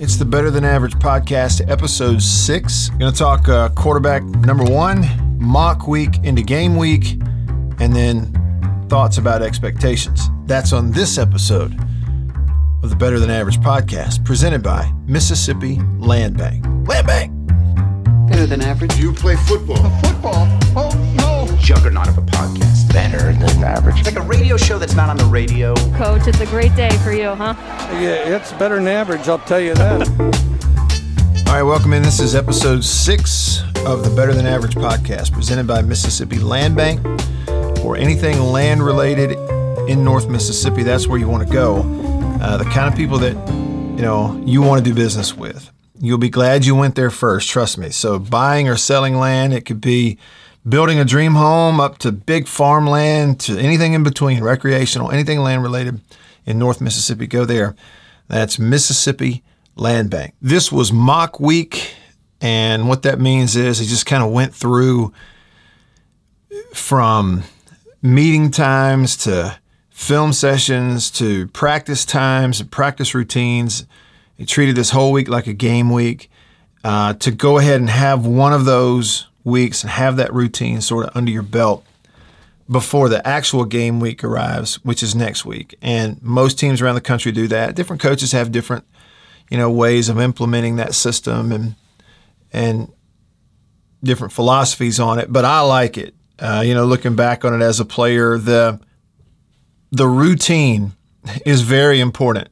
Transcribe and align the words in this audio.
It's 0.00 0.14
the 0.14 0.24
Better 0.24 0.48
Than 0.48 0.64
Average 0.64 0.94
podcast, 1.00 1.68
episode 1.68 2.22
six. 2.22 2.88
Going 2.90 3.12
to 3.12 3.18
talk 3.18 3.48
uh, 3.48 3.70
quarterback 3.70 4.22
number 4.22 4.62
one, 4.62 5.04
mock 5.40 5.88
week 5.88 6.22
into 6.22 6.40
game 6.40 6.76
week, 6.76 7.14
and 7.80 7.96
then 7.96 8.86
thoughts 8.88 9.18
about 9.18 9.42
expectations. 9.42 10.28
That's 10.46 10.72
on 10.72 10.92
this 10.92 11.18
episode 11.18 11.76
of 12.84 12.90
the 12.90 12.96
Better 12.96 13.18
Than 13.18 13.28
Average 13.28 13.58
podcast, 13.58 14.24
presented 14.24 14.62
by 14.62 14.88
Mississippi 15.08 15.80
Land 15.98 16.38
Bank. 16.38 16.64
Land 16.86 17.06
Bank! 17.08 18.28
Better 18.30 18.46
than 18.46 18.62
average. 18.62 18.94
You 18.98 19.12
play 19.12 19.34
football. 19.34 19.90
Football? 19.98 20.57
No. 21.68 21.74
juggernaut 21.74 22.08
of 22.08 22.16
a 22.16 22.22
podcast. 22.22 22.90
better 22.92 23.32
than 23.32 23.62
average. 23.62 24.02
Like 24.04 24.16
a 24.16 24.22
radio 24.22 24.56
show 24.56 24.78
that's 24.78 24.94
not 24.94 25.10
on 25.10 25.18
the 25.18 25.24
radio. 25.24 25.74
Coach, 25.96 26.26
it's 26.26 26.40
a 26.40 26.46
great 26.46 26.74
day 26.74 26.88
for 27.04 27.12
you, 27.12 27.34
huh? 27.34 27.54
Yeah, 27.92 28.36
it's 28.36 28.52
better 28.54 28.76
than 28.76 28.88
average, 28.88 29.28
I'll 29.28 29.38
tell 29.40 29.60
you 29.60 29.74
that. 29.74 30.08
All 31.46 31.54
right, 31.54 31.62
welcome 31.62 31.92
in. 31.92 32.02
This 32.02 32.20
is 32.20 32.34
episode 32.34 32.82
six 32.84 33.62
of 33.84 34.02
the 34.02 34.10
Better 34.16 34.32
Than 34.32 34.46
Average 34.46 34.76
podcast, 34.76 35.32
presented 35.32 35.66
by 35.66 35.82
Mississippi 35.82 36.38
Land 36.38 36.74
Bank. 36.74 37.02
For 37.78 37.96
anything 37.96 38.40
land 38.40 38.82
related 38.82 39.32
in 39.88 40.02
North 40.02 40.28
Mississippi, 40.28 40.82
that's 40.82 41.06
where 41.06 41.18
you 41.18 41.28
want 41.28 41.46
to 41.46 41.52
go. 41.52 41.82
Uh, 42.40 42.56
the 42.56 42.64
kind 42.64 42.90
of 42.90 42.96
people 42.96 43.18
that 43.18 43.34
you 43.96 44.02
know 44.02 44.42
you 44.46 44.62
want 44.62 44.82
to 44.82 44.90
do 44.90 44.94
business 44.94 45.36
with. 45.36 45.70
You'll 46.00 46.18
be 46.18 46.30
glad 46.30 46.64
you 46.64 46.74
went 46.74 46.94
there 46.94 47.10
first. 47.10 47.50
Trust 47.50 47.76
me. 47.76 47.90
So 47.90 48.18
buying 48.18 48.68
or 48.68 48.76
selling 48.76 49.16
land, 49.16 49.52
it 49.52 49.62
could 49.62 49.80
be 49.80 50.16
building 50.68 50.98
a 50.98 51.04
dream 51.04 51.34
home 51.34 51.80
up 51.80 51.98
to 51.98 52.12
big 52.12 52.46
farmland 52.46 53.40
to 53.40 53.58
anything 53.58 53.94
in 53.94 54.02
between, 54.02 54.42
recreational, 54.42 55.10
anything 55.10 55.40
land 55.40 55.62
related 55.62 56.00
in 56.44 56.58
North 56.58 56.80
Mississippi. 56.80 57.26
Go 57.26 57.44
there. 57.44 57.74
That's 58.28 58.58
Mississippi 58.58 59.42
Land 59.76 60.10
Bank. 60.10 60.34
This 60.42 60.70
was 60.70 60.92
mock 60.92 61.40
week, 61.40 61.94
and 62.40 62.88
what 62.88 63.02
that 63.02 63.20
means 63.20 63.56
is 63.56 63.78
he 63.78 63.86
just 63.86 64.06
kind 64.06 64.22
of 64.22 64.30
went 64.30 64.54
through 64.54 65.12
from 66.74 67.44
meeting 68.02 68.50
times 68.50 69.16
to 69.16 69.58
film 69.90 70.32
sessions 70.32 71.10
to 71.10 71.48
practice 71.48 72.04
times 72.04 72.60
and 72.60 72.70
practice 72.70 73.14
routines. 73.14 73.86
He 74.36 74.44
treated 74.44 74.76
this 74.76 74.90
whole 74.90 75.12
week 75.12 75.28
like 75.28 75.46
a 75.46 75.52
game 75.52 75.90
week. 75.90 76.30
Uh, 76.84 77.12
to 77.12 77.32
go 77.32 77.58
ahead 77.58 77.80
and 77.80 77.90
have 77.90 78.24
one 78.24 78.52
of 78.52 78.64
those 78.64 79.26
weeks 79.48 79.82
and 79.82 79.90
have 79.90 80.16
that 80.16 80.32
routine 80.32 80.80
sort 80.80 81.06
of 81.06 81.16
under 81.16 81.30
your 81.30 81.42
belt 81.42 81.84
before 82.70 83.08
the 83.08 83.26
actual 83.26 83.64
game 83.64 83.98
week 83.98 84.22
arrives, 84.22 84.76
which 84.84 85.02
is 85.02 85.14
next 85.14 85.44
week. 85.44 85.76
And 85.80 86.22
most 86.22 86.58
teams 86.58 86.82
around 86.82 86.96
the 86.96 87.00
country 87.00 87.32
do 87.32 87.48
that. 87.48 87.74
Different 87.74 88.02
coaches 88.02 88.32
have 88.32 88.52
different, 88.52 88.84
you 89.50 89.56
know, 89.56 89.70
ways 89.70 90.08
of 90.08 90.20
implementing 90.20 90.76
that 90.76 90.94
system 90.94 91.50
and 91.50 91.74
and 92.52 92.92
different 94.02 94.32
philosophies 94.32 95.00
on 95.00 95.18
it. 95.18 95.32
But 95.32 95.44
I 95.44 95.60
like 95.60 95.98
it. 95.98 96.14
Uh, 96.38 96.62
you 96.64 96.74
know, 96.74 96.84
looking 96.84 97.16
back 97.16 97.44
on 97.44 97.54
it 97.54 97.64
as 97.64 97.80
a 97.80 97.84
player, 97.84 98.38
the 98.38 98.80
the 99.90 100.06
routine 100.06 100.92
is 101.46 101.62
very 101.62 102.00
important. 102.00 102.48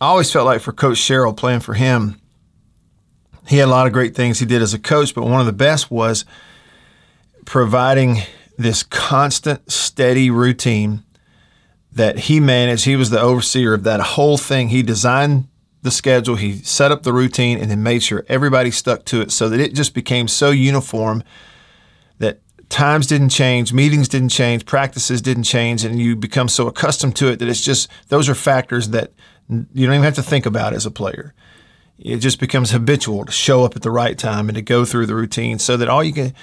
I 0.00 0.08
always 0.08 0.30
felt 0.30 0.44
like 0.44 0.60
for 0.60 0.72
Coach 0.72 0.98
Sherrill 0.98 1.32
playing 1.32 1.60
for 1.60 1.74
him, 1.74 2.20
he 3.46 3.58
had 3.58 3.68
a 3.68 3.70
lot 3.70 3.86
of 3.86 3.92
great 3.92 4.14
things 4.14 4.38
he 4.38 4.46
did 4.46 4.62
as 4.62 4.74
a 4.74 4.78
coach, 4.78 5.14
but 5.14 5.24
one 5.24 5.40
of 5.40 5.46
the 5.46 5.52
best 5.52 5.90
was 5.90 6.24
providing 7.44 8.18
this 8.56 8.82
constant, 8.82 9.70
steady 9.70 10.30
routine 10.30 11.02
that 11.92 12.20
he 12.20 12.40
managed. 12.40 12.84
He 12.84 12.96
was 12.96 13.10
the 13.10 13.20
overseer 13.20 13.74
of 13.74 13.84
that 13.84 14.00
whole 14.00 14.38
thing. 14.38 14.68
He 14.68 14.82
designed 14.82 15.48
the 15.82 15.90
schedule, 15.90 16.36
he 16.36 16.56
set 16.58 16.90
up 16.90 17.02
the 17.02 17.12
routine, 17.12 17.58
and 17.58 17.70
then 17.70 17.82
made 17.82 18.02
sure 18.02 18.24
everybody 18.26 18.70
stuck 18.70 19.04
to 19.04 19.20
it 19.20 19.30
so 19.30 19.50
that 19.50 19.60
it 19.60 19.74
just 19.74 19.92
became 19.92 20.26
so 20.26 20.50
uniform 20.50 21.22
that 22.18 22.40
times 22.70 23.06
didn't 23.06 23.28
change, 23.28 23.70
meetings 23.74 24.08
didn't 24.08 24.30
change, 24.30 24.64
practices 24.64 25.20
didn't 25.20 25.42
change, 25.42 25.84
and 25.84 26.00
you 26.00 26.16
become 26.16 26.48
so 26.48 26.66
accustomed 26.66 27.14
to 27.16 27.28
it 27.28 27.38
that 27.38 27.48
it's 27.48 27.60
just 27.60 27.90
those 28.08 28.30
are 28.30 28.34
factors 28.34 28.88
that 28.88 29.12
you 29.50 29.86
don't 29.86 29.96
even 29.96 30.02
have 30.02 30.14
to 30.14 30.22
think 30.22 30.46
about 30.46 30.72
as 30.72 30.86
a 30.86 30.90
player 30.90 31.34
it 31.98 32.18
just 32.18 32.40
becomes 32.40 32.70
habitual 32.70 33.24
to 33.24 33.32
show 33.32 33.64
up 33.64 33.76
at 33.76 33.82
the 33.82 33.90
right 33.90 34.18
time 34.18 34.48
and 34.48 34.56
to 34.56 34.62
go 34.62 34.84
through 34.84 35.06
the 35.06 35.14
routine 35.14 35.58
so 35.58 35.76
that 35.76 35.88
all 35.88 36.02
you 36.02 36.12
can 36.12 36.34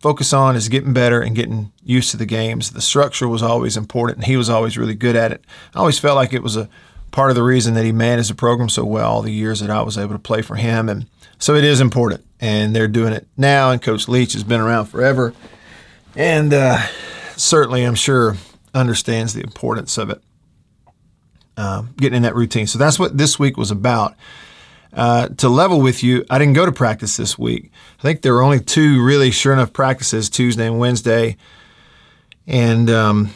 focus 0.00 0.32
on 0.32 0.56
is 0.56 0.68
getting 0.68 0.92
better 0.92 1.20
and 1.20 1.36
getting 1.36 1.72
used 1.82 2.10
to 2.10 2.16
the 2.16 2.26
games. 2.26 2.70
The 2.70 2.80
structure 2.80 3.28
was 3.28 3.42
always 3.42 3.76
important 3.76 4.18
and 4.18 4.26
he 4.26 4.36
was 4.36 4.50
always 4.50 4.76
really 4.76 4.94
good 4.94 5.16
at 5.16 5.32
it. 5.32 5.44
I 5.74 5.78
always 5.78 5.98
felt 5.98 6.16
like 6.16 6.32
it 6.32 6.42
was 6.42 6.56
a 6.56 6.68
part 7.10 7.30
of 7.30 7.36
the 7.36 7.42
reason 7.42 7.74
that 7.74 7.84
he 7.84 7.92
managed 7.92 8.30
the 8.30 8.34
program 8.34 8.68
so 8.68 8.84
well 8.84 9.10
all 9.10 9.22
the 9.22 9.32
years 9.32 9.60
that 9.60 9.70
I 9.70 9.82
was 9.82 9.96
able 9.96 10.14
to 10.14 10.18
play 10.18 10.42
for 10.42 10.56
him. 10.56 10.88
And 10.88 11.06
so 11.38 11.54
it 11.54 11.64
is 11.64 11.80
important 11.80 12.24
and 12.40 12.74
they're 12.74 12.88
doing 12.88 13.12
it 13.12 13.28
now. 13.36 13.70
And 13.70 13.80
Coach 13.80 14.08
Leach 14.08 14.32
has 14.32 14.44
been 14.44 14.60
around 14.60 14.86
forever 14.86 15.32
and 16.16 16.52
uh, 16.52 16.78
certainly, 17.36 17.84
I'm 17.84 17.94
sure, 17.94 18.36
understands 18.74 19.34
the 19.34 19.42
importance 19.42 19.98
of 19.98 20.10
it. 20.10 20.20
Um, 21.56 21.94
getting 21.96 22.16
in 22.16 22.22
that 22.24 22.34
routine. 22.34 22.66
So 22.66 22.78
that's 22.78 22.98
what 22.98 23.16
this 23.16 23.38
week 23.38 23.56
was 23.56 23.70
about. 23.70 24.16
Uh, 24.94 25.28
to 25.28 25.48
level 25.48 25.80
with 25.80 26.02
you, 26.02 26.24
I 26.30 26.38
didn't 26.38 26.54
go 26.54 26.64
to 26.64 26.72
practice 26.72 27.16
this 27.16 27.36
week. 27.36 27.70
I 27.98 28.02
think 28.02 28.22
there 28.22 28.32
were 28.32 28.42
only 28.42 28.60
two 28.60 29.02
really 29.02 29.30
sure 29.30 29.52
enough 29.52 29.72
practices 29.72 30.30
Tuesday 30.30 30.66
and 30.66 30.78
Wednesday. 30.78 31.36
And 32.46 32.88
um, 32.90 33.30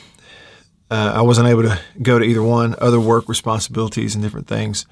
uh, 0.90 1.12
I 1.16 1.22
wasn't 1.22 1.48
able 1.48 1.62
to 1.62 1.80
go 2.00 2.18
to 2.18 2.24
either 2.24 2.42
one, 2.42 2.76
other 2.80 3.00
work 3.00 3.28
responsibilities 3.28 4.14
and 4.14 4.22
different 4.22 4.46
things. 4.46 4.86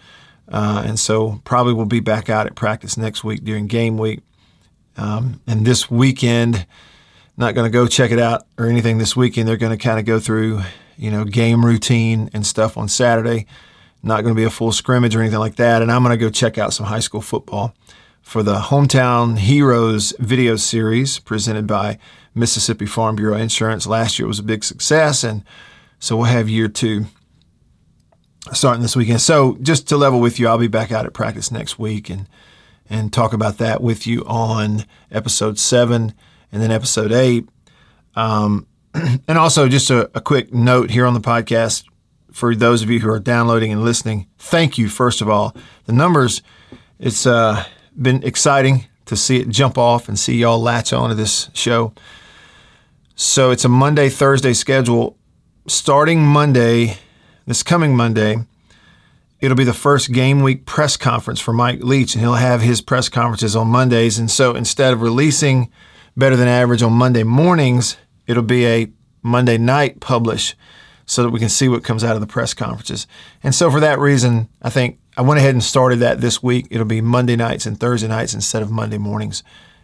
Uh, 0.49 0.83
and 0.87 0.99
so 0.99 1.41
probably 1.45 1.73
we'll 1.73 1.87
be 1.87 2.01
back 2.01 2.29
out 2.29 2.47
at 2.47 2.55
practice 2.57 2.97
next 2.97 3.23
week 3.23 3.45
during 3.45 3.67
game 3.67 3.97
week. 3.97 4.21
Um, 4.97 5.41
and 5.47 5.65
this 5.65 5.91
weekend, 5.91 6.67
not 7.37 7.55
going 7.55 7.71
to 7.71 7.73
go 7.73 7.87
check 7.87 8.11
it 8.11 8.19
out 8.19 8.47
or 8.59 8.67
anything 8.67 8.99
this 8.99 9.15
weekend. 9.15 9.47
They're 9.47 9.57
going 9.57 9.77
to 9.77 9.83
kind 9.83 9.99
of 9.99 10.05
go 10.05 10.19
through, 10.19 10.63
you 10.97 11.11
know, 11.11 11.25
game 11.25 11.65
routine 11.65 12.31
and 12.33 12.47
stuff 12.47 12.77
on 12.77 12.89
Saturday 12.89 13.47
not 14.03 14.23
going 14.23 14.35
to 14.35 14.39
be 14.39 14.45
a 14.45 14.51
full 14.51 14.73
scrimmage 14.73 15.17
or 15.17 15.21
anything 15.21 15.39
like 15.39 15.57
that. 15.57 15.83
And 15.83 15.91
I'm 15.91 16.03
going 16.03 16.17
to 16.17 16.25
go 16.25 16.31
check 16.31 16.59
out 16.59 16.73
some 16.73 16.87
high 16.87 17.01
school 17.01 17.21
football 17.21 17.75
for 18.23 18.43
the 18.43 18.57
Hometown 18.57 19.39
Heroes 19.39 20.13
video 20.19 20.57
series 20.57 21.19
presented 21.19 21.67
by 21.67 21.99
Mississippi 22.35 22.87
Farm 22.87 23.17
Bureau 23.17 23.37
Insurance. 23.37 23.87
Last 23.87 24.19
year 24.19 24.27
was 24.27 24.39
a 24.39 24.45
big 24.45 24.65
success, 24.65 25.25
and 25.25 25.45
so 25.99 26.17
we'll 26.17 26.27
have 26.27 26.49
year 26.49 26.69
two 26.69 27.07
starting 28.53 28.83
this 28.83 28.97
weekend. 28.97 29.21
So 29.21 29.57
just 29.63 29.89
to 29.89 29.97
level 29.97 30.21
with 30.21 30.39
you, 30.39 30.49
I'll 30.49 30.59
be 30.59 30.69
back 30.69 30.93
out 30.93 31.07
at 31.07 31.13
practice 31.13 31.51
next 31.51 31.79
week 31.79 32.11
and 32.11 32.29
and 32.89 33.13
talk 33.13 33.33
about 33.33 33.59
that 33.59 33.83
with 33.83 34.07
you 34.07 34.25
on 34.27 34.85
episode 35.11 35.59
seven 35.59 36.15
and 36.53 36.63
then 36.63 36.71
episode 36.71 37.11
eight. 37.11 37.49
Um, 38.15 38.67
and 38.95 39.39
also 39.39 39.69
just 39.69 39.91
a, 39.91 40.11
a 40.17 40.21
quick 40.21 40.53
note 40.53 40.91
here 40.91 41.05
on 41.05 41.15
the 41.15 41.21
podcast 41.21 41.85
for 42.37 42.55
those 42.55 42.83
of 42.83 42.91
you 42.91 43.01
who 43.01 43.09
are 43.09 43.19
downloading 43.19 43.73
and 43.73 43.83
listening, 43.83 44.27
thank 44.37 44.77
you, 44.77 44.91
first 44.91 45.23
of 45.23 45.29
all. 45.31 45.57
The 45.87 45.95
numbers, 45.95 46.43
it's 46.99 47.25
uh, 47.25 47.65
been 48.01 48.23
exciting 48.23 48.85
to 49.07 49.17
see 49.17 49.39
it 49.39 49.49
jump 49.49 49.79
off 49.79 50.07
and 50.07 50.19
see 50.19 50.37
y'all 50.37 50.61
latch 50.61 50.93
on 50.93 51.09
to 51.09 51.15
this 51.15 51.49
show. 51.55 51.95
So 53.15 53.53
it's 53.53 53.65
a 53.65 53.71
Monday, 53.71 54.11
Thursday 54.11 54.53
schedule. 54.53 55.17
Starting 55.67 56.27
Monday, 56.27 56.99
this 57.47 57.63
coming 57.63 57.97
Monday, 57.97 58.37
it'll 59.41 59.57
be 59.57 59.65
the 59.65 59.73
first 59.73 60.13
game 60.13 60.43
week 60.43 60.67
press 60.67 60.99
conference 60.99 61.41
for 61.41 61.55
Mike 61.55 61.81
Leach, 61.81 62.15
and 62.15 62.21
he'll 62.21 62.35
have 62.35 62.61
his 62.61 62.83
press 62.83 63.09
conferences 63.09 63.57
on 63.57 63.69
Mondays. 63.69 64.19
And 64.19 64.31
so 64.31 64.55
instead 64.55 64.93
of 64.93 65.01
releasing 65.01 65.71
Better 66.19 66.37
Than 66.37 66.49
Average 66.49 66.83
on 66.83 66.93
Monday 66.93 67.23
mornings, 67.23 67.97
it'll 68.27 68.43
be 68.43 68.67
a 68.67 68.93
Monday 69.23 69.57
night 69.57 70.01
publish 70.01 70.55
so 71.07 71.23
that 71.23 71.31
we 71.31 71.39
can 71.39 71.49
see 71.49 71.69
what 71.69 71.85
comes 71.85 72.03
out 72.03 72.17
of 72.17 72.21
the 72.21 72.27
press 72.27 72.53
conferences. 72.53 73.07
And 73.43 73.55
so 73.55 73.71
for 73.71 73.81
that 73.81 73.99
reason, 73.99 74.49
I 74.61 74.71
think 74.71 74.99
I 75.17 75.23
went 75.23 75.39
ahead 75.39 75.55
and 75.55 75.63
started 75.63 76.01
that 76.01 76.21
this 76.21 76.43
week. 76.43 76.67
It'll 76.71 76.85
be 76.85 77.01
Monday 77.01 77.37
nights 77.37 77.65
and 77.65 77.79
Thursday 77.79 78.09
nights 78.09 78.35
instead 78.35 78.61
of 78.61 78.71
Monday 78.71 78.99
mornings 78.99 79.43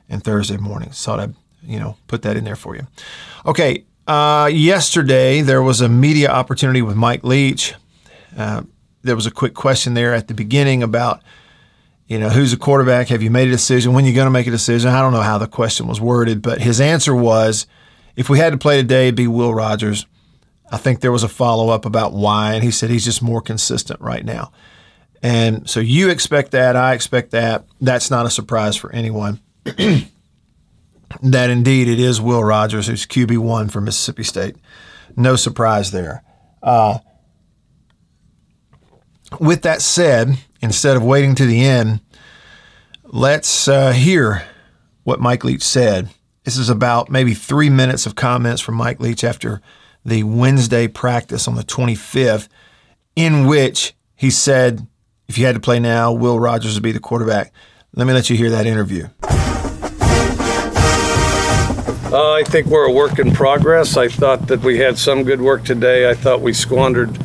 and 0.08 0.22
Thursday 0.22 0.56
mornings. 0.56 1.02
Thought 1.02 1.20
I'd, 1.20 1.34
you 1.62 1.78
know, 1.78 1.96
put 2.08 2.22
that 2.22 2.36
in 2.36 2.44
there 2.44 2.56
for 2.56 2.74
you. 2.74 2.86
Okay. 3.46 3.84
Uh, 4.06 4.50
yesterday 4.52 5.42
there 5.42 5.62
was 5.62 5.80
a 5.80 5.88
media 5.88 6.28
opportunity 6.28 6.82
with 6.82 6.96
Mike 6.96 7.22
Leach. 7.22 7.74
Uh, 8.36 8.62
there 9.02 9.14
was 9.14 9.26
a 9.26 9.30
quick 9.30 9.54
question 9.54 9.94
there 9.94 10.12
at 10.12 10.26
the 10.26 10.34
beginning 10.34 10.82
about, 10.82 11.22
you 12.08 12.18
know, 12.18 12.28
who's 12.28 12.52
a 12.52 12.56
quarterback? 12.56 13.08
Have 13.08 13.22
you 13.22 13.30
made 13.30 13.46
a 13.46 13.52
decision? 13.52 13.92
When 13.92 14.04
are 14.04 14.08
you 14.08 14.14
going 14.14 14.26
to 14.26 14.30
make 14.30 14.48
a 14.48 14.50
decision? 14.50 14.90
I 14.90 15.00
don't 15.00 15.12
know 15.12 15.22
how 15.22 15.38
the 15.38 15.46
question 15.46 15.86
was 15.86 16.00
worded, 16.00 16.42
but 16.42 16.60
his 16.60 16.80
answer 16.80 17.14
was, 17.14 17.66
if 18.16 18.28
we 18.28 18.38
had 18.38 18.50
to 18.50 18.58
play 18.58 18.76
today, 18.76 19.04
it'd 19.04 19.14
be 19.14 19.28
Will 19.28 19.54
Rogers. 19.54 20.04
I 20.72 20.78
think 20.78 21.00
there 21.00 21.12
was 21.12 21.22
a 21.22 21.28
follow 21.28 21.68
up 21.68 21.84
about 21.84 22.14
why, 22.14 22.54
and 22.54 22.64
he 22.64 22.70
said 22.70 22.88
he's 22.88 23.04
just 23.04 23.22
more 23.22 23.42
consistent 23.42 24.00
right 24.00 24.24
now. 24.24 24.52
And 25.22 25.68
so 25.68 25.80
you 25.80 26.08
expect 26.08 26.52
that, 26.52 26.76
I 26.76 26.94
expect 26.94 27.32
that. 27.32 27.66
That's 27.78 28.10
not 28.10 28.24
a 28.24 28.30
surprise 28.30 28.74
for 28.74 28.90
anyone. 28.90 29.38
that 29.64 30.08
indeed 31.22 31.88
it 31.88 32.00
is 32.00 32.22
Will 32.22 32.42
Rogers 32.42 32.86
who's 32.86 33.06
QB 33.06 33.36
one 33.36 33.68
for 33.68 33.82
Mississippi 33.82 34.24
State. 34.24 34.56
No 35.14 35.36
surprise 35.36 35.90
there. 35.90 36.24
Uh, 36.62 36.98
with 39.38 39.62
that 39.62 39.82
said, 39.82 40.38
instead 40.62 40.96
of 40.96 41.04
waiting 41.04 41.34
to 41.34 41.44
the 41.44 41.64
end, 41.64 42.00
let's 43.04 43.68
uh, 43.68 43.92
hear 43.92 44.44
what 45.04 45.20
Mike 45.20 45.44
Leach 45.44 45.62
said. 45.62 46.08
This 46.44 46.56
is 46.56 46.70
about 46.70 47.10
maybe 47.10 47.34
three 47.34 47.68
minutes 47.68 48.06
of 48.06 48.14
comments 48.14 48.62
from 48.62 48.74
Mike 48.74 49.00
Leach 49.00 49.22
after 49.22 49.60
the 50.04 50.22
Wednesday 50.22 50.88
practice 50.88 51.46
on 51.46 51.54
the 51.54 51.62
25th, 51.62 52.48
in 53.14 53.46
which 53.46 53.94
he 54.14 54.30
said, 54.30 54.86
if 55.28 55.38
you 55.38 55.46
had 55.46 55.54
to 55.54 55.60
play 55.60 55.78
now, 55.78 56.12
Will 56.12 56.38
Rogers 56.38 56.74
would 56.74 56.82
be 56.82 56.92
the 56.92 57.00
quarterback. 57.00 57.52
Let 57.94 58.06
me 58.06 58.12
let 58.12 58.30
you 58.30 58.36
hear 58.36 58.50
that 58.50 58.66
interview. 58.66 59.08
Uh, 62.12 62.32
I 62.34 62.42
think 62.44 62.66
we're 62.66 62.88
a 62.88 62.92
work 62.92 63.18
in 63.18 63.32
progress. 63.32 63.96
I 63.96 64.08
thought 64.08 64.48
that 64.48 64.60
we 64.60 64.78
had 64.78 64.98
some 64.98 65.24
good 65.24 65.40
work 65.40 65.64
today. 65.64 66.10
I 66.10 66.14
thought 66.14 66.42
we 66.42 66.52
squandered 66.52 67.18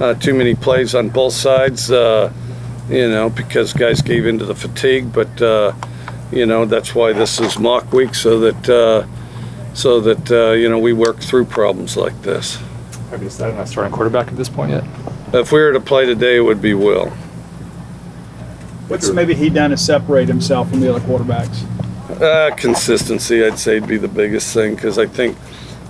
uh, 0.00 0.14
too 0.14 0.32
many 0.32 0.54
plays 0.54 0.94
on 0.94 1.10
both 1.10 1.34
sides, 1.34 1.90
uh, 1.90 2.32
you 2.88 3.08
know, 3.08 3.28
because 3.28 3.74
guys 3.74 4.00
gave 4.00 4.26
into 4.26 4.46
the 4.46 4.54
fatigue. 4.54 5.12
But 5.12 5.42
uh, 5.42 5.74
you 6.32 6.46
know 6.46 6.64
that's 6.64 6.94
why 6.94 7.12
this 7.12 7.40
is 7.40 7.58
mock 7.58 7.92
week, 7.92 8.14
so 8.14 8.40
that 8.40 8.68
uh, 8.68 9.06
so 9.74 10.00
that 10.00 10.30
uh, 10.30 10.52
you 10.52 10.68
know 10.68 10.78
we 10.78 10.92
work 10.92 11.18
through 11.18 11.44
problems 11.46 11.96
like 11.96 12.20
this. 12.22 12.56
Have 13.10 13.22
you 13.22 13.28
decided 13.28 13.56
on 13.56 13.62
a 13.62 13.66
starting 13.66 13.92
quarterback 13.92 14.28
at 14.28 14.36
this 14.36 14.48
point 14.48 14.70
yet? 14.70 14.84
If 15.32 15.52
we 15.52 15.60
were 15.60 15.72
to 15.72 15.80
play 15.80 16.06
today, 16.06 16.36
it 16.36 16.40
would 16.40 16.62
be 16.62 16.74
Will. 16.74 17.10
What's 18.88 19.10
maybe 19.10 19.34
he 19.34 19.50
done 19.50 19.70
to 19.70 19.76
separate 19.76 20.26
himself 20.26 20.68
from 20.70 20.80
the 20.80 20.94
other 20.94 21.04
quarterbacks? 21.06 21.64
Uh, 22.20 22.54
consistency, 22.56 23.44
I'd 23.44 23.58
say, 23.58 23.78
would 23.78 23.88
be 23.88 23.96
the 23.96 24.08
biggest 24.08 24.52
thing 24.52 24.74
because 24.74 24.98
I 24.98 25.06
think, 25.06 25.36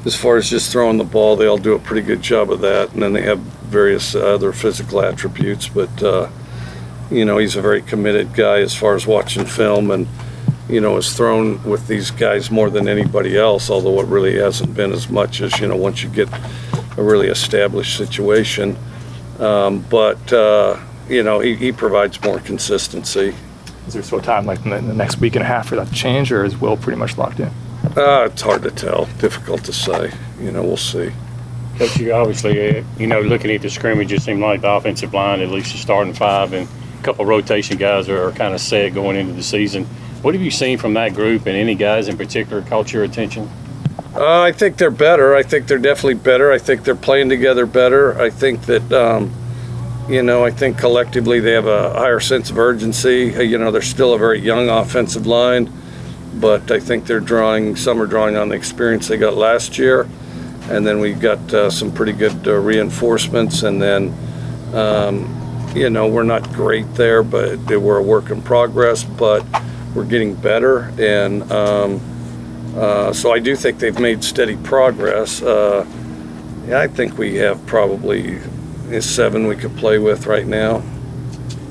as 0.05 0.15
far 0.15 0.37
as 0.37 0.51
just 0.51 0.71
throwing 0.71 0.99
the 0.99 1.05
ball, 1.05 1.35
they 1.35 1.47
all 1.47 1.57
do 1.57 1.75
a 1.75 1.79
pretty 1.79 2.07
good 2.07 2.21
job 2.21 2.51
of 2.51 2.61
that, 2.61 2.93
and 2.93 3.03
then 3.03 3.15
they 3.15 3.23
have 3.23 3.39
various 3.39 4.15
other 4.15 4.53
physical 4.53 5.01
attributes. 5.01 5.69
But 5.69 6.03
uh, 6.03 6.29
you 7.11 7.25
know, 7.25 7.39
he's 7.39 7.57
a 7.57 7.63
very 7.63 7.81
committed 7.81 8.35
guy 8.35 8.61
as 8.61 8.75
far 8.75 8.95
as 8.95 9.07
watching 9.07 9.47
film, 9.47 9.91
and 9.91 10.07
you 10.71 10.81
know, 10.81 10.97
is 10.97 11.13
thrown 11.13 11.63
with 11.65 11.87
these 11.87 12.11
guys 12.11 12.51
more 12.51 12.71
than 12.71 12.89
anybody 12.89 13.37
else. 13.37 13.71
Although 13.71 14.01
it 14.01 14.07
really 14.07 14.39
hasn't 14.39 14.75
been 14.75 14.93
as 14.93 15.09
much 15.09 15.41
as 15.41 15.59
you 15.61 15.69
know 15.69 15.77
once 15.77 16.03
you 16.03 16.09
get 16.09 16.29
a 16.97 17.03
really 17.03 17.29
established 17.29 17.97
situation. 17.97 18.77
Um, 19.39 19.85
but 19.91 20.33
uh, 20.33 20.79
you 21.09 21.23
know, 21.23 21.41
he, 21.41 21.55
he 21.57 21.73
provides 21.73 22.23
more 22.23 22.39
consistency. 22.41 23.35
Is 23.87 23.95
there 23.95 24.03
still 24.03 24.21
time, 24.21 24.47
like 24.47 24.65
in 24.65 24.71
the, 24.71 24.77
in 24.77 24.87
the 24.87 24.95
next 24.95 25.19
week 25.19 25.35
and 25.35 25.43
a 25.43 25.47
half, 25.47 25.69
for 25.69 25.77
that 25.77 25.89
to 25.89 25.95
change, 25.95 26.31
or 26.31 26.45
is 26.45 26.57
Will 26.61 26.77
pretty 26.77 26.99
much 26.99 27.19
locked 27.19 27.41
in? 27.41 27.51
Uh, 27.97 28.29
it's 28.31 28.43
hard 28.43 28.63
to 28.63 28.71
tell. 28.71 29.07
Difficult 29.19 29.65
to 29.65 29.73
say. 29.73 30.13
You 30.41 30.53
know, 30.53 30.63
we'll 30.63 30.77
see. 30.77 31.11
Coach, 31.77 31.97
you 31.99 32.13
obviously, 32.13 32.79
uh, 32.79 32.85
you 32.99 33.07
know, 33.07 33.21
looking 33.21 33.51
at 33.51 33.63
the 33.63 33.71
scrimmage, 33.71 34.13
it 34.13 34.23
seemed 34.23 34.41
like 34.41 34.61
the 34.61 34.71
offensive 34.71 35.15
line, 35.15 35.41
at 35.41 35.49
least 35.49 35.73
the 35.73 35.79
starting 35.79 36.13
five, 36.13 36.53
and 36.53 36.69
a 36.69 36.80
couple 37.01 37.25
rotation 37.25 37.77
guys 37.77 38.09
are, 38.09 38.29
are 38.29 38.33
kind 38.33 38.55
of 38.55 38.61
set 38.61 38.95
going 38.95 39.17
into 39.17 39.33
the 39.33 39.43
season. 39.43 39.87
What 40.23 40.35
have 40.35 40.43
you 40.43 40.51
seen 40.51 40.79
from 40.79 40.95
that 40.95 41.15
group, 41.15 41.47
and 41.47 41.57
any 41.57 41.75
guys 41.75 42.09
in 42.09 42.17
particular 42.17 42.63
caught 42.63 42.93
your 42.93 43.05
attention? 43.05 43.49
Uh, 44.15 44.43
I 44.43 44.53
think 44.53 44.77
they're 44.77 44.91
better. 44.91 45.35
I 45.35 45.43
think 45.43 45.67
they're 45.67 45.79
definitely 45.79 46.15
better. 46.15 46.53
I 46.53 46.59
think 46.59 46.85
they're 46.85 46.95
playing 46.95 47.29
together 47.29 47.65
better. 47.65 48.21
I 48.21 48.29
think 48.29 48.63
that, 48.67 48.93
um, 48.93 49.33
you 50.09 50.23
know, 50.23 50.45
I 50.45 50.51
think 50.51 50.79
collectively 50.79 51.41
they 51.41 51.53
have 51.53 51.67
a 51.67 51.95
higher 51.95 52.21
sense 52.21 52.51
of 52.51 52.59
urgency. 52.59 53.35
Uh, 53.35 53.41
You 53.41 53.57
know, 53.59 53.71
they're 53.71 53.83
still 53.83 54.13
a 54.13 54.19
very 54.19 54.41
young 54.41 54.69
offensive 54.69 55.27
line, 55.27 55.73
but 56.35 56.71
I 56.71 56.81
think 56.81 57.07
they're 57.07 57.21
drawing, 57.21 57.77
some 57.77 58.03
are 58.03 58.07
drawing 58.07 58.37
on 58.37 58.49
the 58.49 58.57
experience 58.57 59.09
they 59.09 59.17
got 59.17 59.37
last 59.37 59.79
year. 59.79 60.09
And 60.69 60.87
then 60.87 61.01
we've 61.01 61.21
got 61.21 61.55
uh, 61.55 61.71
some 61.71 61.91
pretty 61.91 62.13
good 62.13 62.47
uh, 62.47 62.55
reinforcements. 62.55 63.63
And 63.63 63.81
then, 63.81 64.15
um, 64.75 65.40
you 65.75 65.91
know, 65.91 66.09
we're 66.09 66.23
not 66.23 66.53
great 66.53 66.93
there, 66.95 67.23
but 67.23 67.67
they 67.67 67.77
we're 67.77 67.99
a 67.99 68.03
work 68.03 68.31
in 68.31 68.43
progress, 68.43 69.05
but 69.05 69.45
we're 69.95 70.05
getting 70.05 70.35
better. 70.35 70.93
And, 70.99 71.51
um, 71.51 72.01
uh, 72.77 73.13
so 73.13 73.33
I 73.33 73.39
do 73.39 73.57
think 73.57 73.79
they've 73.79 73.99
made 73.99 74.23
steady 74.23 74.57
progress. 74.57 75.43
Uh, 75.43 75.87
yeah, 76.67 76.81
I 76.81 76.87
think 76.87 77.19
we 77.19 77.37
have 77.37 77.65
probably 77.67 78.39
uh, 78.93 79.01
seven 79.01 79.47
we 79.47 79.57
could 79.57 79.77
play 79.77 79.99
with 79.99 80.27
right 80.27 80.47
now. 80.47 80.83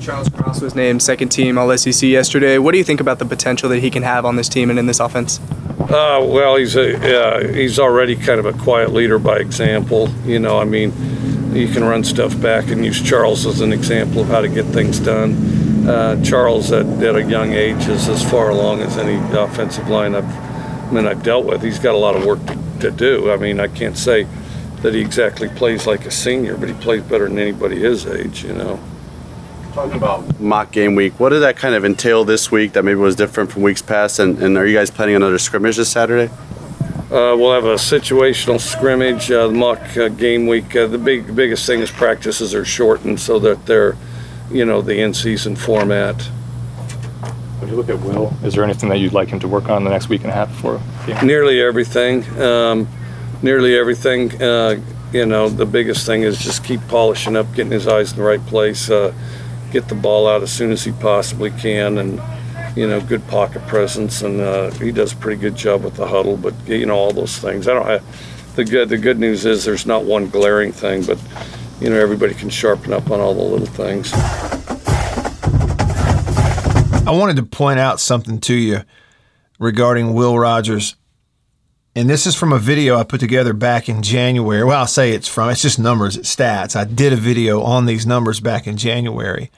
Charles 0.02 0.30
Cross 0.30 0.62
was 0.62 0.76
named 0.76 1.04
second 1.04 1.30
team 1.30 1.58
All 1.58 1.76
SEC 1.78 2.10
yesterday. 2.10 2.58
What 2.58 2.72
do 2.72 2.78
you 2.78 2.84
think 2.84 3.00
about 3.00 3.20
the 3.20 3.26
potential 3.26 3.70
that 3.70 3.80
he 3.80 3.90
can 3.90 4.04
have 4.04 4.26
on 4.26 4.36
this 4.38 4.50
team 4.50 4.70
and 4.70 4.80
in 4.80 4.86
this 4.86 5.00
offense? 5.00 5.40
Uh, 5.80 6.24
well, 6.24 6.56
he's 6.56 6.76
a 6.76 6.92
yeah, 7.00 7.52
he's 7.52 7.80
already 7.80 8.16
kind 8.16 8.40
of 8.40 8.46
a 8.46 8.54
quiet 8.54 8.92
leader 8.92 9.20
by 9.20 9.38
example. 9.38 10.10
You 10.26 10.40
know, 10.40 10.60
I 10.60 10.66
mean, 10.66 10.92
you 11.54 11.68
can 11.68 11.84
run 11.84 12.04
stuff 12.04 12.40
back 12.42 12.70
and 12.70 12.86
use 12.86 13.02
Charles 13.02 13.46
as 13.46 13.62
an 13.62 13.74
example 13.74 14.22
of 14.22 14.28
how 14.28 14.42
to 14.42 14.48
get 14.48 14.66
things 14.66 15.00
done. 15.00 15.88
Uh, 15.88 16.24
Charles, 16.24 16.72
at, 16.72 16.86
at 17.04 17.16
a 17.16 17.24
young 17.24 17.54
age, 17.54 17.88
is 17.88 18.08
as 18.08 18.24
far 18.30 18.50
along 18.50 18.82
as 18.82 18.98
any 18.98 19.16
offensive 19.38 19.88
line 19.90 20.16
I've 20.16 20.50
I 20.90 20.92
mean 20.92 21.08
I've 21.08 21.22
dealt 21.24 21.46
with. 21.46 21.62
He's 21.62 21.80
got 21.80 21.94
a 21.94 21.98
lot 21.98 22.16
of 22.16 22.26
work 22.26 22.44
to, 22.48 22.58
to 22.80 22.92
do. 22.92 23.32
I 23.32 23.38
mean, 23.38 23.60
I 23.60 23.68
can't 23.68 23.98
say 23.98 24.28
that 24.82 24.94
he 24.94 25.02
exactly 25.02 25.50
plays 25.50 25.86
like 25.86 26.06
a 26.06 26.12
senior, 26.12 26.58
but 26.58 26.68
he 26.70 26.76
plays 26.76 27.04
better 27.04 27.28
than 27.28 27.38
anybody 27.38 27.80
his 27.80 28.06
age. 28.06 28.44
You 28.44 28.54
know. 28.54 28.80
Talking 29.74 29.98
about 29.98 30.40
mock 30.40 30.72
game 30.72 30.96
week, 30.96 31.20
what 31.20 31.30
did 31.30 31.40
that 31.40 31.56
kind 31.56 31.76
of 31.76 31.86
entail 31.86 32.26
this 32.26 32.52
week 32.52 32.74
that 32.74 32.84
maybe 32.84 32.96
was 32.96 33.16
different 33.16 33.52
from 33.52 33.62
weeks 33.62 33.84
past? 33.84 34.18
And, 34.18 34.42
and 34.42 34.58
are 34.58 34.66
you 34.66 34.76
guys 34.76 34.90
planning 34.90 35.16
another 35.16 35.38
scrimmage 35.38 35.78
this 35.78 35.92
Saturday? 35.92 36.34
Uh, 37.12 37.36
we'll 37.36 37.52
have 37.52 37.66
a 37.66 37.74
situational 37.74 38.60
scrimmage, 38.60 39.32
uh, 39.32 39.50
mock 39.50 39.98
uh, 39.98 40.10
game 40.10 40.46
week. 40.46 40.76
Uh, 40.76 40.86
the 40.86 40.98
big 41.00 41.36
biggest 41.36 41.66
thing 41.66 41.80
is 41.80 41.90
practices 41.90 42.54
are 42.54 42.64
shortened 42.64 43.20
so 43.20 43.40
that 43.40 43.66
they're, 43.66 43.98
you 44.52 44.64
know, 44.64 44.80
the 44.80 45.00
in-season 45.02 45.56
format. 45.56 46.22
When 47.60 47.72
you 47.72 47.76
look 47.76 47.90
at 47.90 48.00
Will, 48.02 48.32
is 48.44 48.54
there 48.54 48.64
anything 48.64 48.90
that 48.90 49.00
you'd 49.00 49.14
like 49.14 49.30
him 49.30 49.40
to 49.40 49.48
work 49.48 49.70
on 49.70 49.84
the 49.86 49.90
next 49.90 50.08
week 50.08 50.22
and 50.22 50.30
a 50.30 50.36
half 50.36 50.50
before? 50.50 50.80
game? 51.08 51.26
Nearly 51.26 51.60
everything, 51.60 52.24
um, 52.40 52.88
nearly 53.42 53.76
everything. 53.76 54.40
Uh, 54.40 54.80
you 55.12 55.26
know, 55.26 55.50
the 55.50 55.66
biggest 55.66 56.06
thing 56.06 56.22
is 56.22 56.38
just 56.38 56.64
keep 56.64 56.80
polishing 56.90 57.36
up, 57.36 57.52
getting 57.56 57.72
his 57.72 57.88
eyes 57.88 58.12
in 58.12 58.20
the 58.20 58.24
right 58.24 58.46
place, 58.46 58.88
uh, 58.92 59.12
get 59.72 59.88
the 59.88 59.96
ball 59.96 60.28
out 60.28 60.44
as 60.44 60.52
soon 60.52 60.72
as 60.72 60.84
he 60.84 60.92
possibly 60.92 61.50
can, 61.50 61.98
and 61.98 62.22
you 62.76 62.88
know, 62.88 63.02
good 63.02 63.26
pocket 63.28 63.66
presence, 63.68 64.22
and 64.22 64.40
uh, 64.40 64.72
he 64.72 64.92
does 64.92 65.14
a 65.14 65.16
pretty 65.16 65.40
good 65.40 65.56
job 65.56 65.84
with 65.84 65.96
the 65.96 66.08
huddle. 66.08 66.38
But 66.38 66.54
you 66.68 66.86
know, 66.86 66.96
all 66.96 67.12
those 67.12 67.38
things. 67.38 67.68
I 67.68 67.74
don't 67.74 67.88
have 67.88 68.56
the 68.56 68.66
good. 68.66 68.90
The 68.90 68.98
good 68.98 69.20
news 69.20 69.46
is 69.46 69.66
there's 69.66 69.86
not 69.86 70.06
one 70.06 70.30
glaring 70.30 70.72
thing, 70.72 71.04
but 71.04 71.20
you 71.80 71.90
know, 71.90 71.96
everybody 71.96 72.34
can 72.34 72.50
sharpen 72.50 72.94
up 72.94 73.10
on 73.10 73.20
all 73.20 73.34
the 73.34 73.42
little 73.42 73.68
things. 73.68 74.12
I 77.08 77.12
wanted 77.12 77.38
to 77.38 77.44
point 77.44 77.80
out 77.80 78.00
something 78.00 78.40
to 78.42 78.54
you 78.54 78.82
regarding 79.60 80.14
Will 80.14 80.38
Rogers. 80.38 80.96
And 81.96 82.08
this 82.08 82.28
is 82.28 82.36
from 82.36 82.54
a 82.54 82.60
video 82.60 82.98
I 82.98 83.04
put 83.04 83.20
together 83.20 83.52
back 83.52 83.90
in 83.90 84.04
January. 84.04 84.64
Well, 84.64 84.80
I'll 84.80 84.88
say 84.88 85.12
it's 85.12 85.28
from, 85.28 85.50
it's 85.50 85.62
just 85.62 85.80
numbers, 85.80 86.18
it's 86.18 86.34
stats. 86.34 86.76
I 86.76 86.84
did 86.84 87.12
a 87.12 87.18
video 87.18 87.64
on 87.64 87.88
these 87.88 88.06
numbers 88.06 88.40
back 88.40 88.68
in 88.68 88.78
January. 88.78 89.50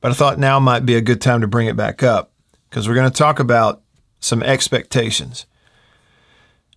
But 0.00 0.12
I 0.12 0.14
thought 0.14 0.38
now 0.38 0.58
might 0.58 0.86
be 0.86 0.94
a 0.94 1.02
good 1.02 1.20
time 1.20 1.42
to 1.42 1.46
bring 1.46 1.66
it 1.66 1.76
back 1.76 2.02
up 2.02 2.29
because 2.70 2.88
we're 2.88 2.94
going 2.94 3.10
to 3.10 3.16
talk 3.16 3.40
about 3.40 3.82
some 4.20 4.42
expectations 4.42 5.46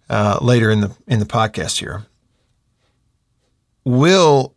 uh, 0.09 0.39
later 0.41 0.71
in 0.71 0.81
the 0.81 0.95
in 1.07 1.19
the 1.19 1.25
podcast 1.25 1.79
here. 1.79 2.05
Will 3.85 4.55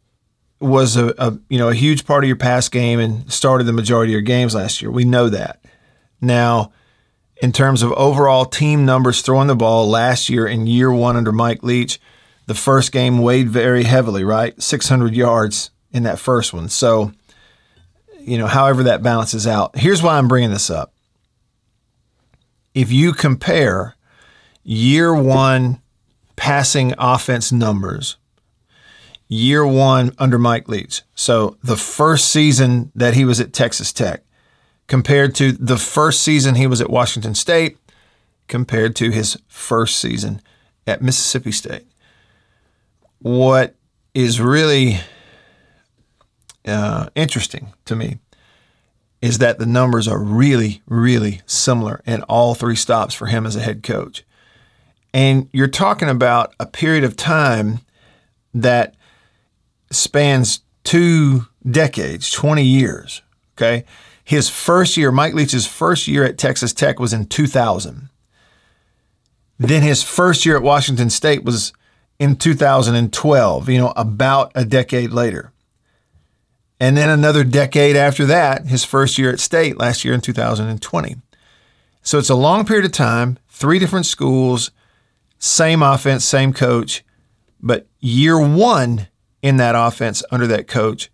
was 0.59 0.97
a, 0.97 1.15
a 1.19 1.39
you 1.49 1.59
know 1.59 1.69
a 1.69 1.75
huge 1.75 2.07
part 2.07 2.25
of 2.25 2.29
your 2.29 2.37
pass 2.37 2.69
game 2.69 2.99
and 2.99 3.31
started 3.31 3.65
the 3.65 3.73
majority 3.73 4.13
of 4.13 4.15
your 4.15 4.23
games 4.23 4.55
last 4.55 4.81
year. 4.81 4.91
We 4.91 5.05
know 5.05 5.29
that. 5.29 5.61
Now, 6.21 6.73
in 7.43 7.53
terms 7.53 7.83
of 7.83 7.93
overall 7.93 8.47
team 8.47 8.87
numbers 8.87 9.21
throwing 9.21 9.49
the 9.49 9.57
ball 9.57 9.89
last 9.89 10.31
year 10.31 10.47
in 10.47 10.67
year 10.67 10.91
one 10.91 11.17
under 11.17 11.33
Mike 11.33 11.63
Leach, 11.63 12.01
the 12.47 12.55
first 12.55 12.93
game 12.93 13.19
weighed 13.19 13.51
very 13.51 13.85
heavily, 13.85 14.25
right? 14.25 14.61
600 14.61 15.15
yards 15.15 15.71
in 15.91 16.05
that 16.05 16.19
first 16.19 16.55
one. 16.55 16.69
So, 16.69 17.13
you 18.21 18.39
know, 18.39 18.47
however 18.47 18.85
that 18.85 19.03
balances 19.03 19.47
out. 19.47 19.77
Here's 19.77 20.03
why 20.03 20.17
I'm 20.17 20.29
bringing 20.29 20.51
this 20.51 20.71
up. 20.71 20.95
If 22.77 22.93
you 22.93 23.13
compare 23.13 23.97
year 24.63 25.13
one 25.15 25.81
passing 26.37 26.93
offense 26.99 27.51
numbers 27.51 28.17
year 29.29 29.67
one 29.67 30.13
under 30.19 30.39
Mike 30.39 30.69
Leach. 30.69 31.03
So 31.15 31.57
the 31.63 31.77
first 31.77 32.29
season 32.29 32.93
that 32.95 33.15
he 33.15 33.25
was 33.25 33.41
at 33.41 33.53
Texas 33.53 33.93
Tech 33.93 34.23
compared 34.87 35.35
to 35.37 35.53
the 35.53 35.77
first 35.77 36.23
season 36.23 36.55
he 36.55 36.67
was 36.67 36.81
at 36.81 36.91
Washington 36.91 37.35
State 37.35 37.79
compared 38.47 38.95
to 38.97 39.11
his 39.11 39.37
first 39.49 39.99
season 39.99 40.41
at 40.87 41.03
Mississippi 41.03 41.51
State. 41.51 41.87
What 43.19 43.75
is 44.15 44.41
really 44.41 45.01
uh, 46.67 47.09
interesting 47.15 47.73
to 47.87 47.97
me 47.97 48.19
is 49.23 49.39
that 49.39 49.59
the 49.59 49.67
numbers 49.67 50.07
are 50.07 50.19
really, 50.19 50.83
really 50.87 51.41
similar 51.47 52.03
in 52.07 52.23
all 52.25 52.55
three 52.55 52.77
stops 52.77 53.15
for 53.15 53.27
him 53.27 53.47
as 53.47 53.57
a 53.57 53.61
head 53.61 53.83
coach. 53.83 54.25
And 55.15 55.49
you're 55.53 55.69
talking 55.69 56.09
about 56.09 56.55
a 56.61 56.67
period 56.67 57.03
of 57.03 57.17
time 57.17 57.81
that 58.53 58.95
spans 59.91 60.61
two 60.85 61.47
decades, 61.69 62.31
20 62.31 62.63
years. 62.63 63.23
Okay. 63.57 63.85
His 64.23 64.49
first 64.49 64.97
year, 64.97 65.13
Mike 65.13 65.35
Leach's 65.35 65.67
first 65.67 66.09
year 66.09 66.25
at 66.25 66.37
Texas 66.37 66.73
Tech 66.73 66.99
was 66.99 67.13
in 67.13 67.27
2000. 67.27 68.09
Then 69.59 69.83
his 69.83 70.03
first 70.03 70.45
year 70.45 70.57
at 70.57 70.63
Washington 70.63 71.09
State 71.11 71.45
was 71.45 71.73
in 72.19 72.37
2012, 72.37 73.69
you 73.69 73.79
know, 73.79 73.93
about 73.97 74.53
a 74.55 74.65
decade 74.65 75.11
later. 75.11 75.53
And 76.79 76.97
then 76.97 77.09
another 77.09 77.45
decade 77.45 77.97
after 77.97 78.27
that, 78.27 78.67
his 78.67 78.85
first 78.85 79.19
year 79.19 79.31
at 79.31 79.41
State 79.41 79.79
last 79.79 80.05
year 80.05 80.13
in 80.15 80.21
2020. 80.21 81.17
So 82.03 82.19
it's 82.19 82.31
a 82.31 82.35
long 82.35 82.65
period 82.65 82.85
of 82.85 82.93
time, 82.93 83.39
three 83.49 83.79
different 83.79 84.07
schools, 84.07 84.71
same 85.39 85.83
offense, 85.83 86.25
same 86.25 86.53
coach, 86.53 87.05
but 87.61 87.87
year 88.01 88.39
one 88.39 89.09
in 89.43 89.57
that 89.57 89.75
offense 89.75 90.23
under 90.31 90.47
that 90.47 90.69
coach, 90.69 91.11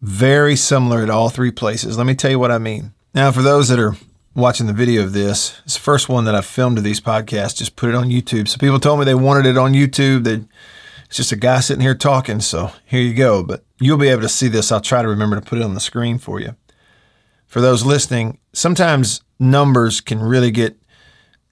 very 0.00 0.56
similar 0.56 1.02
at 1.02 1.10
all 1.10 1.28
three 1.28 1.50
places. 1.50 1.98
Let 1.98 2.06
me 2.06 2.14
tell 2.14 2.30
you 2.30 2.38
what 2.38 2.50
I 2.50 2.58
mean. 2.58 2.92
Now, 3.14 3.32
for 3.32 3.42
those 3.42 3.68
that 3.68 3.78
are 3.78 3.96
watching 4.34 4.66
the 4.66 4.72
video 4.72 5.02
of 5.02 5.12
this, 5.12 5.60
it's 5.64 5.74
the 5.74 5.80
first 5.80 6.08
one 6.08 6.24
that 6.24 6.34
I 6.34 6.40
filmed 6.40 6.78
of 6.78 6.84
these 6.84 7.00
podcasts, 7.00 7.56
just 7.56 7.76
put 7.76 7.90
it 7.90 7.94
on 7.94 8.08
YouTube. 8.08 8.48
So 8.48 8.58
people 8.58 8.78
told 8.78 8.98
me 8.98 9.04
they 9.04 9.14
wanted 9.14 9.46
it 9.46 9.58
on 9.58 9.72
YouTube. 9.72 10.24
They, 10.24 10.44
it's 11.10 11.16
just 11.16 11.32
a 11.32 11.36
guy 11.36 11.58
sitting 11.58 11.82
here 11.82 11.96
talking. 11.96 12.38
So 12.38 12.70
here 12.86 13.00
you 13.00 13.14
go. 13.14 13.42
But 13.42 13.64
you'll 13.80 13.98
be 13.98 14.10
able 14.10 14.22
to 14.22 14.28
see 14.28 14.46
this. 14.46 14.70
I'll 14.70 14.80
try 14.80 15.02
to 15.02 15.08
remember 15.08 15.34
to 15.34 15.42
put 15.42 15.58
it 15.58 15.64
on 15.64 15.74
the 15.74 15.80
screen 15.80 16.18
for 16.18 16.38
you. 16.38 16.54
For 17.48 17.60
those 17.60 17.84
listening, 17.84 18.38
sometimes 18.52 19.20
numbers 19.36 20.00
can 20.00 20.20
really 20.20 20.52
get 20.52 20.76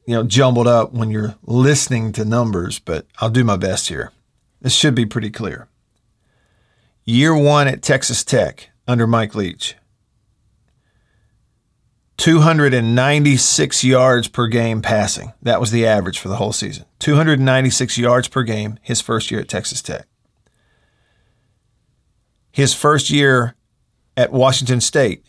you 0.06 0.14
know 0.14 0.22
jumbled 0.22 0.68
up 0.68 0.92
when 0.92 1.10
you're 1.10 1.34
listening 1.42 2.12
to 2.12 2.24
numbers, 2.24 2.78
but 2.78 3.08
I'll 3.18 3.30
do 3.30 3.42
my 3.42 3.56
best 3.56 3.88
here. 3.88 4.12
This 4.60 4.74
should 4.74 4.94
be 4.94 5.06
pretty 5.06 5.30
clear. 5.30 5.66
Year 7.04 7.36
one 7.36 7.66
at 7.66 7.82
Texas 7.82 8.22
Tech 8.22 8.70
under 8.86 9.08
Mike 9.08 9.34
Leach. 9.34 9.74
296 12.18 13.84
yards 13.84 14.28
per 14.28 14.48
game 14.48 14.82
passing. 14.82 15.32
That 15.40 15.60
was 15.60 15.70
the 15.70 15.87
average 15.87 16.18
for 16.18 16.28
the 16.28 16.37
whole 16.37 16.52
season. 16.52 16.84
296 16.98 17.96
yards 17.96 18.28
per 18.28 18.42
game 18.42 18.78
his 18.82 19.00
first 19.00 19.30
year 19.30 19.40
at 19.40 19.48
Texas 19.48 19.80
Tech. 19.80 20.06
His 22.50 22.75
first 22.75 23.08
year 23.08 23.54
at 24.16 24.32
Washington 24.32 24.80
State, 24.80 25.25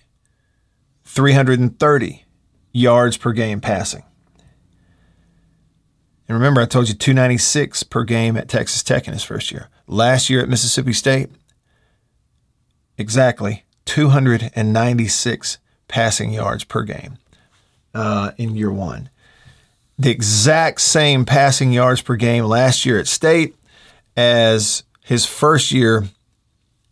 330 1.03 2.25
yards 2.74 3.17
per 3.17 3.34
game 3.34 3.62
passing. 3.62 4.03
And 6.27 6.36
remember, 6.36 6.62
I 6.62 6.65
told 6.65 6.89
you 6.89 6.96
296 6.96 7.84
per 7.84 8.03
game 8.03 8.36
at 8.36 8.50
Texas 8.50 8.81
Tech 8.81 9.08
in 9.08 9.13
his 9.13 9.24
first 9.24 9.51
year. 9.51 9.69
Last 9.86 10.29
year 10.29 10.41
at 10.41 10.50
Mississippi 10.50 10.93
State, 10.93 11.29
exactly 12.98 13.65
296 13.86 15.58
passing 15.89 16.31
yards 16.31 16.63
per 16.63 16.84
game 16.84 17.17
uh, 17.93 18.31
in 18.38 18.55
year 18.55 18.72
one. 18.72 19.10
The 19.98 20.12
exact 20.12 20.79
same 20.79 21.25
passing 21.25 21.74
yards 21.74 22.01
per 22.01 22.15
game 22.15 22.46
last 22.46 22.86
year 22.86 22.98
at 22.98 23.08
State 23.08 23.55
as 24.15 24.84
his 25.03 25.25
first 25.25 25.74
year 25.74 26.05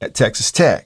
at 0.02 0.14
Texas 0.14 0.52
Tech. 0.52 0.86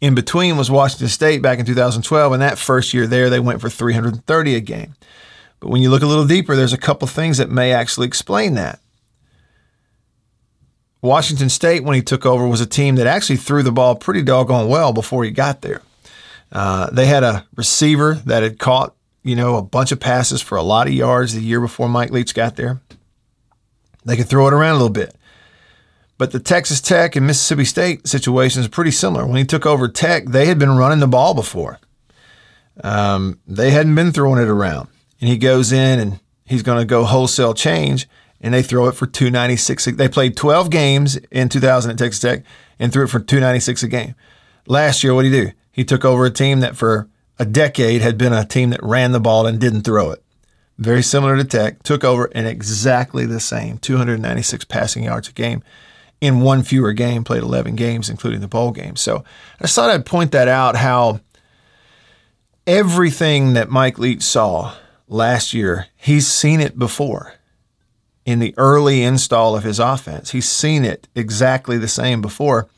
In 0.00 0.14
between 0.14 0.56
was 0.56 0.70
Washington 0.70 1.08
State 1.08 1.42
back 1.42 1.58
in 1.60 1.66
2012, 1.66 2.32
and 2.32 2.42
that 2.42 2.58
first 2.58 2.92
year 2.92 3.06
there, 3.06 3.30
they 3.30 3.38
went 3.38 3.60
for 3.60 3.68
330 3.68 4.54
a 4.56 4.60
game. 4.60 4.94
But 5.60 5.68
when 5.68 5.82
you 5.82 5.90
look 5.90 6.02
a 6.02 6.06
little 6.06 6.26
deeper, 6.26 6.56
there's 6.56 6.72
a 6.72 6.78
couple 6.78 7.06
things 7.06 7.36
that 7.36 7.50
may 7.50 7.72
actually 7.72 8.06
explain 8.06 8.54
that. 8.54 8.80
Washington 11.02 11.50
State, 11.50 11.84
when 11.84 11.94
he 11.94 12.02
took 12.02 12.26
over, 12.26 12.46
was 12.46 12.60
a 12.60 12.66
team 12.66 12.96
that 12.96 13.06
actually 13.06 13.36
threw 13.36 13.62
the 13.62 13.72
ball 13.72 13.94
pretty 13.94 14.22
doggone 14.22 14.68
well 14.68 14.92
before 14.92 15.22
he 15.24 15.30
got 15.30 15.60
there. 15.60 15.82
Uh, 16.52 16.90
they 16.90 17.06
had 17.06 17.22
a 17.22 17.46
receiver 17.54 18.14
that 18.26 18.42
had 18.42 18.58
caught, 18.58 18.94
you 19.22 19.36
know, 19.36 19.56
a 19.56 19.62
bunch 19.62 19.92
of 19.92 20.00
passes 20.00 20.42
for 20.42 20.56
a 20.56 20.62
lot 20.62 20.86
of 20.86 20.92
yards 20.92 21.34
the 21.34 21.40
year 21.40 21.60
before 21.60 21.88
Mike 21.88 22.10
Leach 22.10 22.34
got 22.34 22.56
there. 22.56 22.80
They 24.04 24.16
could 24.16 24.28
throw 24.28 24.48
it 24.48 24.54
around 24.54 24.72
a 24.72 24.78
little 24.78 24.88
bit. 24.88 25.14
But 26.18 26.32
the 26.32 26.40
Texas 26.40 26.80
Tech 26.80 27.16
and 27.16 27.26
Mississippi 27.26 27.64
State 27.64 28.06
situations 28.06 28.66
are 28.66 28.70
pretty 28.70 28.90
similar. 28.90 29.26
When 29.26 29.36
he 29.36 29.44
took 29.44 29.64
over 29.64 29.88
Tech, 29.88 30.26
they 30.26 30.46
had 30.46 30.58
been 30.58 30.76
running 30.76 31.00
the 31.00 31.08
ball 31.08 31.34
before. 31.34 31.78
Um, 32.82 33.40
they 33.46 33.70
hadn't 33.70 33.94
been 33.94 34.12
throwing 34.12 34.42
it 34.42 34.48
around. 34.48 34.88
And 35.20 35.28
he 35.28 35.38
goes 35.38 35.72
in 35.72 35.98
and 35.98 36.20
he's 36.44 36.62
going 36.62 36.78
to 36.78 36.84
go 36.84 37.04
wholesale 37.04 37.54
change, 37.54 38.08
and 38.40 38.52
they 38.52 38.62
throw 38.62 38.88
it 38.88 38.96
for 38.96 39.06
296. 39.06 39.84
They 39.96 40.08
played 40.08 40.36
12 40.36 40.70
games 40.70 41.16
in 41.30 41.48
2000 41.48 41.90
at 41.90 41.98
Texas 41.98 42.20
Tech 42.20 42.42
and 42.78 42.92
threw 42.92 43.04
it 43.04 43.10
for 43.10 43.20
296 43.20 43.82
a 43.82 43.88
game. 43.88 44.14
Last 44.66 45.02
year, 45.02 45.14
what 45.14 45.22
did 45.22 45.32
he 45.32 45.40
do? 45.46 45.52
He 45.80 45.84
took 45.86 46.04
over 46.04 46.26
a 46.26 46.30
team 46.30 46.60
that 46.60 46.76
for 46.76 47.08
a 47.38 47.46
decade 47.46 48.02
had 48.02 48.18
been 48.18 48.34
a 48.34 48.44
team 48.44 48.68
that 48.68 48.82
ran 48.82 49.12
the 49.12 49.18
ball 49.18 49.46
and 49.46 49.58
didn't 49.58 49.80
throw 49.80 50.10
it. 50.10 50.22
Very 50.76 51.02
similar 51.02 51.38
to 51.38 51.44
Tech, 51.44 51.82
took 51.82 52.04
over 52.04 52.26
in 52.26 52.44
exactly 52.44 53.24
the 53.24 53.40
same 53.40 53.78
296 53.78 54.66
passing 54.66 55.04
yards 55.04 55.30
a 55.30 55.32
game 55.32 55.62
in 56.20 56.42
one 56.42 56.62
fewer 56.62 56.92
game, 56.92 57.24
played 57.24 57.42
11 57.42 57.76
games, 57.76 58.10
including 58.10 58.42
the 58.42 58.46
bowl 58.46 58.72
game. 58.72 58.94
So 58.94 59.24
I 59.58 59.62
just 59.62 59.74
thought 59.74 59.88
I'd 59.88 60.04
point 60.04 60.32
that 60.32 60.48
out 60.48 60.76
how 60.76 61.20
everything 62.66 63.54
that 63.54 63.70
Mike 63.70 63.98
Leach 63.98 64.20
saw 64.20 64.74
last 65.08 65.54
year, 65.54 65.86
he's 65.96 66.28
seen 66.28 66.60
it 66.60 66.78
before 66.78 67.36
in 68.26 68.38
the 68.38 68.52
early 68.58 69.02
install 69.02 69.56
of 69.56 69.64
his 69.64 69.78
offense. 69.78 70.32
He's 70.32 70.46
seen 70.46 70.84
it 70.84 71.08
exactly 71.14 71.78
the 71.78 71.88
same 71.88 72.20
before, 72.20 72.68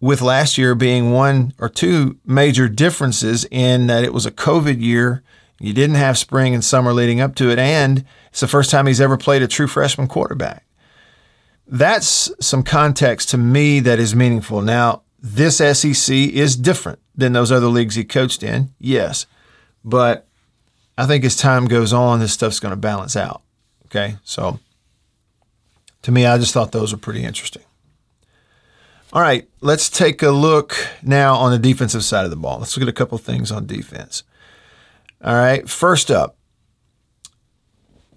with 0.00 0.22
last 0.22 0.56
year 0.56 0.74
being 0.74 1.12
one 1.12 1.52
or 1.58 1.68
two 1.68 2.16
major 2.24 2.68
differences 2.68 3.46
in 3.50 3.86
that 3.86 4.04
it 4.04 4.14
was 4.14 4.26
a 4.26 4.30
COVID 4.30 4.80
year. 4.80 5.22
You 5.58 5.74
didn't 5.74 5.96
have 5.96 6.16
spring 6.16 6.54
and 6.54 6.64
summer 6.64 6.92
leading 6.92 7.20
up 7.20 7.34
to 7.36 7.50
it, 7.50 7.58
and 7.58 8.04
it's 8.30 8.40
the 8.40 8.48
first 8.48 8.70
time 8.70 8.86
he's 8.86 9.00
ever 9.00 9.18
played 9.18 9.42
a 9.42 9.48
true 9.48 9.66
freshman 9.66 10.08
quarterback. 10.08 10.64
That's 11.66 12.32
some 12.40 12.62
context 12.62 13.28
to 13.30 13.38
me 13.38 13.80
that 13.80 13.98
is 13.98 14.14
meaningful. 14.16 14.62
Now, 14.62 15.02
this 15.20 15.58
SEC 15.58 16.14
is 16.14 16.56
different 16.56 16.98
than 17.14 17.34
those 17.34 17.52
other 17.52 17.66
leagues 17.66 17.94
he 17.94 18.04
coached 18.04 18.42
in, 18.42 18.72
yes, 18.78 19.26
but 19.84 20.26
I 20.96 21.06
think 21.06 21.24
as 21.24 21.36
time 21.36 21.66
goes 21.66 21.92
on, 21.92 22.20
this 22.20 22.32
stuff's 22.32 22.60
going 22.60 22.72
to 22.72 22.76
balance 22.76 23.16
out. 23.16 23.42
Okay. 23.86 24.16
So 24.22 24.58
to 26.02 26.12
me, 26.12 26.26
I 26.26 26.38
just 26.38 26.52
thought 26.54 26.72
those 26.72 26.92
were 26.92 26.98
pretty 26.98 27.24
interesting. 27.24 27.62
All 29.12 29.22
right. 29.22 29.48
Let's 29.60 29.90
take 29.90 30.22
a 30.22 30.30
look 30.30 30.76
now 31.02 31.34
on 31.34 31.50
the 31.50 31.58
defensive 31.58 32.04
side 32.04 32.24
of 32.24 32.30
the 32.30 32.36
ball. 32.36 32.58
Let's 32.58 32.76
look 32.76 32.82
at 32.82 32.88
a 32.88 32.92
couple 32.92 33.18
things 33.18 33.50
on 33.50 33.66
defense. 33.66 34.22
All 35.22 35.34
right. 35.34 35.68
First 35.68 36.10
up, 36.10 36.36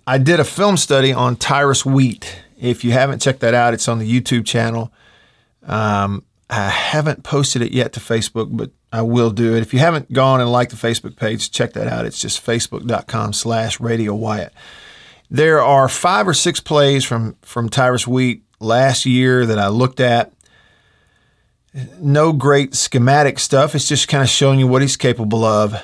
I 0.06 0.18
did 0.18 0.40
a 0.40 0.44
film 0.44 0.78
study 0.78 1.12
on 1.14 1.36
Tyrus 1.36 1.86
Wheat. 1.86 2.44
If 2.60 2.84
you 2.84 2.92
haven't 2.92 3.22
checked 3.22 3.40
that 3.40 3.54
out, 3.54 3.74
it's 3.74 3.88
on 3.88 4.00
the 4.00 4.10
YouTube 4.10 4.46
channel. 4.46 4.92
Um, 5.66 6.26
I 6.50 6.70
haven't 6.70 7.24
posted 7.24 7.62
it 7.62 7.72
yet 7.72 7.94
to 7.94 8.00
Facebook, 8.00 8.56
but 8.56 8.72
I 8.92 9.02
will 9.02 9.32
do 9.32 9.56
it. 9.56 9.62
If 9.62 9.74
you 9.74 9.80
haven't 9.80 10.14
gone 10.14 10.42
and 10.42 10.52
liked 10.52 10.72
the 10.72 10.78
Facebook 10.78 11.16
page, 11.16 11.50
check 11.52 11.74
that 11.74 11.88
out. 11.88 12.06
It's 12.06 12.20
just 12.20 12.46
facebook.com 12.46 13.34
slash 13.34 13.80
Radio 13.80 14.14
Wyatt. 14.14 14.54
There 15.32 15.62
are 15.62 15.90
five 15.90 16.28
or 16.28 16.34
six 16.34 16.60
plays 16.60 17.04
from, 17.04 17.38
from 17.42 17.70
Tyrus 17.70 18.06
Wheat 18.06 18.44
last 18.60 19.06
year 19.06 19.46
that 19.46 19.58
I 19.58 19.70
looked 19.70 20.00
at. 20.00 20.33
No 22.00 22.34
great 22.34 22.75
schematic 22.75 23.39
stuff. 23.39 23.74
It's 23.75 23.88
just 23.88 24.08
kind 24.08 24.24
of 24.24 24.30
showing 24.30 24.60
you 24.60 24.68
what 24.68 24.82
he's 24.82 24.98
capable 24.98 25.44
of 25.44 25.75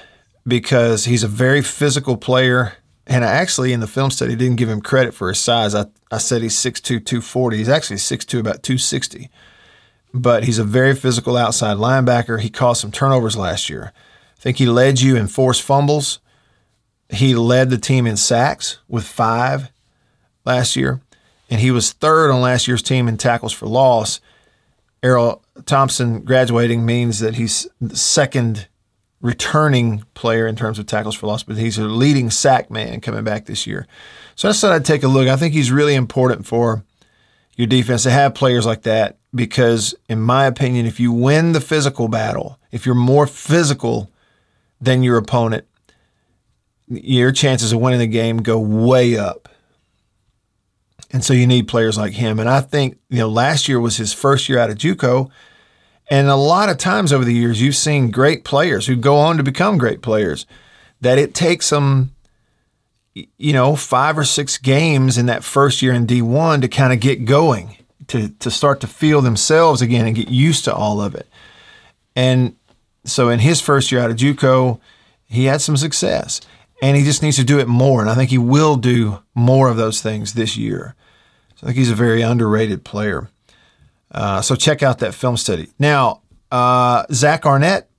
because 0.48 1.06
he's 1.06 1.24
a 1.24 1.28
very 1.28 1.62
physical 1.62 2.16
player. 2.16 2.74
And 3.08 3.26
I 3.26 3.30
actually, 3.30 3.74
in 3.74 3.80
the 3.80 3.88
film 3.88 4.12
study, 4.12 4.36
didn't 4.36 4.58
give 4.58 4.70
him 4.70 4.82
credit 4.82 5.14
for 5.16 5.30
his 5.30 5.40
size. 5.40 5.74
I, 5.74 5.86
I 6.12 6.20
said 6.20 6.44
he's 6.44 6.56
6'2, 6.56 6.84
240. 6.84 7.58
He's 7.58 7.70
actually 7.70 7.98
6'2, 7.98 8.40
about 8.40 8.62
260 8.62 9.30
but 10.14 10.44
he's 10.44 10.60
a 10.60 10.64
very 10.64 10.96
physical 10.96 11.38
outside 11.38 11.78
linebacker. 11.78 12.40
He 12.40 12.50
caused 12.50 12.82
some 12.82 12.92
turnovers 12.92 13.38
last 13.38 13.70
year. 13.70 13.92
I 14.38 14.42
think 14.42 14.58
he 14.58 14.66
led 14.66 15.02
you 15.02 15.16
in 15.16 15.28
forced 15.28 15.62
fumbles. 15.62 16.20
He 17.10 17.36
led 17.36 17.70
the 17.70 17.78
team 17.78 18.08
in 18.08 18.18
sacks 18.18 18.80
with 18.88 19.06
five 19.06 19.72
last 20.46 20.76
year, 20.76 21.02
and 21.50 21.60
he 21.60 21.72
was 21.72 21.92
third 21.92 22.32
on 22.32 22.42
last 22.42 22.68
year's 22.68 22.82
team 22.82 23.08
in 23.08 23.18
tackles 23.18 23.54
for 23.54 23.68
loss. 23.68 24.20
Erroll 25.02 25.42
Thompson 25.66 26.22
graduating 26.22 26.86
means 26.86 27.20
that 27.20 27.36
he's 27.36 27.68
the 27.80 27.96
second 27.96 28.68
returning 29.22 30.04
player 30.14 30.48
in 30.48 30.56
terms 30.56 30.80
of 30.80 30.86
tackles 30.86 31.16
for 31.16 31.28
loss, 31.28 31.44
but 31.44 31.58
he's 31.58 31.78
a 31.78 31.84
leading 31.84 32.30
sack 32.30 32.72
man 32.72 33.02
coming 33.02 33.24
back 33.24 33.46
this 33.46 33.68
year. 33.68 33.88
So 34.36 34.48
I 34.48 34.54
said 34.54 34.72
I'd 34.72 34.86
take 34.86 35.04
a 35.04 35.08
look. 35.08 35.28
I 35.28 35.36
think 35.36 35.54
he's 35.54 35.72
really 35.72 35.96
important 35.96 36.46
for 36.46 36.84
your 37.56 37.68
defense 37.68 38.04
to 38.04 38.12
have 38.12 38.34
players 38.34 38.66
like 38.66 38.84
that 38.84 39.18
because, 39.36 39.94
in 40.08 40.22
my 40.22 40.46
opinion, 40.46 40.86
if 40.86 41.00
you 41.00 41.12
win 41.12 41.52
the 41.52 41.62
physical 41.62 42.08
battle, 42.08 42.58
if 42.72 42.86
you're 42.86 42.96
more 42.96 43.28
physical 43.28 44.10
than 44.80 45.04
your 45.04 45.18
opponent, 45.18 45.66
your 46.88 47.32
chances 47.32 47.74
of 47.74 47.80
winning 47.80 48.00
the 48.00 48.08
game 48.08 48.38
go 48.38 48.58
way 48.58 49.18
up. 49.18 49.50
And 51.12 51.24
so 51.24 51.34
you 51.34 51.48
need 51.48 51.68
players 51.68 51.98
like 51.98 52.14
him. 52.14 52.40
And 52.40 52.50
I 52.50 52.62
think, 52.62 52.98
you 53.10 53.18
know, 53.18 53.30
last 53.30 53.68
year 53.68 53.80
was 53.80 53.98
his 53.98 54.14
first 54.14 54.48
year 54.48 54.60
out 54.60 54.70
of 54.70 54.78
JUCO, 54.78 55.30
And 56.12 56.28
a 56.28 56.36
lot 56.36 56.70
of 56.70 56.78
times 56.78 57.12
over 57.12 57.26
the 57.26 57.34
years, 57.34 57.62
you've 57.62 57.76
seen 57.76 58.12
great 58.12 58.44
players 58.44 58.88
who 58.88 58.96
go 58.96 59.18
on 59.18 59.38
to 59.38 59.44
become 59.44 59.78
great 59.78 60.02
players 60.02 60.46
that 61.02 61.18
it 61.18 61.34
takes 61.34 61.70
them, 61.70 62.12
you 63.14 63.54
know, 63.54 63.76
five 63.76 64.18
or 64.18 64.24
six 64.24 64.58
games 64.58 65.18
in 65.18 65.28
that 65.28 65.44
first 65.44 65.82
year 65.82 65.94
in 65.94 66.06
D1 66.06 66.62
to 66.62 66.68
kind 66.68 66.94
of 66.94 67.00
get 67.00 67.26
going, 67.26 67.78
to, 68.08 68.30
to 68.30 68.52
start 68.52 68.80
to 68.82 68.88
feel 68.88 69.22
themselves 69.22 69.82
again 69.82 70.06
and 70.06 70.16
get 70.16 70.30
used 70.30 70.66
to 70.66 70.74
all 70.74 71.02
of 71.02 71.16
it. 71.16 71.28
And 72.16 72.56
so 73.06 73.30
in 73.30 73.40
his 73.40 73.62
first 73.62 73.92
year 73.92 74.02
out 74.02 74.12
of 74.12 74.18
JUCO, 74.18 74.80
he 75.26 75.46
had 75.46 75.62
some 75.62 75.78
success 75.78 76.42
and 76.82 76.96
he 76.96 77.04
just 77.04 77.22
needs 77.22 77.38
to 77.38 77.44
do 77.44 77.60
it 77.60 77.68
more. 77.68 78.02
And 78.02 78.10
I 78.10 78.16
think 78.16 78.30
he 78.30 78.38
will 78.38 78.76
do 78.76 79.20
more 79.36 79.70
of 79.70 79.78
those 79.78 80.02
things 80.02 80.34
this 80.34 80.58
year. 80.58 80.96
So 81.56 81.66
I 81.66 81.68
think 81.68 81.78
he's 81.78 81.92
a 81.92 81.96
very 81.96 82.22
underrated 82.22 82.84
player. 82.84 83.30
Uh, 84.12 84.42
so 84.42 84.56
check 84.56 84.82
out 84.82 85.00
that 85.00 85.14
film 85.14 85.38
study. 85.38 85.70
Now, 85.78 86.22
uh, 86.52 87.06
Zach 87.12 87.46
Arnett, 87.46 87.90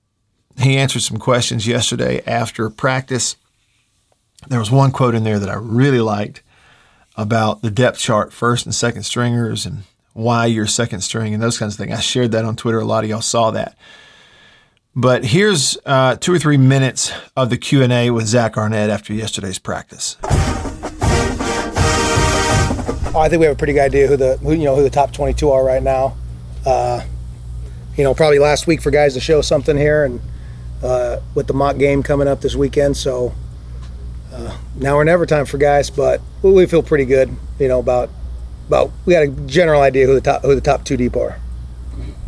he 0.59 0.77
answered 0.77 1.01
some 1.01 1.17
questions 1.17 1.67
yesterday 1.67 2.21
after 2.25 2.69
practice. 2.69 3.37
There 4.47 4.59
was 4.59 4.71
one 4.71 4.91
quote 4.91 5.15
in 5.15 5.23
there 5.23 5.39
that 5.39 5.49
I 5.49 5.55
really 5.55 6.01
liked 6.01 6.41
about 7.15 7.61
the 7.61 7.71
depth 7.71 7.99
chart, 7.99 8.33
first 8.33 8.65
and 8.65 8.73
second 8.73 9.03
stringers, 9.03 9.65
and 9.65 9.83
why 10.13 10.47
you're 10.47 10.67
second 10.67 11.01
string, 11.01 11.33
and 11.33 11.41
those 11.41 11.57
kinds 11.57 11.75
of 11.75 11.77
things. 11.77 11.97
I 11.97 12.01
shared 12.01 12.31
that 12.31 12.45
on 12.45 12.55
Twitter. 12.55 12.79
A 12.79 12.85
lot 12.85 13.03
of 13.03 13.09
y'all 13.09 13.21
saw 13.21 13.51
that. 13.51 13.77
But 14.95 15.23
here's 15.23 15.77
uh, 15.85 16.17
two 16.17 16.33
or 16.33 16.39
three 16.39 16.57
minutes 16.57 17.13
of 17.37 17.49
the 17.49 17.57
Q 17.57 17.81
and 17.81 17.93
A 17.93 18.09
with 18.09 18.27
Zach 18.27 18.57
Arnett 18.57 18.89
after 18.89 19.13
yesterday's 19.13 19.57
practice. 19.57 20.17
Oh, 23.13 23.19
I 23.19 23.29
think 23.29 23.39
we 23.39 23.45
have 23.45 23.55
a 23.55 23.57
pretty 23.57 23.73
good 23.73 23.83
idea 23.83 24.07
who 24.07 24.17
the 24.17 24.35
who, 24.37 24.51
you 24.51 24.65
know 24.65 24.75
who 24.75 24.83
the 24.83 24.89
top 24.89 25.13
22 25.13 25.49
are 25.49 25.63
right 25.63 25.81
now. 25.81 26.17
Uh, 26.65 27.05
you 27.95 28.03
know, 28.03 28.13
probably 28.13 28.39
last 28.39 28.67
week 28.67 28.81
for 28.81 28.91
guys 28.91 29.13
to 29.13 29.21
show 29.21 29.41
something 29.41 29.77
here, 29.77 30.03
and 30.03 30.19
uh, 30.83 31.21
with 31.35 31.47
the 31.47 31.53
mock 31.53 31.77
game 31.77 32.03
coming 32.03 32.27
up 32.27 32.41
this 32.41 32.55
weekend, 32.55 32.97
so 32.97 33.33
uh, 34.33 34.57
now 34.75 34.95
or 34.95 35.05
never 35.05 35.25
time 35.25 35.45
for 35.45 35.57
guys. 35.57 35.89
But 35.89 36.19
we 36.41 36.65
feel 36.65 36.83
pretty 36.83 37.05
good, 37.05 37.33
you 37.59 37.69
know, 37.69 37.79
about 37.79 38.09
about 38.67 38.91
we 39.05 39.13
got 39.13 39.23
a 39.23 39.29
general 39.45 39.81
idea 39.81 40.05
who 40.05 40.15
the 40.15 40.21
top 40.21 40.41
who 40.41 40.53
the 40.53 40.59
top 40.59 40.83
two 40.83 40.97
deep 40.97 41.15
are. 41.15 41.39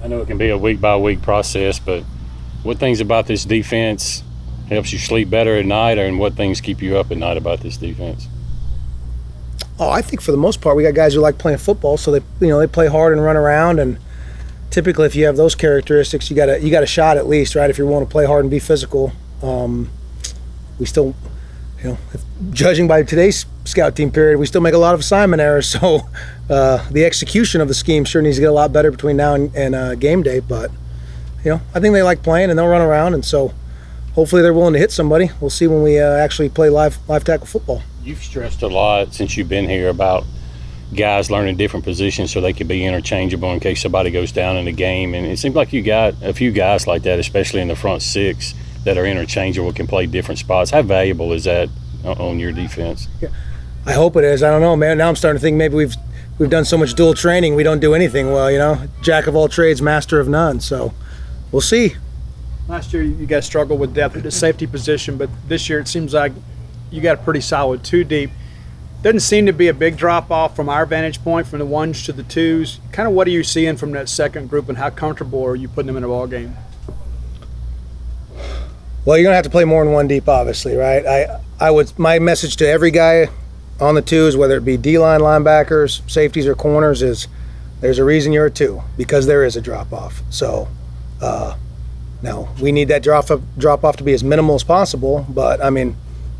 I 0.01 0.07
know 0.07 0.21
it 0.21 0.27
can 0.27 0.37
be 0.37 0.49
a 0.49 0.57
week 0.57 0.79
by 0.79 0.95
week 0.95 1.21
process, 1.21 1.79
but 1.79 2.03
what 2.63 2.79
things 2.79 2.99
about 3.01 3.27
this 3.27 3.45
defense 3.45 4.23
helps 4.69 4.91
you 4.91 4.99
sleep 4.99 5.29
better 5.29 5.55
at 5.57 5.65
night, 5.65 5.97
or 5.97 6.05
and 6.05 6.19
what 6.19 6.33
things 6.33 6.61
keep 6.61 6.81
you 6.81 6.97
up 6.97 7.11
at 7.11 7.17
night 7.17 7.37
about 7.37 7.59
this 7.59 7.77
defense? 7.77 8.27
Oh, 9.79 9.89
I 9.89 10.01
think 10.01 10.21
for 10.21 10.31
the 10.31 10.37
most 10.37 10.61
part, 10.61 10.75
we 10.75 10.83
got 10.83 10.93
guys 10.93 11.13
who 11.13 11.19
like 11.19 11.37
playing 11.37 11.57
football, 11.57 11.97
so 11.97 12.11
they 12.11 12.21
you 12.39 12.47
know 12.47 12.59
they 12.59 12.67
play 12.67 12.87
hard 12.87 13.13
and 13.13 13.23
run 13.23 13.35
around. 13.35 13.79
And 13.79 13.97
typically, 14.69 15.05
if 15.05 15.15
you 15.15 15.25
have 15.25 15.35
those 15.35 15.55
characteristics, 15.55 16.29
you 16.29 16.35
got 16.35 16.49
a 16.49 16.61
you 16.61 16.71
got 16.71 16.83
a 16.83 16.87
shot 16.87 17.17
at 17.17 17.27
least, 17.27 17.55
right? 17.55 17.69
If 17.69 17.77
you're 17.77 17.87
willing 17.87 18.05
to 18.05 18.11
play 18.11 18.25
hard 18.25 18.45
and 18.45 18.51
be 18.51 18.59
physical, 18.59 19.11
um, 19.41 19.89
we 20.79 20.85
still, 20.85 21.15
you 21.79 21.89
know, 21.89 21.97
if, 22.13 22.23
judging 22.51 22.87
by 22.87 23.03
today's 23.03 23.45
scout 23.65 23.95
team 23.95 24.11
period, 24.11 24.37
we 24.37 24.45
still 24.45 24.61
make 24.61 24.73
a 24.73 24.77
lot 24.77 24.93
of 24.93 24.99
assignment 24.99 25.41
errors. 25.41 25.75
So 25.81 26.07
uh, 26.49 26.89
the 26.91 27.05
execution 27.05 27.61
of 27.61 27.67
the 27.67 27.73
scheme 27.73 28.03
sure 28.03 28.21
needs 28.21 28.35
to 28.35 28.41
get 28.41 28.49
a 28.49 28.53
lot 28.53 28.73
better 28.73 28.91
between 28.91 29.15
now 29.15 29.33
and, 29.33 29.55
and 29.55 29.75
uh, 29.75 29.95
game 29.95 30.21
day. 30.21 30.39
But 30.39 30.71
you 31.43 31.51
know, 31.51 31.61
I 31.73 31.79
think 31.79 31.93
they 31.93 32.03
like 32.03 32.23
playing 32.23 32.49
and 32.49 32.57
they'll 32.57 32.67
run 32.67 32.81
around, 32.81 33.13
and 33.13 33.23
so 33.23 33.53
hopefully 34.13 34.41
they're 34.41 34.53
willing 34.53 34.73
to 34.73 34.79
hit 34.79 34.91
somebody. 34.91 35.29
We'll 35.39 35.49
see 35.49 35.67
when 35.67 35.83
we 35.83 35.99
uh, 35.99 36.13
actually 36.13 36.49
play 36.49 36.69
live 36.69 36.97
live 37.07 37.23
tackle 37.23 37.47
football. 37.47 37.81
You've 38.03 38.23
stressed 38.23 38.61
a 38.61 38.67
lot 38.67 39.13
since 39.13 39.37
you've 39.37 39.49
been 39.49 39.69
here 39.69 39.89
about 39.89 40.25
guys 40.93 41.31
learning 41.31 41.57
different 41.57 41.83
positions 41.83 42.31
so 42.31 42.39
they 42.39 42.53
can 42.53 42.67
be 42.67 42.85
interchangeable 42.85 43.51
in 43.51 43.59
case 43.59 43.81
somebody 43.81 44.11
goes 44.11 44.31
down 44.31 44.57
in 44.57 44.65
the 44.65 44.71
game. 44.71 45.13
And 45.15 45.25
it 45.25 45.39
seems 45.39 45.55
like 45.55 45.73
you 45.73 45.81
got 45.81 46.13
a 46.21 46.33
few 46.33 46.51
guys 46.51 46.85
like 46.85 47.03
that, 47.03 47.19
especially 47.19 47.61
in 47.61 47.67
the 47.67 47.75
front 47.75 48.01
six, 48.01 48.53
that 48.83 48.97
are 48.97 49.05
interchangeable, 49.05 49.73
can 49.73 49.87
play 49.87 50.05
different 50.05 50.39
spots. 50.39 50.71
How 50.71 50.81
valuable 50.81 51.33
is 51.33 51.45
that 51.45 51.69
on 52.03 52.39
your 52.39 52.51
defense? 52.51 53.07
Yeah. 53.21 53.29
I 53.85 53.93
hope 53.93 54.15
it 54.15 54.23
is. 54.23 54.43
I 54.43 54.49
don't 54.49 54.61
know, 54.61 54.75
man. 54.75 54.97
Now 54.97 55.09
I'm 55.09 55.15
starting 55.15 55.39
to 55.39 55.41
think 55.41 55.57
maybe 55.57 55.75
we've 55.75 55.95
we've 56.37 56.49
done 56.49 56.65
so 56.65 56.77
much 56.77 56.93
dual 56.93 57.13
training, 57.13 57.55
we 57.55 57.63
don't 57.63 57.79
do 57.79 57.93
anything 57.93 58.31
well. 58.31 58.49
You 58.49 58.57
know, 58.57 58.87
jack 59.01 59.27
of 59.27 59.35
all 59.35 59.47
trades, 59.47 59.81
master 59.81 60.19
of 60.19 60.27
none. 60.27 60.59
So 60.59 60.93
we'll 61.53 61.61
see. 61.61 61.95
Last 62.67 62.91
year, 62.91 63.03
you 63.03 63.25
guys 63.25 63.45
struggled 63.45 63.79
with 63.79 63.93
depth 63.93 64.17
at 64.17 64.23
the 64.23 64.31
safety 64.31 64.67
position, 64.67 65.17
but 65.17 65.29
this 65.47 65.69
year 65.69 65.79
it 65.79 65.87
seems 65.87 66.13
like 66.13 66.33
you 66.91 66.99
got 67.01 67.19
a 67.19 67.23
pretty 67.23 67.41
solid 67.41 67.83
two 67.83 68.03
deep. 68.03 68.31
Doesn't 69.01 69.21
seem 69.21 69.45
to 69.45 69.53
be 69.53 69.67
a 69.67 69.73
big 69.73 69.97
drop 69.97 70.31
off 70.31 70.55
from 70.55 70.69
our 70.69 70.85
vantage 70.85 71.21
point, 71.23 71.45
from 71.45 71.59
the 71.59 71.65
ones 71.65 72.05
to 72.05 72.13
the 72.13 72.23
twos. 72.23 72.79
Kind 72.91 73.07
of 73.07 73.13
what 73.13 73.27
are 73.27 73.31
you 73.31 73.43
seeing 73.43 73.75
from 73.75 73.91
that 73.91 74.09
second 74.09 74.49
group, 74.49 74.69
and 74.69 74.77
how 74.77 74.89
comfortable 74.89 75.43
are 75.45 75.55
you 75.55 75.67
putting 75.67 75.87
them 75.87 75.97
in 75.97 76.03
a 76.03 76.07
ball 76.07 76.27
game? 76.27 76.55
Well, 79.05 79.17
you're 79.17 79.25
gonna 79.25 79.35
have 79.35 79.43
to 79.43 79.49
play 79.49 79.65
more 79.65 79.83
than 79.83 79.93
one 79.93 80.07
deep, 80.07 80.29
obviously, 80.29 80.75
right? 80.75 81.05
I 81.05 81.39
I 81.59 81.71
would 81.71 81.97
my 81.99 82.19
message 82.19 82.55
to 82.57 82.67
every 82.67 82.91
guy 82.91 83.27
on 83.81 83.95
the 83.95 84.01
twos, 84.01 84.37
whether 84.37 84.55
it 84.55 84.63
be 84.63 84.77
D 84.77 84.97
line 84.97 85.19
linebackers, 85.19 86.09
safeties, 86.09 86.47
or 86.47 86.55
corners, 86.55 87.01
is 87.01 87.27
there's 87.81 87.99
a 87.99 88.05
reason 88.05 88.31
you're 88.31 88.45
a 88.45 88.51
two 88.51 88.81
because 88.95 89.25
there 89.25 89.43
is 89.43 89.57
a 89.57 89.61
drop 89.61 89.91
off. 89.91 90.21
So 90.29 90.69
uh, 91.23 91.55
now 92.21 92.49
we 92.61 92.71
need 92.71 92.89
that 92.89 93.01
drop 93.01 93.31
off, 93.31 93.41
drop 93.57 93.83
off 93.83 93.97
to 93.97 94.03
be 94.03 94.13
as 94.13 94.23
minimal 94.23 94.55
as 94.55 94.63
possible. 94.63 95.25
But 95.29 95.63
I 95.63 95.69
mean, 95.69 95.95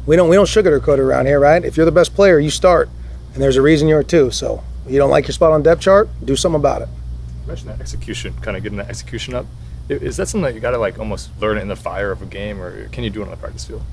we 0.05 0.15
don't 0.15 0.29
we 0.29 0.35
don't 0.35 0.45
sugarcoat 0.45 0.95
it 0.95 0.99
around 0.99 1.25
here, 1.25 1.39
right? 1.39 1.63
If 1.63 1.77
you're 1.77 1.85
the 1.85 1.91
best 1.91 2.13
player, 2.13 2.39
you 2.39 2.49
start, 2.49 2.89
and 3.33 3.41
there's 3.41 3.55
a 3.55 3.61
reason 3.61 3.87
you're 3.87 4.03
too. 4.03 4.29
So 4.31 4.63
you 4.87 4.97
don't 4.97 5.09
like 5.09 5.25
your 5.25 5.33
spot 5.33 5.51
on 5.51 5.63
depth 5.63 5.81
chart, 5.81 6.09
do 6.23 6.35
something 6.35 6.59
about 6.59 6.81
it. 6.81 6.89
Mention 7.47 7.67
that 7.67 7.79
execution, 7.79 8.33
kind 8.41 8.57
of 8.57 8.63
getting 8.63 8.77
that 8.77 8.89
execution 8.89 9.33
up. 9.33 9.45
Is 9.89 10.17
that 10.17 10.27
something 10.27 10.43
that 10.43 10.53
you 10.53 10.61
got 10.61 10.71
to 10.71 10.77
like 10.77 10.99
almost 10.99 11.29
learn 11.39 11.57
it 11.57 11.61
in 11.61 11.67
the 11.67 11.75
fire 11.75 12.11
of 12.11 12.21
a 12.21 12.25
game, 12.25 12.61
or 12.61 12.87
can 12.89 13.03
you 13.03 13.09
do 13.09 13.21
it 13.21 13.25
on 13.25 13.31
the 13.31 13.37
practice 13.37 13.65
field? 13.65 13.83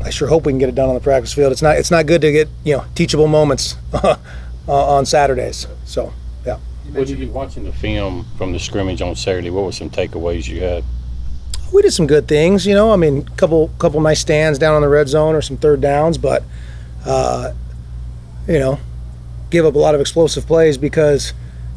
I 0.00 0.10
sure 0.10 0.28
hope 0.28 0.46
we 0.46 0.52
can 0.52 0.58
get 0.58 0.68
it 0.68 0.76
done 0.76 0.88
on 0.88 0.94
the 0.94 1.00
practice 1.00 1.32
field. 1.32 1.52
It's 1.52 1.62
not 1.62 1.76
it's 1.76 1.90
not 1.90 2.06
good 2.06 2.20
to 2.22 2.32
get 2.32 2.48
you 2.64 2.76
know 2.76 2.84
teachable 2.94 3.28
moments 3.28 3.76
on 4.66 5.06
Saturdays. 5.06 5.68
So. 5.84 6.12
What 6.92 7.06
did 7.06 7.18
you 7.18 7.28
watching 7.28 7.64
the 7.64 7.72
film 7.72 8.26
from 8.36 8.52
the 8.52 8.58
scrimmage 8.58 9.02
on 9.02 9.14
Saturday? 9.14 9.50
What 9.50 9.64
were 9.64 9.72
some 9.72 9.90
takeaways 9.90 10.48
you 10.48 10.60
had? 10.60 10.84
We 11.72 11.82
did 11.82 11.92
some 11.92 12.06
good 12.06 12.26
things, 12.26 12.64
you 12.64 12.74
know. 12.74 12.92
I 12.92 12.96
mean, 12.96 13.24
couple 13.36 13.68
couple 13.78 14.00
nice 14.00 14.20
stands 14.20 14.58
down 14.58 14.74
on 14.74 14.80
the 14.80 14.88
red 14.88 15.08
zone 15.08 15.34
or 15.34 15.42
some 15.42 15.58
third 15.58 15.82
downs, 15.82 16.16
but 16.16 16.42
uh, 17.04 17.52
you 18.46 18.58
know, 18.58 18.78
give 19.50 19.66
up 19.66 19.74
a 19.74 19.78
lot 19.78 19.94
of 19.94 20.00
explosive 20.00 20.46
plays 20.46 20.78
because 20.78 21.34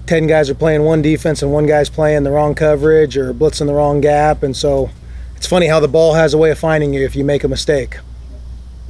ten 0.08 0.28
guys 0.28 0.50
are 0.50 0.56
playing 0.56 0.84
one 0.84 1.02
defense 1.02 1.42
and 1.42 1.52
one 1.52 1.68
guy's 1.68 1.90
playing 1.90 2.24
the 2.24 2.32
wrong 2.32 2.56
coverage 2.56 3.18
or 3.18 3.34
blitzing 3.34 3.68
the 3.68 3.74
wrong 3.74 4.00
gap, 4.00 4.44
and 4.44 4.56
so 4.56 4.90
it's 5.36 5.48
funny 5.48 5.68
how 5.68 5.82
the 5.82 5.90
ball 5.90 6.14
has 6.14 6.34
a 6.34 6.38
way 6.38 6.52
of 6.52 6.58
finding 6.58 6.94
you 6.94 7.04
if 7.04 7.16
you 7.16 7.26
make 7.26 7.44
a 7.44 7.50
mistake. 7.50 7.98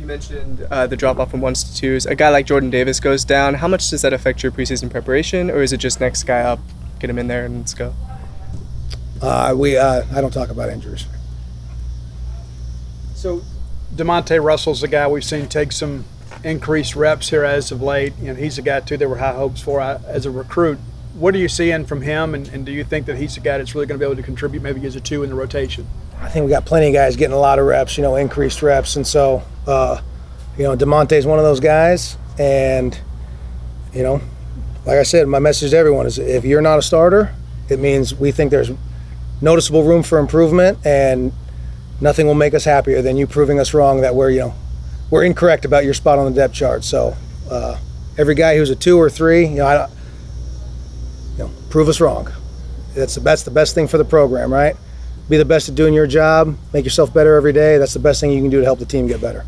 You 0.02 0.08
mentioned 0.08 0.66
uh, 0.72 0.88
the 0.88 0.98
drop 0.98 1.20
off 1.20 1.30
from 1.30 1.42
ones 1.42 1.64
to 1.64 1.76
twos. 1.76 2.08
A 2.08 2.16
guy 2.16 2.30
like 2.30 2.48
Jordan 2.48 2.72
Davis 2.72 3.00
goes 3.00 3.24
down. 3.24 3.54
How 3.54 3.68
much 3.68 3.88
does 3.88 4.02
that 4.02 4.14
affect 4.14 4.42
your 4.42 4.52
preseason 4.52 4.90
preparation, 4.90 5.52
or 5.52 5.62
is 5.62 5.74
it 5.74 5.78
just 5.78 6.00
next 6.00 6.24
guy 6.24 6.40
up, 6.40 6.60
get 6.98 7.08
him 7.08 7.20
in 7.20 7.28
there, 7.28 7.46
and 7.46 7.60
let's 7.60 7.76
go? 7.76 7.94
Uh, 9.22 9.54
we 9.56 9.78
uh, 9.78 10.04
I 10.12 10.20
don't 10.20 10.34
talk 10.34 10.50
about 10.50 10.70
injuries. 10.70 11.06
So, 13.14 13.44
Demonte 13.96 14.44
Russell's 14.44 14.82
the 14.82 14.88
guy 14.88 15.08
we've 15.08 15.24
seen 15.24 15.48
take 15.48 15.72
some 15.72 16.06
increased 16.44 16.96
reps 16.96 17.30
here 17.30 17.44
as 17.44 17.72
of 17.72 17.84
late. 17.84 18.14
You 18.20 18.30
know, 18.30 18.34
he's 18.34 18.58
a 18.58 18.64
guy 18.64 18.80
too 18.80 18.98
there 18.98 19.08
were 19.08 19.18
high 19.18 19.36
hopes 19.36 19.62
for 19.62 19.82
uh, 19.82 20.02
as 20.08 20.26
a 20.26 20.32
recruit. 20.32 20.80
What 21.14 21.36
are 21.36 21.38
you 21.38 21.48
seeing 21.48 21.86
from 21.86 22.02
him, 22.02 22.34
and, 22.34 22.48
and 22.48 22.66
do 22.66 22.72
you 22.72 22.84
think 22.84 23.06
that 23.06 23.18
he's 23.18 23.38
a 23.38 23.40
guy 23.40 23.60
that's 23.60 23.76
really 23.76 23.86
going 23.86 24.00
to 24.00 24.04
be 24.04 24.10
able 24.12 24.20
to 24.20 24.26
contribute 24.26 24.64
maybe 24.64 24.84
as 24.88 24.96
a 24.96 25.00
two 25.00 25.22
in 25.22 25.30
the 25.30 25.36
rotation? 25.36 25.86
I 26.22 26.30
think 26.30 26.46
we 26.46 26.50
got 26.50 26.66
plenty 26.66 26.88
of 26.88 26.94
guys 26.94 27.16
getting 27.16 27.36
a 27.36 27.40
lot 27.40 27.60
of 27.60 27.66
reps, 27.66 27.98
you 27.98 28.04
know, 28.04 28.16
increased 28.16 28.62
reps, 28.62 28.96
and 28.96 29.06
so 29.06 29.44
uh, 29.68 30.02
you 30.58 30.64
know, 30.64 30.76
Demonte's 30.76 31.26
one 31.26 31.40
of 31.40 31.46
those 31.46 31.60
guys, 31.60 32.18
and 32.40 32.98
you 33.94 34.04
know, 34.04 34.22
like 34.86 34.98
I 34.98 35.04
said, 35.04 35.28
my 35.28 35.40
message 35.40 35.72
to 35.72 35.78
everyone 35.78 36.06
is 36.06 36.18
if 36.20 36.46
you're 36.46 36.62
not 36.62 36.80
a 36.80 36.82
starter, 36.82 37.34
it 37.70 37.80
means 37.80 38.14
we 38.14 38.32
think 38.32 38.52
there's 38.52 38.72
noticeable 39.42 39.84
room 39.84 40.04
for 40.04 40.20
improvement, 40.20 40.78
and 40.86 41.34
nothing 42.00 42.28
will 42.28 42.36
make 42.36 42.54
us 42.54 42.66
happier 42.66 43.02
than 43.02 43.18
you 43.18 43.28
proving 43.28 43.60
us 43.60 43.74
wrong 43.74 44.02
that 44.02 44.16
we're 44.16 44.30
you 44.30 44.40
know 44.40 44.54
we're 45.10 45.24
incorrect 45.24 45.66
about 45.66 45.84
your 45.84 45.94
spot 45.94 46.20
on 46.20 46.26
the 46.26 46.36
depth 46.36 46.54
chart. 46.54 46.84
So 46.84 47.16
uh, 47.50 47.78
every 48.18 48.36
guy 48.36 48.58
who's 48.58 48.70
a 48.70 48.76
two 48.76 48.98
or 48.98 49.10
three, 49.10 49.46
you 49.46 49.58
know, 49.58 49.66
I, 49.66 49.88
you 51.34 51.40
know, 51.40 51.52
prove 51.70 51.90
us 51.90 52.00
wrong. 52.00 52.32
That's 52.96 53.16
the 53.16 53.22
that's 53.22 53.44
the 53.44 53.52
best 53.52 53.76
thing 53.76 53.88
for 53.88 53.98
the 53.98 54.06
program, 54.06 54.54
right? 54.54 54.76
Be 55.32 55.38
the 55.38 55.46
best 55.46 55.70
at 55.70 55.76
doing 55.76 55.94
your 55.94 56.08
job, 56.08 56.58
make 56.74 56.84
yourself 56.84 57.13
better 57.13 57.38
every 57.38 57.54
day. 57.54 57.78
That's 57.78 57.94
the 57.94 58.00
best 58.00 58.20
thing 58.20 58.34
you 58.34 58.41
can 58.41 58.50
do 58.50 58.60
to 58.60 58.65
help 58.65 58.80
the 58.80 58.86
team 58.86 59.08
get 59.08 59.22
better. 59.22 59.46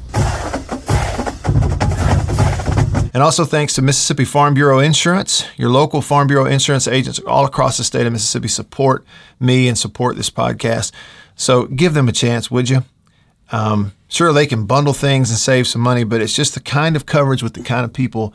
And 3.13 3.22
also 3.22 3.43
thanks 3.43 3.74
to 3.74 3.82
Mississippi 3.82 4.24
Farm 4.24 4.54
Bureau 4.54 4.80
Insurance. 4.80 5.46
Your 5.58 5.69
local 5.69 6.02
Farm 6.02 6.28
Bureau 6.30 6.46
insurance 6.46 6.88
agents 6.88 7.19
all 7.28 7.43
across 7.43 7.78
the 7.78 7.84
state 7.84 8.08
of 8.08 8.13
Mississippi 8.13 8.48
support 8.48 9.04
me 9.41 9.67
and 9.67 9.78
support 9.78 10.15
this 10.15 10.30
podcast. 10.30 10.93
So 11.36 11.65
give 11.65 11.93
them 11.93 12.08
a 12.08 12.13
chance, 12.13 12.50
would 12.50 12.69
you? 12.69 12.86
Um, 13.52 13.91
sure, 14.08 14.32
they 14.32 14.48
can 14.48 14.65
bundle 14.65 14.93
things 14.93 15.32
and 15.32 15.38
save 15.38 15.67
some 15.67 15.82
money, 15.82 16.06
but 16.06 16.22
it's 16.22 16.34
just 16.34 16.54
the 16.54 16.62
kind 16.62 16.96
of 16.96 17.06
coverage 17.06 17.43
with 17.43 17.56
the 17.56 17.62
kind 17.62 17.84
of 17.84 17.91
people 17.91 18.34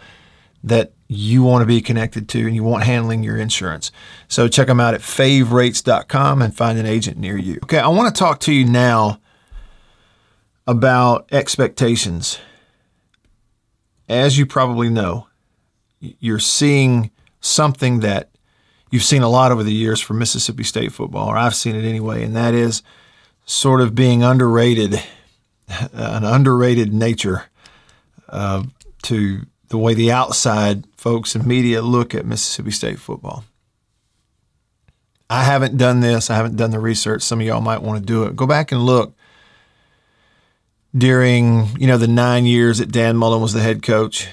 that 0.62 0.92
you 1.08 1.42
want 1.42 1.62
to 1.62 1.66
be 1.66 1.80
connected 1.80 2.28
to 2.28 2.46
and 2.46 2.54
you 2.54 2.62
want 2.62 2.84
handling 2.84 3.22
your 3.22 3.38
insurance. 3.38 3.90
So 4.28 4.46
check 4.46 4.66
them 4.66 4.78
out 4.78 4.92
at 4.92 5.00
favrates.com 5.00 6.42
and 6.42 6.54
find 6.54 6.78
an 6.78 6.84
agent 6.84 7.16
near 7.16 7.36
you. 7.36 7.58
Okay, 7.64 7.78
I 7.78 7.88
want 7.88 8.14
to 8.14 8.18
talk 8.18 8.40
to 8.40 8.52
you 8.52 8.66
now 8.66 9.18
about 10.66 11.26
expectations. 11.32 12.38
As 14.06 14.36
you 14.36 14.44
probably 14.44 14.90
know, 14.90 15.26
you're 15.98 16.38
seeing 16.38 17.10
something 17.40 18.00
that 18.00 18.30
you've 18.90 19.02
seen 19.02 19.22
a 19.22 19.28
lot 19.30 19.50
over 19.50 19.62
the 19.62 19.72
years 19.72 20.00
for 20.00 20.12
Mississippi 20.12 20.62
State 20.62 20.92
football, 20.92 21.28
or 21.28 21.38
I've 21.38 21.54
seen 21.54 21.74
it 21.74 21.86
anyway, 21.86 22.22
and 22.22 22.36
that 22.36 22.52
is 22.52 22.82
sort 23.46 23.80
of 23.80 23.94
being 23.94 24.22
underrated, 24.22 25.02
an 25.92 26.24
underrated 26.24 26.92
nature 26.92 27.44
uh, 28.28 28.64
to 29.04 29.46
the 29.68 29.78
way 29.78 29.94
the 29.94 30.10
outside 30.10 30.86
folks 30.96 31.34
and 31.34 31.46
media 31.46 31.82
look 31.82 32.14
at 32.14 32.26
Mississippi 32.26 32.70
State 32.70 32.98
football. 32.98 33.44
I 35.30 35.44
haven't 35.44 35.76
done 35.76 36.00
this. 36.00 36.30
I 36.30 36.36
haven't 36.36 36.56
done 36.56 36.70
the 36.70 36.80
research. 36.80 37.22
Some 37.22 37.40
of 37.40 37.46
y'all 37.46 37.60
might 37.60 37.82
want 37.82 38.00
to 38.00 38.04
do 38.04 38.24
it. 38.24 38.34
Go 38.34 38.46
back 38.46 38.72
and 38.72 38.84
look 38.84 39.14
during, 40.96 41.68
you 41.78 41.86
know, 41.86 41.98
the 41.98 42.08
nine 42.08 42.46
years 42.46 42.78
that 42.78 42.90
Dan 42.90 43.16
Mullen 43.16 43.42
was 43.42 43.52
the 43.52 43.60
head 43.60 43.82
coach. 43.82 44.28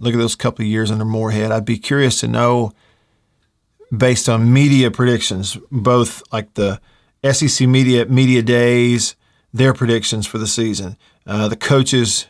Look 0.00 0.14
at 0.14 0.18
those 0.18 0.34
couple 0.34 0.64
of 0.64 0.68
years 0.68 0.90
under 0.90 1.04
Moorhead. 1.04 1.52
I'd 1.52 1.64
be 1.64 1.78
curious 1.78 2.18
to 2.20 2.28
know, 2.28 2.72
based 3.96 4.28
on 4.28 4.52
media 4.52 4.90
predictions, 4.90 5.56
both 5.70 6.22
like 6.32 6.54
the 6.54 6.80
SEC 7.30 7.68
media 7.68 8.06
media 8.06 8.42
days, 8.42 9.14
their 9.54 9.72
predictions 9.72 10.26
for 10.26 10.38
the 10.38 10.48
season, 10.48 10.96
uh, 11.26 11.46
the 11.46 11.56
coaches' 11.56 12.26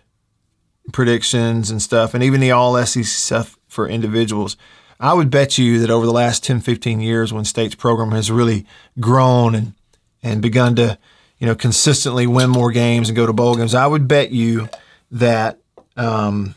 predictions 0.90 1.71
and 1.71 1.81
stuff, 1.81 2.14
and 2.14 2.23
even 2.23 2.40
the 2.40 2.51
all 2.51 2.77
SEC 2.85 3.05
stuff 3.05 3.59
for 3.68 3.88
individuals. 3.88 4.57
I 4.99 5.14
would 5.14 5.31
bet 5.31 5.59
you 5.59 5.81
that 5.81 5.90
over 5.90 6.07
the 6.07 6.12
last 6.12 6.45
10, 6.45 6.61
15 6.61 7.01
years, 7.01 7.33
when 7.33 7.45
State's 7.45 7.75
program 7.75 8.12
has 8.12 8.31
really 8.31 8.66
grown 9.01 9.55
and, 9.55 9.75
and 10.23 10.40
begun 10.40 10.77
to, 10.77 10.99
you 11.38 11.47
know, 11.47 11.55
consistently 11.55 12.27
win 12.27 12.51
more 12.51 12.71
games 12.71 13.09
and 13.09 13.16
go 13.16 13.27
to 13.27 13.33
bowl 13.33 13.57
games, 13.57 13.75
I 13.75 13.87
would 13.87 14.07
bet 14.07 14.31
you 14.31 14.68
that 15.11 15.59
um, 15.97 16.55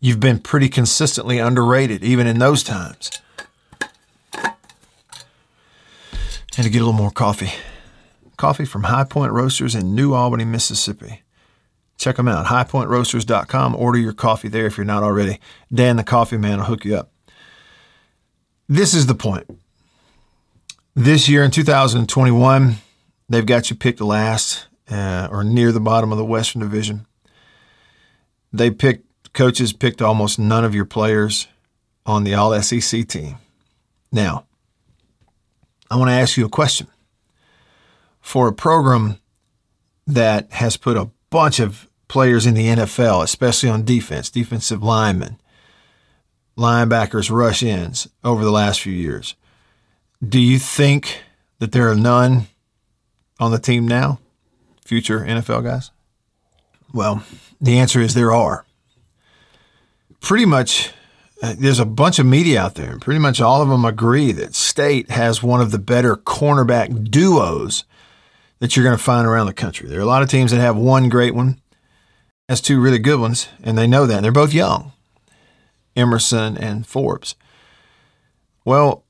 you've 0.00 0.20
been 0.20 0.40
pretty 0.40 0.68
consistently 0.68 1.38
underrated, 1.38 2.02
even 2.02 2.26
in 2.26 2.38
those 2.38 2.62
times. 2.62 3.10
And 6.58 6.64
to 6.64 6.70
get 6.70 6.78
a 6.78 6.84
little 6.84 6.94
more 6.94 7.10
coffee. 7.10 7.52
Coffee 8.38 8.64
from 8.64 8.84
High 8.84 9.04
Point 9.04 9.32
Roasters 9.32 9.74
in 9.74 9.94
New 9.94 10.14
Albany, 10.14 10.44
Mississippi. 10.44 11.22
Check 11.96 12.16
them 12.16 12.28
out, 12.28 12.46
highpointroasters.com. 12.46 13.74
Order 13.74 13.98
your 13.98 14.12
coffee 14.12 14.48
there 14.48 14.66
if 14.66 14.76
you're 14.76 14.84
not 14.84 15.02
already. 15.02 15.38
Dan, 15.72 15.96
the 15.96 16.04
coffee 16.04 16.36
man, 16.36 16.58
will 16.58 16.66
hook 16.66 16.84
you 16.84 16.96
up. 16.96 17.10
This 18.68 18.94
is 18.94 19.06
the 19.06 19.14
point. 19.14 19.48
This 20.94 21.28
year 21.28 21.42
in 21.42 21.50
2021, 21.50 22.76
they've 23.28 23.46
got 23.46 23.70
you 23.70 23.76
picked 23.76 24.00
last 24.00 24.66
uh, 24.90 25.28
or 25.30 25.44
near 25.44 25.72
the 25.72 25.80
bottom 25.80 26.12
of 26.12 26.18
the 26.18 26.24
Western 26.24 26.60
Division. 26.60 27.06
They 28.52 28.70
picked, 28.70 29.32
coaches 29.32 29.72
picked 29.72 30.02
almost 30.02 30.38
none 30.38 30.64
of 30.64 30.74
your 30.74 30.84
players 30.84 31.48
on 32.04 32.24
the 32.24 32.34
All 32.34 32.60
SEC 32.62 33.06
team. 33.08 33.36
Now, 34.12 34.46
I 35.90 35.96
want 35.96 36.08
to 36.08 36.14
ask 36.14 36.36
you 36.36 36.46
a 36.46 36.50
question. 36.50 36.88
For 38.20 38.48
a 38.48 38.52
program 38.52 39.18
that 40.06 40.52
has 40.52 40.76
put 40.76 40.96
a 40.96 41.10
bunch 41.30 41.60
of 41.60 41.85
players 42.08 42.46
in 42.46 42.54
the 42.54 42.66
NFL, 42.66 43.22
especially 43.22 43.68
on 43.68 43.84
defense, 43.84 44.30
defensive 44.30 44.82
linemen, 44.82 45.38
linebackers, 46.56 47.30
rush 47.30 47.62
ins 47.62 48.08
over 48.24 48.44
the 48.44 48.50
last 48.50 48.80
few 48.80 48.92
years. 48.92 49.34
Do 50.26 50.40
you 50.40 50.58
think 50.58 51.22
that 51.58 51.72
there 51.72 51.90
are 51.90 51.96
none 51.96 52.46
on 53.38 53.50
the 53.50 53.58
team 53.58 53.86
now, 53.86 54.18
future 54.84 55.20
NFL 55.20 55.64
guys? 55.64 55.90
Well, 56.92 57.22
the 57.60 57.78
answer 57.78 58.00
is 58.00 58.14
there 58.14 58.32
are. 58.32 58.64
Pretty 60.20 60.46
much, 60.46 60.92
uh, 61.42 61.54
there's 61.58 61.78
a 61.78 61.84
bunch 61.84 62.18
of 62.18 62.26
media 62.26 62.60
out 62.60 62.74
there, 62.74 62.90
and 62.90 63.02
pretty 63.02 63.20
much 63.20 63.40
all 63.40 63.60
of 63.60 63.68
them 63.68 63.84
agree 63.84 64.32
that 64.32 64.54
State 64.54 65.10
has 65.10 65.42
one 65.42 65.60
of 65.60 65.70
the 65.70 65.78
better 65.78 66.16
cornerback 66.16 67.10
duos 67.10 67.84
that 68.58 68.74
you're 68.74 68.84
going 68.84 68.96
to 68.96 69.02
find 69.02 69.26
around 69.26 69.46
the 69.46 69.52
country. 69.52 69.88
There 69.88 69.98
are 69.98 70.02
a 70.02 70.06
lot 70.06 70.22
of 70.22 70.30
teams 70.30 70.50
that 70.50 70.60
have 70.60 70.76
one 70.76 71.08
great 71.08 71.34
one, 71.34 71.60
has 72.48 72.60
two 72.60 72.80
really 72.80 72.98
good 72.98 73.20
ones, 73.20 73.48
and 73.62 73.76
they 73.76 73.86
know 73.86 74.06
that. 74.06 74.16
And 74.16 74.24
they're 74.24 74.32
both 74.32 74.54
young, 74.54 74.92
Emerson 75.94 76.56
and 76.56 76.86
Forbes. 76.86 77.34
Well, 78.64 79.04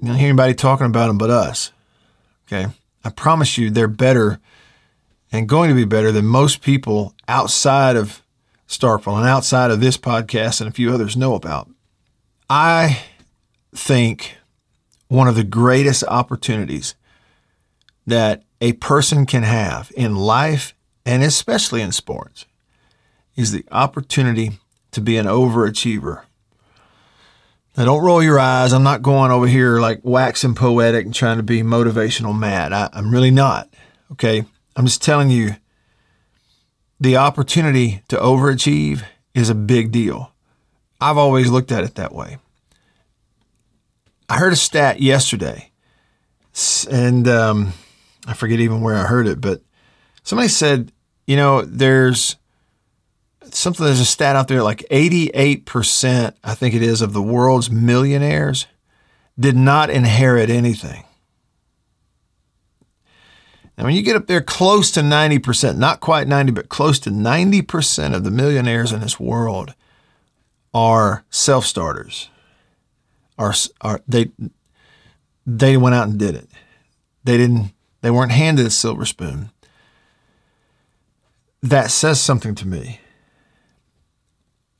you 0.00 0.08
don't 0.08 0.16
hear 0.16 0.28
anybody 0.28 0.54
talking 0.54 0.86
about 0.86 1.08
them 1.08 1.18
but 1.18 1.30
us. 1.30 1.72
Okay. 2.46 2.66
I 3.04 3.10
promise 3.10 3.58
you 3.58 3.70
they're 3.70 3.88
better 3.88 4.40
and 5.32 5.48
going 5.48 5.68
to 5.68 5.74
be 5.74 5.84
better 5.84 6.12
than 6.12 6.26
most 6.26 6.62
people 6.62 7.14
outside 7.28 7.96
of 7.96 8.22
Starkville 8.68 9.18
and 9.18 9.28
outside 9.28 9.70
of 9.70 9.80
this 9.80 9.96
podcast 9.96 10.60
and 10.60 10.68
a 10.68 10.72
few 10.72 10.92
others 10.92 11.16
know 11.16 11.34
about. 11.34 11.68
I 12.48 13.02
think 13.74 14.36
one 15.08 15.28
of 15.28 15.34
the 15.34 15.44
greatest 15.44 16.04
opportunities 16.04 16.94
that 18.06 18.42
a 18.60 18.74
person 18.74 19.26
can 19.26 19.42
have 19.42 19.92
in 19.96 20.16
life 20.16 20.74
and 21.04 21.22
especially 21.22 21.82
in 21.82 21.92
sports 21.92 22.46
is 23.36 23.52
the 23.52 23.64
opportunity 23.70 24.58
to 24.92 25.00
be 25.00 25.16
an 25.16 25.26
overachiever. 25.26 26.22
Now, 27.76 27.86
don't 27.86 28.04
roll 28.04 28.22
your 28.22 28.38
eyes. 28.38 28.72
I'm 28.72 28.84
not 28.84 29.02
going 29.02 29.32
over 29.32 29.48
here 29.48 29.80
like 29.80 30.00
waxing 30.04 30.54
poetic 30.54 31.04
and 31.04 31.14
trying 31.14 31.38
to 31.38 31.42
be 31.42 31.62
motivational 31.62 32.38
mad. 32.38 32.72
I, 32.72 32.88
I'm 32.92 33.10
really 33.10 33.32
not. 33.32 33.68
Okay. 34.12 34.44
I'm 34.76 34.86
just 34.86 35.02
telling 35.02 35.30
you 35.30 35.56
the 37.00 37.16
opportunity 37.16 38.02
to 38.08 38.16
overachieve 38.16 39.02
is 39.34 39.50
a 39.50 39.54
big 39.54 39.90
deal. 39.90 40.32
I've 41.00 41.18
always 41.18 41.50
looked 41.50 41.72
at 41.72 41.84
it 41.84 41.96
that 41.96 42.14
way. 42.14 42.38
I 44.28 44.38
heard 44.38 44.52
a 44.52 44.56
stat 44.56 45.00
yesterday, 45.00 45.70
and 46.90 47.28
um, 47.28 47.72
I 48.26 48.32
forget 48.32 48.60
even 48.60 48.80
where 48.80 48.94
I 48.94 49.02
heard 49.02 49.26
it, 49.26 49.40
but 49.40 49.60
somebody 50.22 50.48
said, 50.48 50.92
you 51.26 51.36
know, 51.36 51.62
there's 51.62 52.36
something, 53.50 53.84
there's 53.84 54.00
a 54.00 54.04
stat 54.04 54.36
out 54.36 54.48
there 54.48 54.62
like 54.62 54.84
88%, 54.90 56.34
I 56.42 56.54
think 56.54 56.74
it 56.74 56.82
is, 56.82 57.02
of 57.02 57.12
the 57.12 57.22
world's 57.22 57.70
millionaires 57.70 58.66
did 59.38 59.56
not 59.56 59.90
inherit 59.90 60.50
anything. 60.50 61.04
Now, 63.76 63.84
when 63.84 63.94
you 63.94 64.02
get 64.02 64.16
up 64.16 64.28
there 64.28 64.40
close 64.40 64.92
to 64.92 65.00
90%, 65.00 65.76
not 65.76 66.00
quite 66.00 66.28
90, 66.28 66.52
but 66.52 66.68
close 66.68 67.00
to 67.00 67.10
90% 67.10 68.14
of 68.14 68.22
the 68.22 68.30
millionaires 68.30 68.92
in 68.92 69.00
this 69.00 69.18
world 69.18 69.74
are 70.72 71.24
self 71.30 71.66
starters. 71.66 72.30
Are, 73.36 73.52
are 73.80 74.00
they 74.06 74.30
they 75.46 75.76
went 75.76 75.94
out 75.94 76.08
and 76.08 76.18
did 76.18 76.34
it. 76.34 76.48
They 77.24 77.36
didn't 77.36 77.72
they 78.00 78.10
weren't 78.10 78.32
handed 78.32 78.66
a 78.66 78.70
silver 78.70 79.06
spoon. 79.06 79.50
That 81.64 81.90
says 81.90 82.20
something 82.20 82.54
to 82.56 82.68
me. 82.68 83.00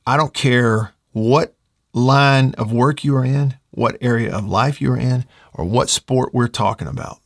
I 0.07 0.17
don't 0.17 0.33
care 0.33 0.93
what 1.11 1.55
line 1.93 2.53
of 2.57 2.71
work 2.71 3.03
you 3.03 3.15
are 3.15 3.25
in, 3.25 3.57
what 3.71 3.97
area 4.01 4.33
of 4.33 4.47
life 4.47 4.79
you 4.79 4.91
are 4.91 4.97
in, 4.97 5.25
or 5.53 5.65
what 5.65 5.89
sport 5.89 6.33
we're 6.33 6.47
talking 6.47 6.87
about 6.87 7.19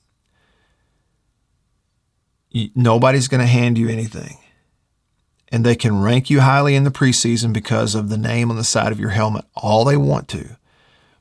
nobody's 2.76 3.28
going 3.28 3.42
to 3.42 3.48
hand 3.48 3.78
you 3.78 3.90
anything. 3.90 4.38
And 5.52 5.66
they 5.66 5.76
can 5.76 6.02
rank 6.02 6.30
you 6.30 6.42
highly 6.42 6.76
in 6.76 6.84
the 6.84 6.92
preseason 6.92 7.54
because 7.54 7.96
of 7.96 8.10
the 8.10 8.18
name 8.18 8.52
on 8.52 8.58
the 8.58 8.64
side 8.64 8.92
of 8.92 9.00
your 9.00 9.10
helmet, 9.10 9.46
all 9.56 9.84
they 9.84 9.98
want 9.98 10.28
to. 10.30 10.58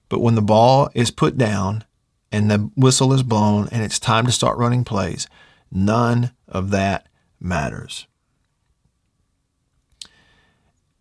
But 0.08 0.20
when 0.20 0.34
the 0.34 0.42
ball 0.42 0.90
is 0.94 1.10
put 1.10 1.38
down 1.38 1.84
and 2.30 2.50
the 2.50 2.70
whistle 2.76 3.12
is 3.12 3.22
blown 3.22 3.68
and 3.72 3.82
it's 3.82 3.98
time 3.98 4.26
to 4.26 4.32
start 4.32 4.58
running 4.58 4.84
plays, 4.84 5.26
none 5.70 6.32
of 6.46 6.70
that 6.70 7.08
matters. 7.40 8.07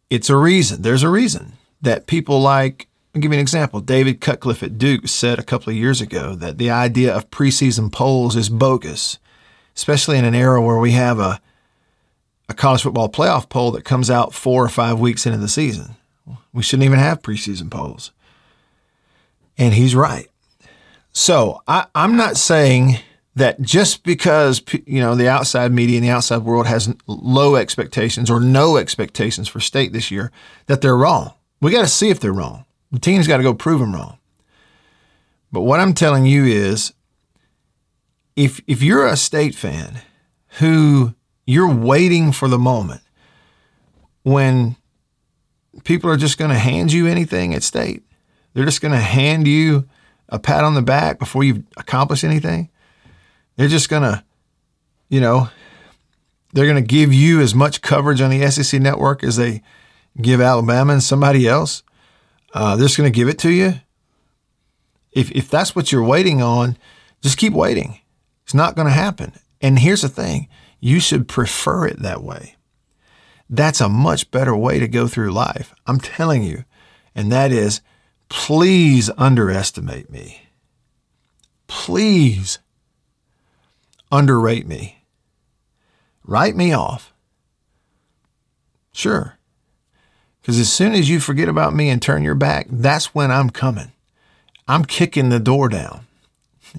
It's 0.09 0.29
a 0.29 0.37
reason. 0.37 0.81
There's 0.81 1.03
a 1.03 1.09
reason 1.09 1.53
that 1.81 2.07
people 2.07 2.39
like, 2.39 2.87
I'll 3.13 3.21
give 3.21 3.31
you 3.31 3.37
an 3.37 3.41
example. 3.41 3.81
David 3.81 4.21
Cutcliffe 4.21 4.63
at 4.63 4.77
Duke 4.77 5.07
said 5.07 5.39
a 5.39 5.43
couple 5.43 5.71
of 5.71 5.77
years 5.77 6.01
ago 6.01 6.35
that 6.35 6.57
the 6.57 6.69
idea 6.69 7.15
of 7.15 7.29
preseason 7.29 7.91
polls 7.91 8.35
is 8.35 8.49
bogus 8.49 9.19
especially 9.77 10.17
in 10.17 10.25
an 10.25 10.33
era 10.33 10.59
where 10.59 10.79
we 10.79 10.91
have 10.91 11.19
a, 11.19 11.39
a 12.49 12.53
college 12.55 12.81
football 12.81 13.07
playoff 13.07 13.47
poll 13.47 13.69
that 13.71 13.85
comes 13.85 14.09
out 14.09 14.33
four 14.33 14.65
or 14.65 14.69
five 14.69 14.99
weeks 14.99 15.27
into 15.27 15.37
the 15.37 15.47
season. 15.47 15.95
We 16.51 16.63
shouldn't 16.63 16.85
even 16.85 16.97
have 16.97 17.21
preseason 17.21 17.69
polls. 17.69 18.11
And 19.55 19.75
he's 19.75 19.93
right. 19.93 20.29
So 21.13 21.61
I, 21.67 21.85
I'm 21.93 22.17
not 22.17 22.37
saying 22.37 22.97
that 23.37 23.61
just 23.61 24.03
because 24.03 24.63
you 24.87 24.99
know 24.99 25.13
the 25.13 25.29
outside 25.29 25.71
media 25.71 25.97
and 25.97 26.03
the 26.03 26.09
outside 26.09 26.37
world 26.37 26.65
has 26.65 26.93
low 27.05 27.55
expectations 27.55 28.31
or 28.31 28.39
no 28.39 28.77
expectations 28.77 29.47
for 29.47 29.59
state 29.59 29.93
this 29.93 30.09
year, 30.09 30.31
that 30.65 30.81
they're 30.81 30.97
wrong. 30.97 31.33
We 31.61 31.71
got 31.71 31.81
to 31.81 31.87
see 31.87 32.09
if 32.09 32.19
they're 32.19 32.33
wrong. 32.33 32.65
The 32.91 32.99
team's 32.99 33.27
got 33.27 33.37
to 33.37 33.43
go 33.43 33.53
prove 33.53 33.79
them 33.79 33.93
wrong. 33.93 34.17
But 35.51 35.61
what 35.61 35.79
I'm 35.79 35.93
telling 35.93 36.25
you 36.25 36.45
is 36.45 36.93
if 38.35 38.59
if 38.65 38.81
you're 38.81 39.05
a 39.05 39.15
state 39.15 39.53
fan 39.53 40.01
who 40.59 41.13
you're 41.45 41.73
waiting 41.73 42.31
for 42.31 42.47
the 42.47 42.57
moment 42.57 43.01
when 44.23 44.75
people 45.83 46.09
are 46.09 46.17
just 46.17 46.39
going 46.39 46.49
to 46.49 46.57
hand 46.57 46.91
you 46.91 47.05
anything 47.05 47.53
at 47.53 47.61
state, 47.61 48.01
they're 48.53 48.65
just 48.65 48.81
going 48.81 48.93
to 48.93 48.99
hand 48.99 49.47
you 49.47 49.87
a 50.29 50.39
pat 50.39 50.63
on 50.63 50.73
the 50.73 50.81
back 50.81 51.19
before 51.19 51.43
you've 51.43 51.63
accomplished 51.77 52.23
anything. 52.23 52.69
They're 53.57 53.67
just 53.67 53.89
going 53.89 54.03
to, 54.03 54.23
you 55.09 55.19
know, 55.19 55.49
they're 56.53 56.65
going 56.65 56.81
to 56.81 56.87
give 56.87 57.13
you 57.13 57.41
as 57.41 57.53
much 57.53 57.81
coverage 57.81 58.21
on 58.21 58.29
the 58.29 58.49
SEC 58.49 58.81
network 58.81 59.23
as 59.23 59.35
they 59.35 59.61
give 60.21 60.39
Alabama 60.39 60.93
and 60.93 61.03
somebody 61.03 61.47
else. 61.47 61.83
Uh, 62.53 62.75
they're 62.75 62.85
just 62.85 62.97
going 62.97 63.11
to 63.11 63.15
give 63.15 63.27
it 63.27 63.39
to 63.39 63.51
you. 63.51 63.73
If, 65.11 65.31
if 65.31 65.49
that's 65.49 65.75
what 65.75 65.91
you're 65.91 66.03
waiting 66.03 66.41
on, 66.41 66.77
just 67.21 67.37
keep 67.37 67.53
waiting. 67.53 67.99
It's 68.43 68.53
not 68.53 68.75
going 68.75 68.87
to 68.87 68.93
happen. 68.93 69.33
And 69.61 69.79
here's 69.79 70.01
the 70.01 70.09
thing 70.09 70.47
you 70.79 70.99
should 70.99 71.27
prefer 71.27 71.87
it 71.87 72.01
that 72.01 72.23
way. 72.23 72.55
That's 73.49 73.81
a 73.81 73.89
much 73.89 74.29
better 74.31 74.55
way 74.55 74.79
to 74.79 74.87
go 74.87 75.07
through 75.07 75.31
life. 75.31 75.73
I'm 75.85 75.99
telling 75.99 76.43
you. 76.43 76.63
And 77.15 77.31
that 77.31 77.51
is 77.51 77.81
please 78.29 79.09
underestimate 79.17 80.09
me. 80.09 80.43
Please 81.67 82.59
underrate 84.11 84.67
me. 84.67 85.03
Write 86.23 86.55
me 86.55 86.73
off. 86.73 87.13
Sure. 88.91 89.37
Because 90.41 90.59
as 90.59 90.71
soon 90.71 90.93
as 90.93 91.09
you 91.09 91.19
forget 91.19 91.49
about 91.49 91.73
me 91.73 91.89
and 91.89 92.01
turn 92.01 92.23
your 92.23 92.35
back, 92.35 92.67
that's 92.69 93.13
when 93.13 93.31
I'm 93.31 93.49
coming. 93.49 93.91
I'm 94.67 94.85
kicking 94.85 95.29
the 95.29 95.39
door 95.39 95.69
down. 95.69 96.05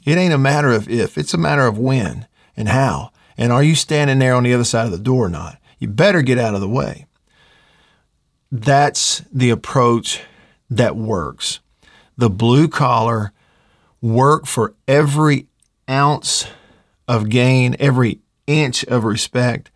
It 0.05 0.19
ain't 0.19 0.35
a 0.35 0.39
matter 0.39 0.73
of 0.73 0.89
if, 0.89 1.17
it's 1.17 1.35
a 1.35 1.39
matter 1.39 1.67
of 1.67 1.79
when 1.79 2.27
and 2.57 2.69
how. 2.69 3.13
And 3.37 3.53
are 3.53 3.63
you 3.63 3.75
standing 3.75 4.19
there 4.19 4.35
on 4.35 4.43
the 4.43 4.53
other 4.53 4.65
side 4.65 4.87
of 4.87 4.93
the 4.93 4.99
door 4.99 5.27
or 5.27 5.31
not? 5.31 5.59
You 5.79 5.89
better 5.89 6.23
get 6.23 6.39
out 6.39 6.55
of 6.55 6.61
the 6.61 6.69
way. 6.69 7.07
That's 8.51 9.23
the 9.33 9.51
approach 9.51 10.23
that 10.71 10.97
works. 10.97 11.61
The 12.17 12.31
blue 12.31 12.69
collar 12.69 13.33
work 14.01 14.47
for 14.47 14.75
every 14.87 15.47
ounce 15.89 16.47
of 17.09 17.29
gain, 17.29 17.75
every 17.81 18.21
inch 18.47 18.85
of 18.85 19.03
respect 19.03 19.71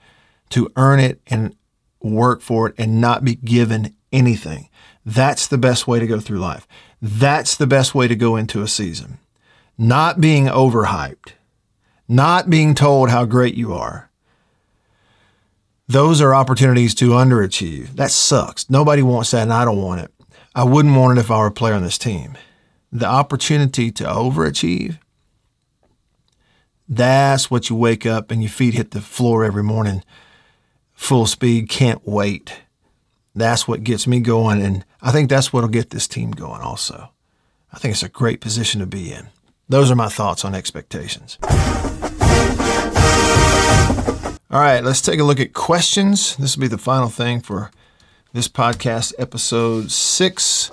to 0.51 0.71
earn 0.77 1.01
it 1.01 1.21
and 1.27 1.57
work 2.01 2.43
for 2.43 2.69
it 2.69 2.75
and 2.79 3.01
not 3.01 3.25
be 3.25 3.37
given 3.37 3.95
anything. 4.13 4.69
That's 5.05 5.47
the 5.47 5.59
best 5.59 5.89
way 5.89 5.99
to 5.99 6.07
go 6.07 6.21
through 6.21 6.39
life. 6.39 6.69
That's 7.01 7.57
the 7.57 7.67
best 7.67 7.95
way 7.95 8.07
to 8.07 8.15
go 8.15 8.37
into 8.37 8.63
a 8.63 8.69
season. 8.69 9.19
Not 9.77 10.21
being 10.21 10.47
overhyped, 10.47 11.33
not 12.07 12.51
being 12.51 12.75
told 12.75 13.11
how 13.11 13.25
great 13.25 13.55
you 13.55 13.73
are. 13.73 14.11
Those 15.89 16.21
are 16.21 16.35
opportunities 16.35 16.95
to 16.97 17.11
underachieve. 17.11 17.97
That 17.97 18.11
sucks. 18.11 18.71
Nobody 18.71 19.03
wants 19.03 19.33
that, 19.33 19.43
and 19.43 19.53
I 19.53 19.65
don't 19.65 19.83
want 19.83 20.03
it. 20.03 20.11
I 20.55 20.65
wouldn't 20.65 20.97
want 20.97 21.19
it 21.19 21.21
if 21.21 21.31
I 21.31 21.39
were 21.39 21.47
a 21.47 21.53
player 21.53 21.75
on 21.75 21.83
this 21.83 21.99
team. 21.99 22.37
The 22.93 23.07
opportunity 23.07 23.91
to 23.93 24.05
overachieve, 24.05 24.99
that's 26.97 27.51
what 27.51 27.71
you 27.71 27.77
wake 27.77 28.05
up 28.05 28.31
and 28.31 28.43
your 28.43 28.51
feet 28.51 28.75
hit 28.75 28.91
the 28.91 29.01
floor 29.01 29.45
every 29.45 29.63
morning, 29.63 30.05
full 30.93 31.27
speed, 31.27 31.71
can't 31.71 32.07
wait. 32.07 32.61
That's 33.35 33.67
what 33.67 33.83
gets 33.83 34.07
me 34.07 34.21
going. 34.21 34.61
And 34.61 34.85
I 35.01 35.11
think 35.11 35.31
that's 35.31 35.53
what'll 35.53 35.71
get 35.71 35.89
this 35.89 36.07
team 36.07 36.33
going 36.33 36.61
also. 36.61 37.11
I 37.73 37.79
think 37.79 37.93
it's 37.93 38.03
a 38.03 38.11
great 38.11 38.43
position 38.43 38.81
to 38.81 38.87
be 38.87 39.11
in. 39.11 39.29
Those 39.71 39.91
are 39.91 39.97
my 39.97 40.11
thoughts 40.11 40.45
on 40.45 40.55
expectations. 40.55 41.39
All 44.51 44.61
right, 44.61 44.85
let's 44.85 45.01
take 45.01 45.19
a 45.19 45.25
look 45.25 45.41
at 45.41 45.55
questions. 45.55 46.37
This 46.37 46.57
will 46.57 46.61
be 46.61 46.69
the 46.69 46.77
final 46.77 47.09
thing 47.09 47.41
for 47.41 47.71
this 48.35 48.49
podcast, 48.49 49.15
episode 49.19 49.91
six. 49.91 50.71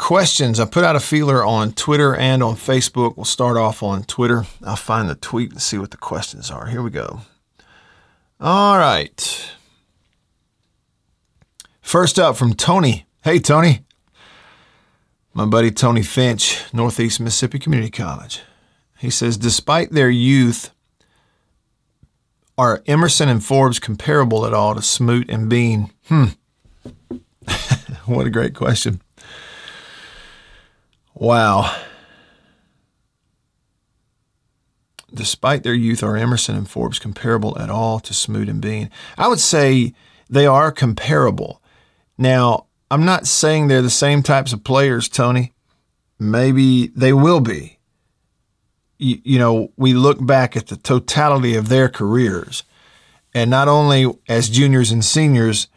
Questions. 0.00 0.58
I 0.58 0.64
put 0.64 0.82
out 0.82 0.96
a 0.96 1.00
feeler 1.00 1.44
on 1.44 1.74
Twitter 1.74 2.16
and 2.16 2.42
on 2.42 2.56
Facebook. 2.56 3.18
We'll 3.18 3.26
start 3.26 3.58
off 3.58 3.82
on 3.82 4.02
Twitter. 4.04 4.46
I'll 4.64 4.74
find 4.74 5.10
the 5.10 5.14
tweet 5.14 5.52
and 5.52 5.60
see 5.60 5.76
what 5.76 5.90
the 5.90 5.98
questions 5.98 6.50
are. 6.50 6.66
Here 6.68 6.82
we 6.82 6.88
go. 6.88 7.20
All 8.40 8.78
right. 8.78 9.52
First 11.82 12.18
up 12.18 12.34
from 12.36 12.54
Tony. 12.54 13.04
Hey, 13.22 13.40
Tony. 13.40 13.84
My 15.34 15.44
buddy 15.44 15.70
Tony 15.70 16.02
Finch, 16.02 16.62
Northeast 16.72 17.20
Mississippi 17.20 17.58
Community 17.58 17.90
College. 17.90 18.40
He 18.98 19.10
says, 19.10 19.36
despite 19.36 19.92
their 19.92 20.10
youth, 20.10 20.70
are 22.56 22.82
Emerson 22.86 23.28
and 23.28 23.44
Forbes 23.44 23.78
comparable 23.78 24.46
at 24.46 24.54
all 24.54 24.74
to 24.74 24.80
Smoot 24.80 25.30
and 25.30 25.50
Bean? 25.50 25.90
Hmm. 26.08 26.24
what 28.06 28.26
a 28.26 28.30
great 28.30 28.54
question. 28.54 29.02
Wow. 31.20 31.76
Despite 35.12 35.64
their 35.64 35.74
youth, 35.74 36.02
are 36.02 36.16
Emerson 36.16 36.56
and 36.56 36.68
Forbes 36.68 36.98
comparable 36.98 37.58
at 37.58 37.68
all 37.68 38.00
to 38.00 38.14
Smoot 38.14 38.48
and 38.48 38.62
Bean? 38.62 38.88
I 39.18 39.28
would 39.28 39.38
say 39.38 39.92
they 40.30 40.46
are 40.46 40.72
comparable. 40.72 41.60
Now, 42.16 42.68
I'm 42.90 43.04
not 43.04 43.26
saying 43.26 43.68
they're 43.68 43.82
the 43.82 43.90
same 43.90 44.22
types 44.22 44.54
of 44.54 44.64
players, 44.64 45.10
Tony. 45.10 45.52
Maybe 46.18 46.86
they 46.86 47.12
will 47.12 47.40
be. 47.40 47.78
You, 48.96 49.20
you, 49.22 49.38
know, 49.38 49.72
we 49.76 49.92
look 49.92 50.24
back 50.24 50.56
at 50.56 50.68
the 50.68 50.76
totality 50.76 51.54
of 51.54 51.68
their 51.68 51.90
careers, 51.90 52.64
and 53.34 53.50
not 53.50 53.68
only 53.68 54.06
as 54.26 54.48
juniors 54.48 54.90
and 54.90 55.04
seniors, 55.04 55.68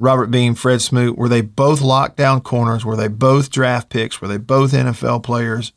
Robert 0.00 0.28
Bean, 0.28 0.54
Fred 0.54 0.80
Smoot, 0.80 1.18
were 1.18 1.28
they 1.28 1.42
both 1.42 1.80
lockdown 1.80 2.42
corners? 2.42 2.84
Were 2.84 2.96
they 2.96 3.08
both 3.08 3.50
draft 3.50 3.90
picks? 3.90 4.20
Were 4.20 4.28
they 4.28 4.38
both 4.38 4.72
NFL 4.72 5.22
players? 5.22 5.72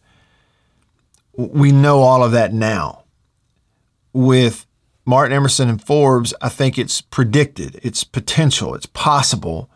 We 1.35 1.73
know 1.73 1.99
all 1.99 2.23
of 2.23 2.31
that 2.31 2.53
now. 2.53 3.03
With 4.13 4.65
Martin 5.05 5.35
Emerson 5.35 5.67
and 5.67 5.83
Forbes, 5.83 6.33
I 6.41 6.47
think 6.47 6.79
it's 6.79 7.01
predicted, 7.01 7.79
it's 7.83 8.05
potential, 8.05 8.75
it's 8.75 8.85
possible, 8.85 9.69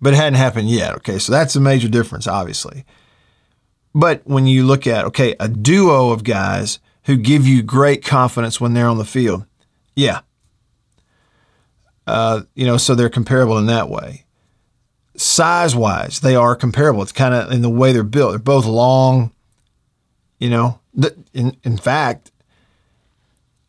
but 0.00 0.14
it 0.14 0.16
hadn't 0.16 0.38
happened 0.38 0.68
yet. 0.68 0.94
Okay, 0.96 1.18
so 1.18 1.30
that's 1.30 1.54
a 1.54 1.60
major 1.60 1.88
difference, 1.88 2.26
obviously. 2.26 2.84
But 3.94 4.22
when 4.26 4.46
you 4.46 4.64
look 4.64 4.86
at, 4.86 5.04
okay, 5.04 5.36
a 5.38 5.48
duo 5.48 6.10
of 6.10 6.24
guys 6.24 6.80
who 7.04 7.16
give 7.16 7.46
you 7.46 7.62
great 7.62 8.04
confidence 8.04 8.60
when 8.60 8.74
they're 8.74 8.88
on 8.88 8.98
the 8.98 9.04
field, 9.04 9.44
yeah. 9.94 10.20
Uh, 12.06 12.42
you 12.54 12.66
know, 12.66 12.76
so 12.76 12.94
they're 12.94 13.08
comparable 13.08 13.58
in 13.58 13.66
that 13.66 13.88
way. 13.88 14.24
Size 15.16 15.76
wise, 15.76 16.20
they 16.20 16.34
are 16.34 16.56
comparable. 16.56 17.02
It's 17.02 17.12
kind 17.12 17.34
of 17.34 17.52
in 17.52 17.62
the 17.62 17.70
way 17.70 17.92
they're 17.92 18.02
built. 18.02 18.32
They're 18.32 18.38
both 18.38 18.66
long, 18.66 19.30
you 20.38 20.50
know. 20.50 20.80
In, 21.32 21.56
in 21.62 21.76
fact, 21.76 22.32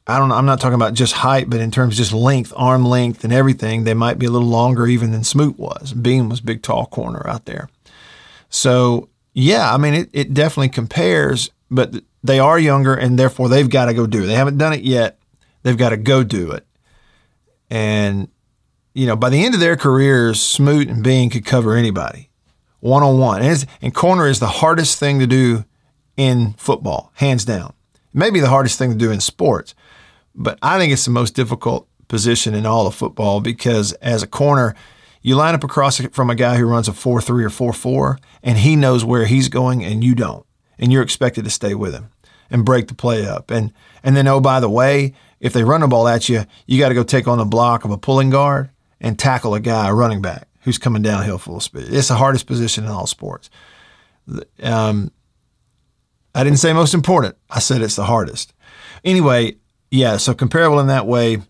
I 0.06 0.18
don't 0.18 0.30
know, 0.30 0.36
I'm 0.36 0.46
not 0.46 0.60
talking 0.60 0.76
about 0.76 0.94
just 0.94 1.14
height, 1.14 1.50
but 1.50 1.62
in 1.62 1.72
terms 1.72 1.94
of 1.94 1.98
just 1.98 2.14
length, 2.14 2.52
arm 2.56 2.86
length, 2.86 3.24
and 3.24 3.32
everything, 3.32 3.84
they 3.84 3.94
might 3.94 4.20
be 4.20 4.26
a 4.26 4.30
little 4.30 4.48
longer 4.48 4.86
even 4.88 5.12
than 5.12 5.24
Smoot 5.24 5.58
was. 5.58 5.94
Bean 5.94 6.28
was 6.28 6.42
big, 6.42 6.62
tall 6.62 6.88
corner 6.88 7.26
out 7.28 7.46
there. 7.46 7.70
So, 8.50 9.10
yeah, 9.34 9.74
I 9.74 9.78
mean, 9.78 9.94
it, 9.94 10.10
it 10.12 10.34
definitely 10.34 10.70
compares, 10.70 11.52
but 11.72 12.04
they 12.24 12.40
are 12.40 12.60
younger 12.60 12.94
and 12.94 13.18
therefore 13.18 13.48
they've 13.48 13.70
got 13.70 13.86
to 13.86 13.94
go 13.94 14.06
do 14.06 14.24
it. 14.24 14.28
They 14.28 14.36
haven't 14.36 14.58
done 14.58 14.74
it 14.74 14.82
yet. 14.82 15.18
They've 15.64 15.78
got 15.78 15.90
to 15.90 15.98
go 15.98 16.24
do 16.24 16.52
it. 16.52 16.66
And, 17.74 18.28
you 18.94 19.08
know, 19.08 19.16
by 19.16 19.32
the 19.32 19.44
end 19.44 19.56
of 19.56 19.60
their 19.60 19.76
careers, 19.76 20.40
Smoot 20.40 20.88
and 20.90 21.04
Bean 21.04 21.32
could 21.32 21.44
cover 21.44 21.76
anybody 21.76 22.30
one 22.82 23.02
on 23.02 23.18
one. 23.18 23.42
And 23.82 23.96
corner 23.96 24.28
is 24.28 24.40
the 24.40 24.46
hardest 24.46 25.00
thing 25.00 25.18
to 25.18 25.26
do 25.26 25.66
in 26.16 26.54
football, 26.54 27.12
hands 27.16 27.46
down. 27.46 27.74
Maybe 28.14 28.40
the 28.40 28.50
hardest 28.50 28.78
thing 28.78 28.92
to 28.92 28.98
do 28.98 29.10
in 29.10 29.20
sports, 29.20 29.74
but 30.36 30.60
I 30.62 30.78
think 30.78 30.94
it's 30.94 31.06
the 31.06 31.10
most 31.10 31.34
difficult 31.34 31.88
position 32.08 32.54
in 32.54 32.68
all 32.68 32.86
of 32.86 32.94
football 32.94 33.42
because 33.42 33.94
as 33.94 34.22
a 34.22 34.28
corner, 34.28 34.76
you 35.24 35.36
line 35.36 35.56
up 35.56 35.64
across 35.64 36.00
from 36.12 36.30
a 36.30 36.36
guy 36.36 36.58
who 36.58 36.68
runs 36.68 36.88
a 36.88 36.94
4 36.94 37.22
3 37.22 37.44
or 37.44 37.50
4 37.50 37.74
4, 37.74 38.20
and 38.44 38.60
he 38.60 38.76
knows 38.76 39.04
where 39.04 39.26
he's 39.26 39.50
going 39.50 39.84
and 39.84 40.04
you 40.04 40.14
don't. 40.14 40.46
And 40.78 40.92
you're 40.94 41.02
expected 41.02 41.44
to 41.46 41.50
stay 41.50 41.74
with 41.74 41.96
him 41.96 42.12
and 42.52 42.64
break 42.64 42.88
the 42.88 42.94
play 42.94 43.26
up. 43.26 43.50
And, 43.50 43.74
and 44.04 44.16
then, 44.16 44.28
oh, 44.28 44.40
by 44.40 44.60
the 44.60 44.70
way, 44.70 45.14
if 45.44 45.52
they 45.52 45.64
run 45.64 45.82
the 45.82 45.88
ball 45.88 46.08
at 46.08 46.30
you, 46.30 46.46
you 46.66 46.80
got 46.80 46.90
to 46.90 46.96
go 46.96 47.04
take 47.04 47.28
on 47.28 47.38
the 47.38 47.46
block 47.46 47.84
of 47.84 47.92
a 47.92 47.98
pulling 47.98 48.30
guard 48.30 48.70
and 49.02 49.20
tackle 49.20 49.54
a 49.54 49.60
guy, 49.60 49.90
a 49.90 49.94
running 49.94 50.22
back, 50.22 50.48
who's 50.62 50.78
coming 50.78 51.02
downhill 51.02 51.38
full 51.38 51.60
speed. 51.60 51.88
It's 51.90 52.08
the 52.08 52.16
hardest 52.16 52.48
position 52.48 52.86
in 52.86 52.90
all 52.90 53.06
sports. 53.06 53.50
Um, 54.64 55.12
I 56.34 56.46
didn't 56.46 56.60
say 56.60 56.72
most 56.72 56.94
important. 56.94 57.36
I 57.50 57.60
said 57.60 57.82
it's 57.82 57.98
the 57.98 58.06
hardest. 58.06 58.54
Anyway, 59.04 59.58
yeah, 59.92 60.16
so 60.16 60.34
comparable 60.34 60.80
in 60.80 60.88
that 60.88 61.06
way. 61.06 61.42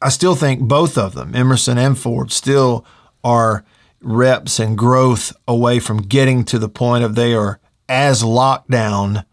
I 0.00 0.08
still 0.08 0.34
think 0.34 0.62
both 0.62 0.96
of 0.96 1.14
them, 1.14 1.34
Emerson 1.34 1.76
and 1.76 1.98
Ford, 1.98 2.32
still 2.32 2.86
are 3.22 3.62
reps 4.00 4.58
and 4.58 4.78
growth 4.78 5.34
away 5.46 5.80
from 5.80 5.98
getting 5.98 6.44
to 6.44 6.58
the 6.58 6.70
point 6.70 7.04
of 7.04 7.14
they 7.14 7.34
are 7.34 7.60
as 7.90 8.24
locked 8.24 8.70
down 8.70 9.26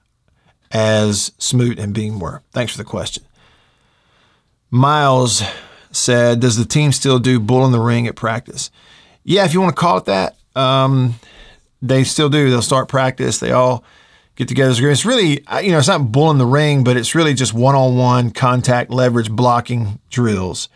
as 0.69 1.31
Smoot 1.37 1.79
and 1.79 1.93
Bean 1.93 2.19
were? 2.19 2.43
Thanks 2.51 2.73
for 2.73 2.77
the 2.77 2.83
question. 2.83 3.23
Miles 4.69 5.43
said, 5.91 6.39
Does 6.39 6.57
the 6.57 6.65
team 6.65 6.91
still 6.91 7.19
do 7.19 7.39
bull 7.39 7.65
in 7.65 7.71
the 7.71 7.79
ring 7.79 8.07
at 8.07 8.15
practice? 8.15 8.71
Yeah, 9.23 9.45
if 9.45 9.53
you 9.53 9.61
want 9.61 9.75
to 9.75 9.79
call 9.79 9.97
it 9.97 10.05
that, 10.05 10.37
um, 10.55 11.15
they 11.81 12.03
still 12.03 12.29
do. 12.29 12.49
They'll 12.49 12.61
start 12.61 12.87
practice. 12.87 13.39
They 13.39 13.51
all 13.51 13.83
get 14.35 14.47
together. 14.47 14.89
It's 14.89 15.05
really, 15.05 15.43
you 15.61 15.71
know, 15.71 15.79
it's 15.79 15.87
not 15.87 16.11
bull 16.11 16.31
in 16.31 16.37
the 16.37 16.45
ring, 16.45 16.83
but 16.83 16.95
it's 16.95 17.15
really 17.15 17.33
just 17.33 17.53
one 17.53 17.75
on 17.75 17.97
one 17.97 18.31
contact, 18.31 18.89
leverage, 18.89 19.29
blocking 19.29 19.99
drills. 20.09 20.69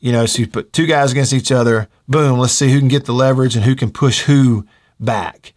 You 0.00 0.12
know, 0.12 0.26
so 0.26 0.40
you 0.40 0.46
put 0.46 0.72
two 0.72 0.86
guys 0.86 1.12
against 1.12 1.32
each 1.32 1.52
other, 1.52 1.88
boom, 2.08 2.38
let's 2.38 2.54
see 2.54 2.70
who 2.70 2.78
can 2.78 2.88
get 2.88 3.04
the 3.04 3.12
leverage 3.12 3.54
and 3.54 3.64
who 3.64 3.76
can 3.76 3.90
push 3.90 4.22
who 4.22 4.66
back. 4.98 5.52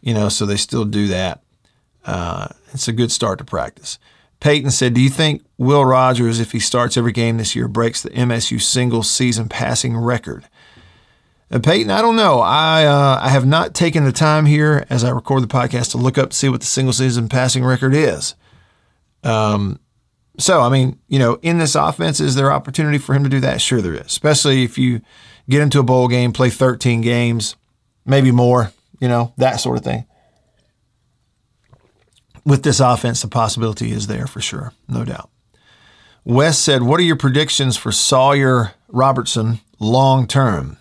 You 0.00 0.14
know, 0.14 0.28
so 0.28 0.46
they 0.46 0.56
still 0.56 0.84
do 0.84 1.08
that. 1.08 1.42
Uh, 2.04 2.48
it's 2.72 2.88
a 2.88 2.92
good 2.92 3.12
start 3.12 3.38
to 3.38 3.44
practice. 3.44 3.98
Peyton 4.40 4.70
said, 4.70 4.94
Do 4.94 5.00
you 5.00 5.10
think 5.10 5.44
Will 5.56 5.84
Rogers, 5.84 6.40
if 6.40 6.52
he 6.52 6.60
starts 6.60 6.96
every 6.96 7.12
game 7.12 7.38
this 7.38 7.56
year, 7.56 7.68
breaks 7.68 8.02
the 8.02 8.10
MSU 8.10 8.60
single 8.60 9.02
season 9.02 9.48
passing 9.48 9.96
record? 9.96 10.46
Uh, 11.50 11.58
Peyton, 11.58 11.90
I 11.90 12.02
don't 12.02 12.16
know. 12.16 12.40
I 12.40 12.84
uh, 12.84 13.18
I 13.22 13.30
have 13.30 13.46
not 13.46 13.74
taken 13.74 14.04
the 14.04 14.12
time 14.12 14.46
here 14.46 14.84
as 14.90 15.02
I 15.02 15.10
record 15.10 15.42
the 15.42 15.48
podcast 15.48 15.92
to 15.92 15.98
look 15.98 16.18
up 16.18 16.30
to 16.30 16.36
see 16.36 16.48
what 16.48 16.60
the 16.60 16.66
single 16.66 16.92
season 16.92 17.28
passing 17.28 17.64
record 17.64 17.94
is. 17.94 18.34
Um, 19.24 19.80
so 20.38 20.60
I 20.60 20.68
mean, 20.68 21.00
you 21.08 21.18
know, 21.18 21.38
in 21.42 21.58
this 21.58 21.74
offense, 21.74 22.20
is 22.20 22.34
there 22.34 22.52
opportunity 22.52 22.98
for 22.98 23.14
him 23.14 23.24
to 23.24 23.30
do 23.30 23.40
that? 23.40 23.60
Sure, 23.60 23.80
there 23.80 23.94
is. 23.94 24.06
Especially 24.06 24.62
if 24.62 24.78
you 24.78 25.00
get 25.48 25.62
into 25.62 25.80
a 25.80 25.84
bowl 25.84 26.06
game, 26.06 26.32
play 26.32 26.50
13 26.50 27.00
games, 27.00 27.56
maybe 28.04 28.30
more. 28.30 28.72
You 29.00 29.08
know, 29.08 29.32
that 29.36 29.60
sort 29.60 29.78
of 29.78 29.84
thing 29.84 30.04
with 32.48 32.62
this 32.62 32.80
offense, 32.80 33.20
the 33.20 33.28
possibility 33.28 33.92
is 33.92 34.06
there 34.06 34.26
for 34.26 34.40
sure, 34.40 34.72
no 34.88 35.04
doubt. 35.04 35.28
Wes 36.24 36.58
said, 36.58 36.82
What 36.82 36.98
are 36.98 37.04
your 37.04 37.16
predictions 37.16 37.76
for 37.76 37.92
Sawyer 37.92 38.72
Robertson 38.88 39.60
long 39.78 40.26
term? 40.26 40.78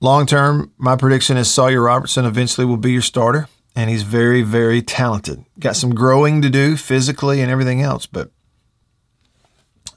Long 0.00 0.24
term, 0.26 0.72
my 0.78 0.96
prediction 0.96 1.36
is 1.36 1.50
Sawyer 1.50 1.82
Robertson 1.82 2.24
eventually 2.24 2.66
will 2.66 2.78
be 2.78 2.92
your 2.92 3.02
starter, 3.02 3.48
and 3.74 3.90
he's 3.90 4.02
very, 4.02 4.40
very 4.40 4.80
talented. 4.80 5.44
Got 5.58 5.76
some 5.76 5.94
growing 5.94 6.40
to 6.42 6.50
do 6.50 6.76
physically 6.76 7.42
and 7.42 7.50
everything 7.50 7.82
else, 7.82 8.06
but 8.06 8.30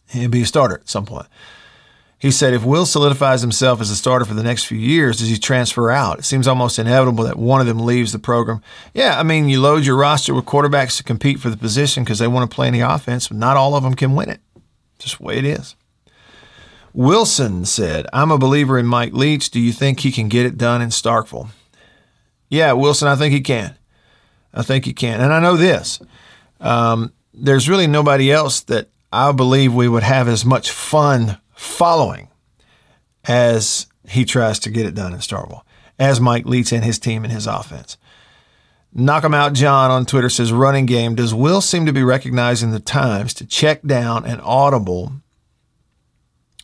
he'll 0.10 0.30
be 0.30 0.42
a 0.42 0.46
starter 0.46 0.80
at 0.80 0.90
some 0.90 1.06
point. 1.06 1.28
He 2.20 2.32
said, 2.32 2.54
if 2.54 2.66
Will 2.66 2.86
solidifies 2.86 3.40
himself 3.42 3.80
as 3.80 3.90
a 3.90 3.96
starter 3.96 4.26
for 4.26 4.34
the 4.34 4.44
next 4.44 4.66
few 4.66 4.78
years, 4.78 5.20
does 5.20 5.30
he 5.30 5.38
transfer 5.38 5.90
out? 5.90 6.20
It 6.20 6.26
seems 6.26 6.50
almost 6.50 6.78
inevitable 6.78 7.24
that 7.24 7.38
one 7.38 7.62
of 7.62 7.68
them 7.68 7.80
leaves 7.80 8.12
the 8.12 8.20
program. 8.20 8.62
Yeah, 8.94 9.18
I 9.18 9.24
mean, 9.24 9.48
you 9.48 9.62
load 9.62 9.86
your 9.86 9.96
roster 9.96 10.34
with 10.34 10.44
quarterbacks 10.46 10.98
to 10.98 11.04
compete 11.04 11.40
for 11.40 11.50
the 11.50 11.56
position 11.56 12.04
because 12.04 12.20
they 12.20 12.28
want 12.28 12.50
to 12.50 12.54
play 12.54 12.68
in 12.68 12.74
the 12.74 12.82
offense, 12.82 13.30
but 13.30 13.38
not 13.38 13.56
all 13.56 13.74
of 13.74 13.84
them 13.84 13.94
can 13.94 14.16
win 14.16 14.30
it. 14.30 14.42
Just 14.98 15.18
the 15.18 15.24
way 15.24 15.38
it 15.38 15.46
is. 15.46 15.78
Wilson 16.94 17.64
said, 17.64 18.06
I'm 18.12 18.32
a 18.32 18.38
believer 18.38 18.78
in 18.78 18.86
Mike 18.86 19.14
Leach. 19.14 19.50
Do 19.50 19.62
you 19.62 19.72
think 19.72 20.02
he 20.02 20.12
can 20.12 20.28
get 20.28 20.46
it 20.46 20.58
done 20.58 20.82
in 20.82 20.90
Starkville? 20.90 21.50
Yeah, 22.50 22.74
Wilson, 22.74 23.08
I 23.08 23.16
think 23.16 23.34
he 23.34 23.40
can. 23.40 23.78
I 24.54 24.64
think 24.64 24.84
he 24.84 24.94
can. 24.94 25.22
And 25.22 25.32
I 25.32 25.40
know 25.40 25.56
this 25.56 26.02
um, 26.60 27.14
there's 27.34 27.70
really 27.70 27.88
nobody 27.88 28.32
else 28.32 28.62
that 28.62 28.90
I 29.12 29.32
believe 29.32 29.74
we 29.74 29.88
would 29.88 30.04
have 30.04 30.28
as 30.28 30.46
much 30.46 30.72
fun 30.72 31.38
following 31.60 32.30
as 33.26 33.88
he 34.08 34.24
tries 34.24 34.60
to 34.60 34.70
get 34.70 34.86
it 34.86 34.96
done 34.96 35.12
in 35.14 35.20
Starkville, 35.20 35.64
as 36.00 36.22
Mike 36.22 36.46
Leach 36.46 36.72
and 36.72 36.86
his 36.86 36.98
team 36.98 37.26
and 37.26 37.34
his 37.34 37.48
offense. 37.48 37.98
Knock 38.94 39.26
him 39.26 39.34
out, 39.34 39.54
John 39.54 39.92
on 39.92 40.06
Twitter 40.06 40.30
says, 40.30 40.54
running 40.54 40.86
game. 40.86 41.16
Does 41.16 41.34
Will 41.34 41.60
seem 41.60 41.86
to 41.86 41.92
be 41.92 42.02
recognizing 42.02 42.72
the 42.72 42.80
times 42.80 43.34
to 43.36 43.46
check 43.46 43.82
down 43.84 44.26
and 44.26 44.40
audible 44.42 45.12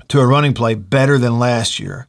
to 0.08 0.22
a 0.22 0.26
running 0.26 0.54
play 0.54 0.76
better 0.76 1.18
than 1.18 1.40
last 1.40 1.78
year? 1.78 2.08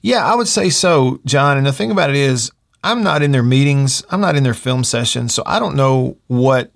Yeah, 0.00 0.24
I 0.24 0.36
would 0.36 0.48
say 0.48 0.70
so, 0.70 1.20
John. 1.26 1.58
And 1.58 1.66
the 1.66 1.72
thing 1.72 1.90
about 1.90 2.10
it 2.10 2.16
is, 2.16 2.52
I'm 2.84 3.02
not 3.02 3.22
in 3.22 3.32
their 3.32 3.42
meetings, 3.42 4.04
I'm 4.10 4.20
not 4.20 4.36
in 4.36 4.44
their 4.44 4.54
film 4.54 4.84
sessions, 4.84 5.34
so 5.34 5.42
I 5.44 5.58
don't 5.58 5.76
know 5.76 6.18
what 6.28 6.72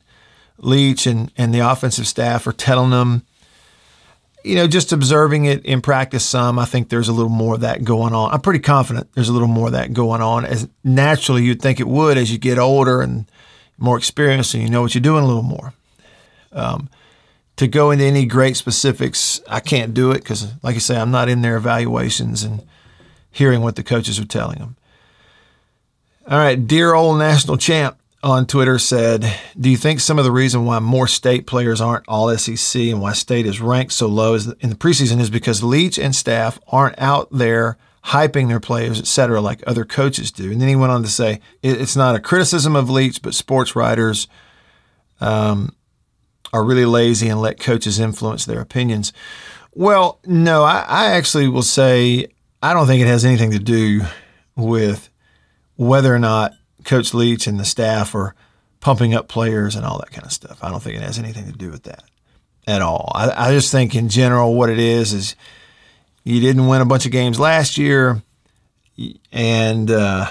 Leach 0.59 1.07
and, 1.07 1.33
and 1.37 1.55
the 1.55 1.61
offensive 1.61 2.09
staff 2.09 2.47
are 2.47 2.53
telling 2.53 2.91
them 2.91 3.26
you 4.47 4.55
know, 4.55 4.69
just 4.69 4.93
observing 4.93 5.47
it 5.47 5.65
in 5.65 5.83
practice 5.83 6.25
some, 6.25 6.57
I 6.59 6.67
think 6.67 6.89
there's 6.89 7.09
a 7.09 7.13
little 7.13 7.29
more 7.29 7.55
of 7.55 7.63
that 7.63 7.83
going 7.83 8.15
on. 8.15 8.33
I'm 8.33 8.41
pretty 8.41 8.61
confident 8.61 9.13
there's 9.15 9.29
a 9.29 9.33
little 9.33 9.49
more 9.49 9.67
of 9.67 9.73
that 9.73 9.93
going 9.93 10.23
on 10.23 10.45
as 10.45 10.69
naturally 10.85 11.43
you'd 11.45 11.61
think 11.61 11.81
it 11.81 11.89
would 11.89 12.17
as 12.17 12.31
you 12.31 12.39
get 12.39 12.57
older 12.57 13.03
and 13.03 13.29
more 13.77 13.99
experienced 13.99 14.55
and 14.55 14.63
you 14.63 14.71
know 14.71 14.83
what 14.83 14.95
you're 14.95 15.03
doing 15.03 15.25
a 15.25 15.27
little 15.27 15.43
more. 15.43 15.75
Um, 16.53 16.89
to 17.57 17.67
go 17.67 17.91
into 17.91 18.05
any 18.05 18.25
great 18.25 18.57
specifics, 18.57 19.41
I 19.49 19.59
can't 19.59 19.93
do 19.95 20.13
it 20.13 20.19
because, 20.19 20.47
like 20.63 20.77
I 20.77 20.79
say, 20.79 20.97
I'm 20.97 21.11
not 21.11 21.29
in 21.29 21.43
their 21.43 21.57
evaluations 21.57 22.45
and 22.45 22.65
hearing 23.33 23.63
what 23.63 23.75
the 23.75 23.83
coaches 23.83 24.21
are 24.21 24.27
telling 24.27 24.59
them. 24.59 24.77
All 26.29 26.39
right, 26.39 26.67
dear 26.67 26.95
old 26.95 27.19
national 27.19 27.57
champ 27.57 27.99
on 28.23 28.47
Twitter 28.47 28.79
said, 28.79 29.33
Do 29.59 29.69
you 29.69 29.77
think 29.77 30.01
some 30.01 30.19
of 30.19 30.25
the 30.25 30.33
reason 30.33 30.65
why 30.65 30.79
more 30.79 31.07
state 31.07 31.47
players 31.47 31.81
aren't 31.81 32.09
all 32.09 32.35
SEC 32.37 32.83
and 32.83 33.01
why 33.01 33.13
state 33.13 33.47
is 33.47 33.61
ranked 33.61 33.93
so 33.93 34.07
low 34.07 34.35
in 34.35 34.71
the 34.71 34.77
preseason 34.77 35.21
is 35.21 35.31
because 35.31 35.63
Leach 35.63 35.99
and 35.99 36.15
staff 36.15 36.59
aren't 36.69 36.99
out 36.99 37.29
there 37.31 37.77
hyping 38.07 38.49
their 38.49 38.61
players, 38.61 38.99
et 38.99 39.07
cetera, 39.07 39.41
like 39.41 39.63
other 39.67 39.85
coaches 39.85 40.31
do? 40.31 40.51
And 40.51 40.61
then 40.61 40.69
he 40.69 40.77
went 40.77 40.93
on 40.93 41.03
to 41.03 41.09
say, 41.09 41.41
It's 41.63 41.97
not 41.97 42.17
a 42.17 42.21
criticism 42.21 42.75
of 42.75 42.91
Leach, 42.91 43.23
but 43.23 43.35
sports 43.35 43.77
writers 43.77 44.29
um, 45.21 45.75
are 46.53 46.65
really 46.65 46.87
lazy 46.87 47.29
and 47.29 47.41
let 47.41 47.61
coaches 47.61 48.01
influence 48.01 48.45
their 48.45 48.61
opinions. 48.61 49.13
Well, 49.73 50.21
no, 50.25 50.65
I, 50.65 50.85
I 50.89 51.07
actually 51.13 51.49
will 51.49 51.63
say 51.63 52.29
I 52.63 52.73
don't 52.73 52.87
think 52.87 53.03
it 53.03 53.07
has 53.07 53.25
anything 53.25 53.51
to 53.51 53.59
do 53.59 54.03
with 54.57 55.11
whether 55.77 56.15
or 56.15 56.19
not 56.19 56.53
Coach 56.87 57.13
Leach 57.13 57.47
and 57.47 57.61
the 57.61 57.65
staff 57.65 58.15
are 58.15 58.35
pumping 58.81 59.15
up 59.15 59.29
players 59.29 59.77
and 59.77 59.85
all 59.85 59.99
that 59.99 60.11
kind 60.11 60.25
of 60.25 60.33
stuff. 60.33 60.63
I 60.63 60.71
don't 60.71 60.83
think 60.83 60.97
it 60.97 61.03
has 61.03 61.19
anything 61.19 61.47
to 61.47 61.53
do 61.53 61.71
with 61.71 61.83
that 61.83 62.05
at 62.67 62.83
all. 62.83 63.13
I, 63.15 63.49
I 63.49 63.53
just 63.53 63.71
think 63.71 63.95
in 63.95 64.09
general 64.09 64.55
what 64.55 64.71
it 64.71 64.79
is 64.79 65.13
is 65.13 65.37
you 66.25 66.41
didn't 66.41 66.67
win 66.67 66.81
a 66.81 66.87
bunch 66.87 67.05
of 67.05 67.13
games 67.13 67.39
last 67.39 67.79
year, 67.79 68.23
and 69.31 69.91
uh, 69.91 70.31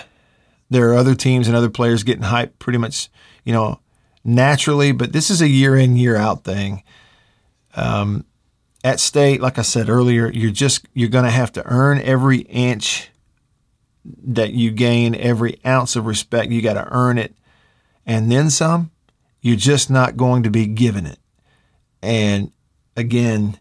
there 0.69 0.89
are 0.89 0.95
other 0.95 1.15
teams 1.15 1.47
and 1.47 1.55
other 1.55 1.69
players 1.69 2.03
getting 2.03 2.23
hyped 2.23 2.59
pretty 2.59 2.79
much, 2.79 3.09
you 3.43 3.53
know, 3.53 3.79
naturally. 4.23 4.91
But 4.91 5.13
this 5.13 5.29
is 5.29 5.41
a 5.41 5.47
year 5.47 5.75
in 5.77 5.95
year 5.95 6.15
out 6.15 6.43
thing. 6.43 6.83
Um, 7.75 8.25
at 8.83 8.99
state, 8.99 9.41
like 9.41 9.57
I 9.57 9.63
said 9.63 9.89
earlier, 9.89 10.29
you're 10.31 10.51
just 10.51 10.85
you're 10.93 11.09
going 11.09 11.25
to 11.25 11.31
have 11.31 11.51
to 11.53 11.65
earn 11.65 11.99
every 11.99 12.39
inch 12.39 13.09
that 14.23 14.53
you 14.53 14.71
gain 14.71 15.15
every 15.15 15.59
ounce 15.65 15.95
of 15.95 16.05
respect. 16.05 16.51
You 16.51 16.61
got 16.61 16.73
to 16.73 16.87
earn 16.91 17.17
it 17.17 17.35
and 18.05 18.31
then 18.31 18.49
some. 18.49 18.91
You're 19.41 19.55
just 19.55 19.89
not 19.89 20.17
going 20.17 20.43
to 20.43 20.49
be 20.49 20.65
given 20.65 21.05
it. 21.05 21.19
And 22.01 22.51
again, 22.95 23.59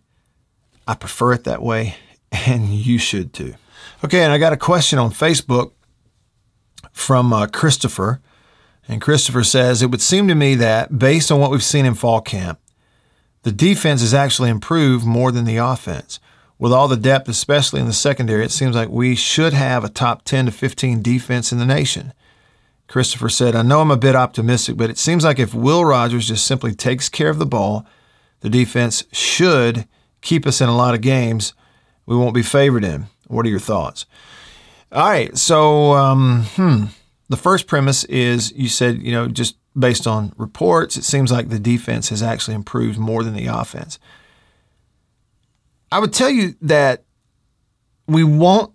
I 0.86 0.94
prefer 0.94 1.32
it 1.32 1.44
that 1.44 1.62
way, 1.62 1.96
and 2.32 2.68
you 2.68 2.98
should 2.98 3.32
too. 3.32 3.54
Okay, 4.02 4.22
and 4.22 4.32
I 4.32 4.38
got 4.38 4.52
a 4.52 4.58
question 4.58 4.98
on 4.98 5.10
Facebook 5.10 5.72
from 6.92 7.32
uh, 7.32 7.46
Christopher. 7.46 8.20
And 8.86 9.00
Christopher 9.00 9.44
says, 9.44 9.82
It 9.82 9.90
would 9.90 10.02
seem 10.02 10.28
to 10.28 10.34
me 10.34 10.54
that 10.56 10.98
based 10.98 11.32
on 11.32 11.40
what 11.40 11.50
we've 11.50 11.64
seen 11.64 11.86
in 11.86 11.94
fall 11.94 12.20
camp, 12.20 12.60
the 13.42 13.52
defense 13.52 14.00
has 14.00 14.12
actually 14.12 14.50
improved 14.50 15.06
more 15.06 15.32
than 15.32 15.44
the 15.44 15.56
offense 15.56 16.20
with 16.64 16.72
all 16.72 16.88
the 16.88 16.96
depth, 16.96 17.28
especially 17.28 17.78
in 17.78 17.84
the 17.84 17.92
secondary, 17.92 18.42
it 18.42 18.50
seems 18.50 18.74
like 18.74 18.88
we 18.88 19.14
should 19.14 19.52
have 19.52 19.84
a 19.84 19.88
top 19.90 20.24
10 20.24 20.46
to 20.46 20.50
15 20.50 21.02
defense 21.02 21.52
in 21.52 21.58
the 21.58 21.66
nation. 21.66 22.14
Christopher 22.88 23.28
said, 23.28 23.54
I 23.54 23.60
know 23.60 23.82
I'm 23.82 23.90
a 23.90 23.98
bit 23.98 24.16
optimistic, 24.16 24.78
but 24.78 24.88
it 24.88 24.96
seems 24.96 25.24
like 25.24 25.38
if 25.38 25.52
Will 25.52 25.84
Rogers 25.84 26.26
just 26.26 26.46
simply 26.46 26.74
takes 26.74 27.10
care 27.10 27.28
of 27.28 27.38
the 27.38 27.44
ball, 27.44 27.86
the 28.40 28.48
defense 28.48 29.04
should 29.12 29.86
keep 30.22 30.46
us 30.46 30.62
in 30.62 30.70
a 30.70 30.74
lot 30.74 30.94
of 30.94 31.02
games 31.02 31.52
we 32.06 32.16
won't 32.16 32.34
be 32.34 32.42
favored 32.42 32.82
in. 32.82 33.08
What 33.26 33.44
are 33.44 33.50
your 33.50 33.60
thoughts? 33.60 34.06
All 34.90 35.06
right, 35.06 35.36
so 35.36 35.92
um, 35.92 36.44
hmm, 36.54 36.84
the 37.28 37.36
first 37.36 37.66
premise 37.66 38.04
is 38.04 38.52
you 38.52 38.70
said, 38.70 39.02
you 39.02 39.12
know, 39.12 39.28
just 39.28 39.58
based 39.78 40.06
on 40.06 40.32
reports, 40.38 40.96
it 40.96 41.04
seems 41.04 41.30
like 41.30 41.50
the 41.50 41.58
defense 41.58 42.08
has 42.08 42.22
actually 42.22 42.54
improved 42.54 42.98
more 42.98 43.22
than 43.22 43.34
the 43.34 43.48
offense. 43.48 43.98
I 45.94 46.00
would 46.00 46.12
tell 46.12 46.28
you 46.28 46.56
that 46.62 47.04
we 48.08 48.24
won't, 48.24 48.72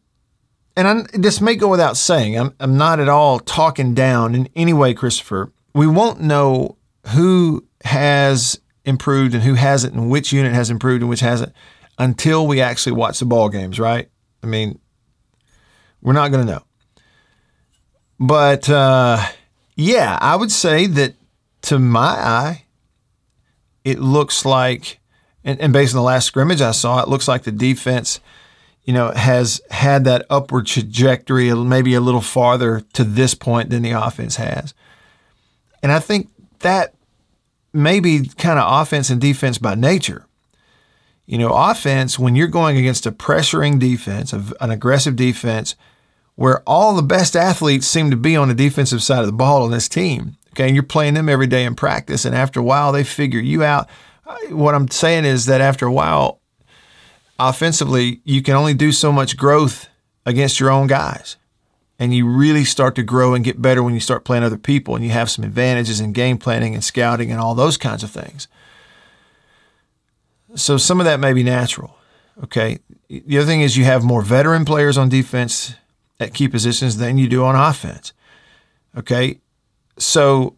and 0.78 0.88
I, 0.88 1.18
this 1.18 1.42
may 1.42 1.56
go 1.56 1.68
without 1.68 1.98
saying, 1.98 2.40
I'm, 2.40 2.56
I'm 2.62 2.78
not 2.78 3.02
at 3.02 3.10
all 3.10 3.40
talking 3.40 3.94
down 3.94 4.36
in 4.36 4.48
any 4.56 4.72
way, 4.72 4.94
Christopher. 4.94 5.52
We 5.74 5.86
won't 5.86 6.22
know 6.22 6.78
who 7.08 7.68
has 7.84 8.62
improved 8.86 9.34
and 9.34 9.44
who 9.44 9.56
hasn't, 9.56 9.96
and 9.96 10.10
which 10.10 10.32
unit 10.32 10.54
has 10.54 10.70
improved 10.70 11.02
and 11.02 11.10
which 11.10 11.20
hasn't, 11.20 11.52
until 11.98 12.48
we 12.48 12.62
actually 12.62 12.94
watch 12.94 13.20
the 13.20 13.26
ball 13.26 13.50
games, 13.50 13.82
right? 13.82 14.10
I 14.42 14.48
mean, 14.48 14.80
We're 16.02 16.14
not 16.14 16.32
going 16.32 16.46
to 16.46 16.54
know. 16.54 16.64
But 18.20 18.70
uh, 18.70 19.26
yeah, 19.76 20.18
I 20.22 20.36
would 20.36 20.52
say 20.52 20.86
that 20.88 21.16
to 21.64 21.80
my 21.80 22.00
eye, 22.00 22.66
it 23.84 24.00
looks 24.00 24.46
like, 24.46 24.99
and, 25.50 25.60
and 25.62 25.74
based 25.74 25.96
on 25.96 25.98
the 25.98 26.04
last 26.04 26.26
scrimmage 26.26 26.62
I 26.62 26.72
saw, 26.72 27.02
it 27.02 27.10
looks 27.10 27.28
like 27.28 27.44
the 27.44 27.52
defense, 27.52 28.20
you 28.84 28.94
know, 28.94 29.12
has 29.12 29.62
had 29.72 30.04
that 30.06 30.26
upward 30.30 30.68
trajectory 30.68 31.54
maybe 31.54 31.96
a 31.96 32.02
little 32.02 32.22
farther 32.22 32.82
to 32.94 33.04
this 33.04 33.34
point 33.34 33.72
than 33.72 33.82
the 33.82 33.92
offense 33.92 34.36
has. 34.36 34.76
And 35.82 35.92
I 35.92 36.00
think 36.00 36.30
that 36.60 36.94
may 37.74 38.00
be 38.00 38.30
kind 38.38 38.60
of 38.60 38.82
offense 38.82 39.10
and 39.10 39.20
defense 39.20 39.58
by 39.58 39.74
nature. 39.74 40.26
You 41.26 41.38
know, 41.38 41.54
offense, 41.54 42.20
when 42.20 42.36
you're 42.36 42.48
going 42.48 42.78
against 42.78 43.06
a 43.06 43.12
pressuring 43.12 43.80
defense, 43.80 44.34
an 44.34 44.72
aggressive 44.72 45.16
defense, 45.16 45.76
where 46.36 46.62
all 46.66 46.96
the 46.96 47.04
best 47.04 47.36
athletes 47.36 47.88
seem 47.88 48.12
to 48.12 48.18
be 48.18 48.36
on 48.36 48.48
the 48.48 48.54
defensive 48.54 49.04
side 49.04 49.20
of 49.20 49.26
the 49.26 49.32
ball 49.32 49.64
on 49.64 49.72
this 49.72 49.90
team, 49.90 50.38
okay, 50.52 50.66
and 50.66 50.76
you're 50.76 50.84
playing 50.84 51.16
them 51.16 51.30
every 51.30 51.48
day 51.48 51.66
in 51.66 51.76
practice, 51.76 52.24
and 52.26 52.36
after 52.36 52.60
a 52.60 52.64
while 52.64 52.92
they 52.92 53.04
figure 53.04 53.40
you 53.40 53.64
out. 53.64 53.90
What 54.50 54.76
I'm 54.76 54.90
saying 54.90 55.26
is 55.26 55.46
that 55.46 55.62
after 55.62 55.86
a 55.86 55.92
while, 55.92 56.40
offensively, 57.40 58.22
you 58.24 58.42
can 58.42 58.56
only 58.56 58.74
do 58.74 58.92
so 58.92 59.12
much 59.12 59.38
growth 59.38 59.90
against 60.26 60.60
your 60.60 60.70
own 60.70 60.88
guys. 60.88 61.38
And 61.98 62.14
you 62.14 62.28
really 62.28 62.64
start 62.64 62.96
to 62.96 63.04
grow 63.04 63.34
and 63.34 63.44
get 63.44 63.62
better 63.62 63.84
when 63.84 63.94
you 63.94 64.00
start 64.00 64.24
playing 64.24 64.44
other 64.44 64.58
people 64.58 64.96
and 64.96 65.04
you 65.04 65.12
have 65.12 65.30
some 65.30 65.44
advantages 65.44 66.00
in 66.00 66.14
game 66.14 66.38
planning 66.38 66.74
and 66.74 66.84
scouting 66.84 67.30
and 67.30 67.42
all 67.42 67.56
those 67.56 67.76
kinds 67.76 68.04
of 68.04 68.12
things. 68.12 68.48
So 70.56 70.78
some 70.78 71.00
of 71.00 71.06
that 71.06 71.20
may 71.20 71.34
be 71.34 71.44
natural. 71.44 71.98
Okay. 72.44 72.80
The 73.10 73.38
other 73.38 73.48
thing 73.48 73.62
is 73.62 73.76
you 73.76 73.84
have 73.84 74.04
more 74.04 74.22
veteran 74.22 74.64
players 74.64 74.98
on 74.98 75.10
defense 75.10 75.76
at 76.20 76.34
key 76.34 76.48
positions 76.48 76.98
than 76.98 77.18
you 77.18 77.28
do 77.28 77.44
on 77.44 77.56
offense. 77.56 78.14
Okay. 78.98 79.40
So, 79.98 80.56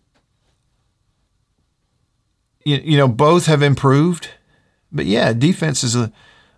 you, 2.66 2.78
you 2.84 2.98
know, 2.98 3.08
both 3.08 3.46
have 3.46 3.62
improved. 3.62 4.30
But 4.92 5.06
yeah, 5.06 5.34
defense 5.34 5.84
is 5.84 5.96
a 5.96 6.12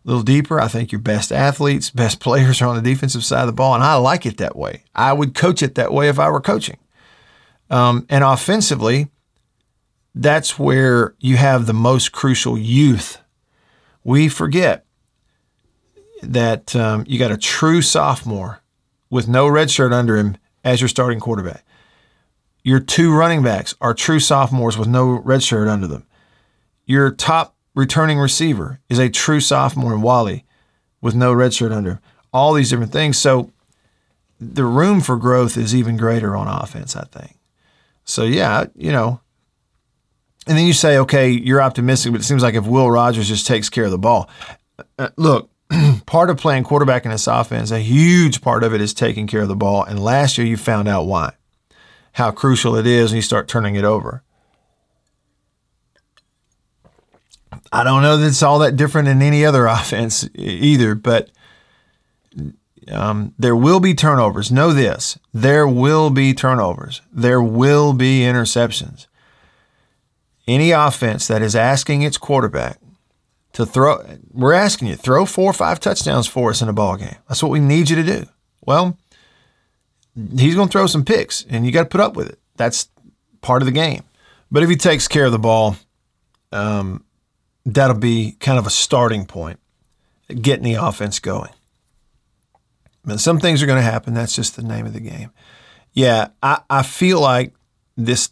little 0.03 0.23
deeper. 0.23 0.59
I 0.59 0.67
think 0.67 0.91
your 0.91 1.01
best 1.01 1.31
athletes, 1.31 1.89
best 1.89 2.19
players 2.21 2.61
are 2.61 2.67
on 2.67 2.75
the 2.75 2.81
defensive 2.81 3.23
side 3.23 3.41
of 3.41 3.47
the 3.47 3.53
ball. 3.53 3.75
And 3.75 3.83
I 3.83 3.95
like 3.95 4.25
it 4.25 4.37
that 4.37 4.55
way. 4.55 4.83
I 4.95 5.13
would 5.13 5.35
coach 5.35 5.61
it 5.61 5.75
that 5.75 5.93
way 5.93 6.09
if 6.09 6.19
I 6.19 6.29
were 6.29 6.41
coaching. 6.41 6.77
Um, 7.69 8.05
and 8.09 8.23
offensively, 8.23 9.09
that's 10.13 10.59
where 10.59 11.15
you 11.19 11.37
have 11.37 11.65
the 11.65 11.73
most 11.73 12.11
crucial 12.11 12.57
youth 12.57 13.19
we 14.03 14.29
forget 14.29 14.85
that 16.21 16.75
um, 16.75 17.03
you 17.07 17.17
got 17.17 17.31
a 17.31 17.37
true 17.37 17.81
sophomore 17.81 18.61
with 19.09 19.27
no 19.27 19.47
red 19.47 19.71
shirt 19.71 19.93
under 19.93 20.17
him 20.17 20.37
as 20.63 20.81
your 20.81 20.87
starting 20.87 21.19
quarterback. 21.19 21.65
Your 22.63 22.79
two 22.79 23.13
running 23.13 23.43
backs 23.43 23.75
are 23.81 23.93
true 23.93 24.19
sophomores 24.19 24.77
with 24.77 24.87
no 24.87 25.11
red 25.11 25.43
shirt 25.43 25.67
under 25.67 25.87
them. 25.87 26.05
Your 26.85 27.11
top 27.11 27.55
returning 27.75 28.19
receiver 28.19 28.79
is 28.89 28.99
a 28.99 29.09
true 29.09 29.39
sophomore 29.39 29.93
in 29.93 30.01
Walley 30.01 30.45
with 31.01 31.15
no 31.15 31.33
red 31.33 31.53
shirt 31.53 31.71
under. 31.71 31.99
All 32.31 32.53
these 32.53 32.69
different 32.69 32.91
things. 32.91 33.17
So 33.17 33.51
the 34.39 34.65
room 34.65 35.01
for 35.01 35.17
growth 35.17 35.57
is 35.57 35.75
even 35.75 35.97
greater 35.97 36.35
on 36.35 36.47
offense, 36.47 36.95
I 36.95 37.03
think. 37.05 37.37
So 38.05 38.23
yeah, 38.23 38.65
you 38.75 38.91
know, 38.91 39.21
and 40.47 40.57
then 40.57 40.65
you 40.65 40.73
say, 40.73 40.97
okay, 40.97 41.29
you're 41.29 41.61
optimistic, 41.61 42.11
but 42.11 42.21
it 42.21 42.25
seems 42.25 42.43
like 42.43 42.55
if 42.55 42.65
Will 42.65 42.91
Rogers 42.91 43.27
just 43.29 43.47
takes 43.47 43.69
care 43.69 43.85
of 43.85 43.91
the 43.91 43.97
ball. 43.97 44.29
Uh, 44.99 45.09
look, 45.15 45.49
part 46.05 46.29
of 46.29 46.37
playing 46.37 46.63
quarterback 46.63 47.05
in 47.05 47.11
this 47.11 47.27
offense, 47.27 47.71
a 47.71 47.79
huge 47.79 48.41
part 48.41 48.63
of 48.63 48.73
it 48.73 48.81
is 48.81 48.93
taking 48.93 49.27
care 49.27 49.41
of 49.41 49.47
the 49.47 49.55
ball. 49.55 49.83
And 49.83 50.03
last 50.03 50.37
year 50.37 50.45
you 50.45 50.57
found 50.57 50.87
out 50.87 51.05
why, 51.05 51.33
how 52.13 52.31
crucial 52.31 52.75
it 52.75 52.87
is 52.87 53.11
when 53.11 53.17
you 53.17 53.21
start 53.21 53.47
turning 53.47 53.75
it 53.75 53.83
over. 53.83 54.23
I 57.71 57.83
don't 57.83 58.01
know 58.01 58.17
that 58.17 58.27
it's 58.27 58.43
all 58.43 58.59
that 58.59 58.75
different 58.75 59.07
in 59.07 59.21
any 59.21 59.45
other 59.45 59.65
offense 59.67 60.27
either, 60.35 60.95
but 60.95 61.29
um, 62.91 63.33
there 63.37 63.55
will 63.55 63.79
be 63.79 63.93
turnovers. 63.93 64.51
Know 64.51 64.73
this 64.73 65.17
there 65.33 65.67
will 65.67 66.09
be 66.09 66.33
turnovers, 66.33 67.01
there 67.11 67.41
will 67.41 67.93
be 67.93 68.21
interceptions 68.21 69.07
any 70.47 70.71
offense 70.71 71.27
that 71.27 71.41
is 71.41 71.55
asking 71.55 72.01
its 72.01 72.17
quarterback 72.17 72.79
to 73.53 73.65
throw, 73.65 74.03
we're 74.31 74.53
asking 74.53 74.87
you, 74.87 74.95
throw 74.95 75.25
four 75.25 75.49
or 75.51 75.53
five 75.53 75.79
touchdowns 75.79 76.27
for 76.27 76.49
us 76.49 76.61
in 76.61 76.69
a 76.69 76.73
ball 76.73 76.97
game. 76.97 77.15
That's 77.27 77.43
what 77.43 77.51
we 77.51 77.59
need 77.59 77.89
you 77.89 77.95
to 77.95 78.03
do. 78.03 78.25
Well, 78.61 78.97
he's 80.15 80.55
going 80.55 80.67
to 80.67 80.71
throw 80.71 80.87
some 80.87 81.05
picks, 81.05 81.45
and 81.49 81.65
you 81.65 81.71
got 81.71 81.83
to 81.83 81.89
put 81.89 82.01
up 82.01 82.15
with 82.15 82.29
it. 82.29 82.39
That's 82.55 82.89
part 83.41 83.61
of 83.61 83.65
the 83.65 83.71
game. 83.71 84.03
But 84.51 84.63
if 84.63 84.69
he 84.69 84.75
takes 84.75 85.07
care 85.07 85.25
of 85.25 85.31
the 85.31 85.39
ball, 85.39 85.75
um, 86.51 87.03
that'll 87.65 87.97
be 87.97 88.37
kind 88.39 88.59
of 88.59 88.67
a 88.67 88.69
starting 88.69 89.25
point, 89.25 89.59
getting 90.27 90.63
the 90.63 90.75
offense 90.75 91.19
going. 91.19 91.51
But 93.03 93.19
some 93.19 93.39
things 93.39 93.61
are 93.61 93.65
going 93.65 93.79
to 93.79 93.81
happen. 93.81 94.13
That's 94.13 94.35
just 94.35 94.55
the 94.55 94.63
name 94.63 94.85
of 94.85 94.93
the 94.93 94.99
game. 94.99 95.31
Yeah, 95.91 96.29
I, 96.41 96.61
I 96.69 96.83
feel 96.83 97.19
like 97.19 97.53
this 97.97 98.31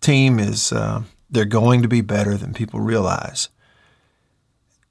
team 0.00 0.38
is. 0.38 0.72
Uh, 0.72 1.02
they're 1.30 1.44
going 1.44 1.82
to 1.82 1.88
be 1.88 2.00
better 2.00 2.36
than 2.36 2.52
people 2.52 2.80
realize. 2.80 3.48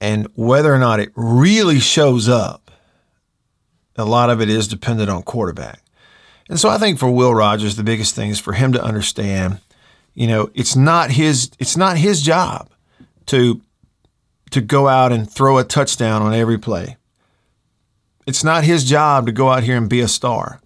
And 0.02 0.28
whether 0.36 0.74
or 0.74 0.80
not 0.80 1.00
it 1.00 1.12
really 1.16 1.80
shows 1.80 2.30
up, 2.30 2.72
a 3.98 4.06
lot 4.06 4.30
of 4.30 4.40
it 4.40 4.50
is 4.50 4.68
dependent 4.68 5.10
on 5.10 5.24
quarterback. 5.24 5.84
And 6.50 6.60
so 6.60 6.68
I 6.68 6.80
think 6.80 6.98
for 6.98 7.10
Will 7.10 7.34
Rogers, 7.34 7.76
the 7.76 7.84
biggest 7.84 8.16
thing 8.16 8.32
is 8.32 8.40
for 8.40 8.54
him 8.54 8.74
to 8.74 8.84
understand, 8.84 9.62
you 10.16 10.28
know, 10.28 10.50
it's 10.56 10.76
not 10.76 11.12
his 11.12 11.52
it's 11.60 11.78
not 11.78 11.98
his 11.98 12.22
job 12.22 12.70
to 13.28 13.62
to 14.50 14.60
go 14.60 14.88
out 14.88 15.12
and 15.12 15.32
throw 15.32 15.60
a 15.60 15.64
touchdown 15.64 16.24
on 16.24 16.34
every 16.34 16.58
play. 16.58 16.98
It's 18.26 18.44
not 18.44 18.64
his 18.64 18.84
job 18.84 19.28
to 19.28 19.32
go 19.32 19.50
out 19.50 19.64
here 19.64 19.78
and 19.78 19.90
be 19.90 20.02
a 20.02 20.08
star. 20.08 20.60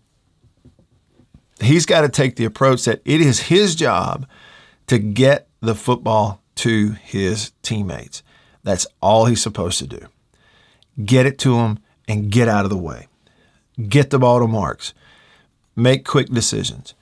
He's 1.62 1.86
got 1.86 2.02
to 2.02 2.10
take 2.10 2.36
the 2.36 2.46
approach 2.46 2.86
that 2.86 3.02
it 3.06 3.22
is 3.22 3.42
his 3.42 3.76
job 3.76 4.26
to 4.88 4.98
get 4.98 5.48
the 5.62 5.76
football 5.76 6.42
to 6.56 6.92
his 6.92 7.52
teammates. 7.62 8.24
That's 8.64 8.88
all 9.02 9.26
he's 9.26 9.42
supposed 9.42 9.80
to 9.80 9.88
do. 9.88 10.08
Get 11.04 11.26
it 11.26 11.38
to 11.40 11.56
them 11.58 11.80
and 12.08 12.32
get 12.32 12.48
out 12.48 12.66
of 12.66 12.70
the 12.70 12.78
way. 12.78 13.08
Get 13.88 14.10
the 14.10 14.20
ball 14.20 14.40
to 14.40 14.48
Marks. 14.48 14.94
Make 15.76 16.06
quick 16.06 16.30
decisions. 16.30 16.94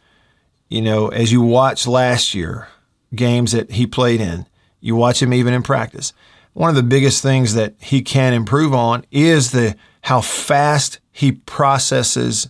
You 0.69 0.81
know, 0.81 1.09
as 1.09 1.31
you 1.31 1.41
watch 1.41 1.85
last 1.85 2.33
year, 2.33 2.69
games 3.13 3.51
that 3.51 3.71
he 3.71 3.85
played 3.85 4.21
in, 4.21 4.45
you 4.79 4.95
watch 4.95 5.21
him 5.21 5.33
even 5.33 5.53
in 5.53 5.63
practice. 5.63 6.13
One 6.53 6.69
of 6.69 6.75
the 6.75 6.83
biggest 6.83 7.21
things 7.21 7.53
that 7.53 7.75
he 7.79 8.01
can 8.01 8.33
improve 8.33 8.73
on 8.73 9.05
is 9.11 9.51
the 9.51 9.75
how 10.03 10.21
fast 10.21 10.99
he 11.11 11.33
processes 11.33 12.49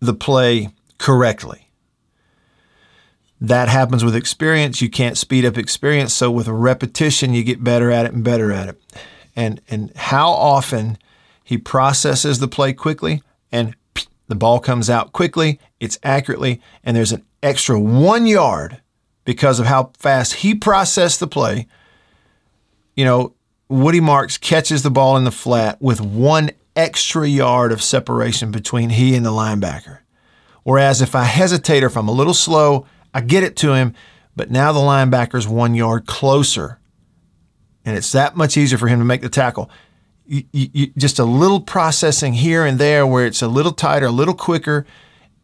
the 0.00 0.14
play 0.14 0.70
correctly. 0.98 1.70
That 3.40 3.68
happens 3.68 4.04
with 4.04 4.16
experience. 4.16 4.82
You 4.82 4.90
can't 4.90 5.16
speed 5.16 5.44
up 5.44 5.56
experience. 5.56 6.12
So 6.12 6.30
with 6.30 6.48
repetition, 6.48 7.34
you 7.34 7.44
get 7.44 7.62
better 7.62 7.90
at 7.90 8.06
it 8.06 8.12
and 8.12 8.24
better 8.24 8.52
at 8.52 8.68
it. 8.68 8.80
And 9.36 9.60
and 9.68 9.92
how 9.96 10.30
often 10.30 10.98
he 11.44 11.56
processes 11.56 12.40
the 12.40 12.48
play 12.48 12.72
quickly 12.72 13.22
and 13.52 13.74
the 14.28 14.34
ball 14.34 14.60
comes 14.60 14.88
out 14.88 15.12
quickly, 15.12 15.58
it's 15.80 15.98
accurately, 16.02 16.60
and 16.84 16.96
there's 16.96 17.12
an 17.12 17.24
extra 17.42 17.78
one 17.80 18.26
yard 18.26 18.80
because 19.24 19.58
of 19.58 19.66
how 19.66 19.90
fast 19.98 20.34
he 20.34 20.54
processed 20.54 21.20
the 21.20 21.26
play. 21.26 21.66
You 22.94 23.04
know, 23.04 23.34
Woody 23.68 24.00
Marks 24.00 24.38
catches 24.38 24.82
the 24.82 24.90
ball 24.90 25.16
in 25.16 25.24
the 25.24 25.30
flat 25.30 25.80
with 25.80 26.00
one 26.00 26.50
extra 26.76 27.26
yard 27.26 27.72
of 27.72 27.82
separation 27.82 28.50
between 28.50 28.90
he 28.90 29.14
and 29.14 29.26
the 29.26 29.30
linebacker. 29.30 29.98
Whereas 30.62 31.00
if 31.00 31.14
I 31.14 31.24
hesitate 31.24 31.82
or 31.82 31.86
if 31.86 31.96
I'm 31.96 32.08
a 32.08 32.12
little 32.12 32.34
slow, 32.34 32.86
I 33.12 33.20
get 33.20 33.42
it 33.42 33.56
to 33.56 33.72
him, 33.72 33.94
but 34.36 34.50
now 34.50 34.72
the 34.72 34.80
linebacker's 34.80 35.48
one 35.48 35.74
yard 35.74 36.06
closer. 36.06 36.78
And 37.84 37.96
it's 37.96 38.12
that 38.12 38.36
much 38.36 38.56
easier 38.56 38.78
for 38.78 38.88
him 38.88 38.98
to 38.98 39.04
make 39.04 39.22
the 39.22 39.28
tackle. 39.28 39.70
You, 40.30 40.44
you, 40.52 40.86
just 40.98 41.18
a 41.18 41.24
little 41.24 41.60
processing 41.60 42.34
here 42.34 42.66
and 42.66 42.78
there 42.78 43.06
where 43.06 43.24
it's 43.24 43.40
a 43.40 43.48
little 43.48 43.72
tighter, 43.72 44.06
a 44.06 44.10
little 44.10 44.34
quicker, 44.34 44.84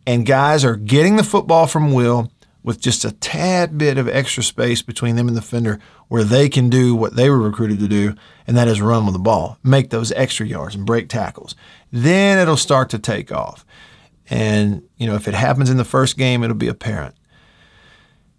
and 0.07 0.27
guys 0.27 0.63
are 0.63 0.77
getting 0.77 1.17
the 1.17 1.25
football 1.25 1.67
from 1.67 1.95
Will 1.95 2.31
with 2.63 2.81
just 2.81 3.03
a 3.05 3.13
tad 3.13 3.79
bit 3.79 3.97
of 3.97 4.09
extra 4.09 4.43
space 4.43 4.83
between 4.83 5.17
them 5.17 5.27
and 5.27 5.37
the 5.37 5.43
fender 5.43 5.81
where 6.09 6.23
they 6.23 6.51
can 6.51 6.69
do 6.69 6.95
what 6.95 7.17
they 7.17 7.31
were 7.31 7.39
recruited 7.41 7.79
to 7.79 7.89
do, 7.89 8.15
and 8.47 8.57
that 8.59 8.69
is 8.69 8.81
run 8.81 9.07
with 9.07 9.15
the 9.15 9.19
ball, 9.19 9.59
make 9.63 9.89
those 9.89 10.13
extra 10.13 10.47
yards 10.47 10.75
and 10.75 10.85
break 10.85 11.09
tackles. 11.09 11.55
Then 11.91 12.39
it'll 12.39 12.57
start 12.59 12.91
to 12.91 12.99
take 12.99 13.33
off. 13.33 13.65
And, 14.29 14.83
you 14.97 15.07
know, 15.07 15.15
if 15.15 15.29
it 15.29 15.35
happens 15.35 15.71
in 15.71 15.79
the 15.79 15.85
first 15.85 16.19
game, 16.19 16.43
it'll 16.43 16.57
be 16.57 16.69
apparent. 16.69 17.15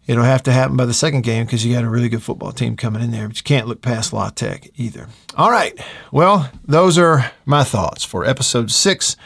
It'll 0.08 0.24
have 0.24 0.44
to 0.44 0.52
happen 0.52 0.78
by 0.78 0.86
the 0.86 0.94
second 0.94 1.24
game 1.24 1.46
because 1.46 1.66
you 1.66 1.74
got 1.74 1.84
a 1.84 1.90
really 1.90 2.10
good 2.10 2.22
football 2.22 2.52
team 2.52 2.78
coming 2.78 3.02
in 3.02 3.10
there, 3.12 3.28
but 3.28 3.38
you 3.38 3.44
can't 3.44 3.68
look 3.68 3.82
past 3.82 4.14
La 4.14 4.30
Tech 4.30 4.70
either. 4.76 5.08
All 5.36 5.50
right. 5.50 5.76
Well, 6.12 6.52
those 6.64 7.00
are 7.00 7.32
my 7.46 7.64
thoughts 7.64 8.04
for 8.04 8.24
episode 8.24 8.70
six 8.70 9.18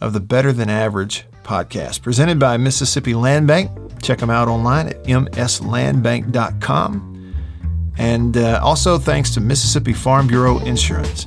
of 0.00 0.12
the 0.12 0.20
Better 0.20 0.52
Than 0.52 0.68
Average 0.68 1.24
podcast, 1.42 2.02
presented 2.02 2.38
by 2.38 2.58
Mississippi 2.58 3.14
Land 3.14 3.46
Bank. 3.46 3.70
Check 4.02 4.18
them 4.18 4.28
out 4.28 4.48
online 4.48 4.88
at 4.88 5.02
mslandbank.com. 5.04 7.14
And 7.98 8.36
uh, 8.36 8.60
also 8.62 8.98
thanks 8.98 9.32
to 9.34 9.40
Mississippi 9.40 9.94
Farm 9.94 10.26
Bureau 10.26 10.58
Insurance. 10.58 11.26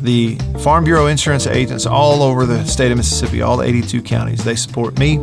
The 0.00 0.36
Farm 0.60 0.84
Bureau 0.84 1.08
insurance 1.08 1.46
agents 1.46 1.84
all 1.84 2.22
over 2.22 2.46
the 2.46 2.64
state 2.64 2.90
of 2.90 2.96
Mississippi, 2.96 3.42
all 3.42 3.60
82 3.60 4.00
counties, 4.00 4.42
they 4.42 4.56
support 4.56 4.98
me. 4.98 5.18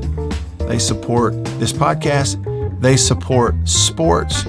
They 0.67 0.79
support 0.79 1.33
this 1.59 1.73
podcast. 1.73 2.43
They 2.81 2.97
support 2.97 3.55
sports, 3.67 4.45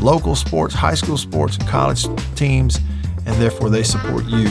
local 0.00 0.34
sports, 0.34 0.74
high 0.74 0.94
school 0.94 1.16
sports, 1.16 1.56
college 1.58 2.06
teams, 2.34 2.78
and 3.26 3.34
therefore 3.40 3.70
they 3.70 3.82
support 3.82 4.24
you. 4.24 4.50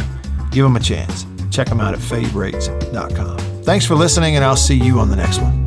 Give 0.52 0.64
them 0.64 0.76
a 0.76 0.80
chance. 0.80 1.26
Check 1.52 1.68
them 1.68 1.82
out 1.82 1.94
at 1.94 2.00
favrates.com. 2.00 3.38
Thanks 3.64 3.86
for 3.86 3.96
listening, 3.96 4.36
and 4.36 4.46
I'll 4.46 4.56
see 4.56 4.76
you 4.76 5.00
on 5.00 5.10
the 5.10 5.16
next 5.16 5.40
one. 5.42 5.67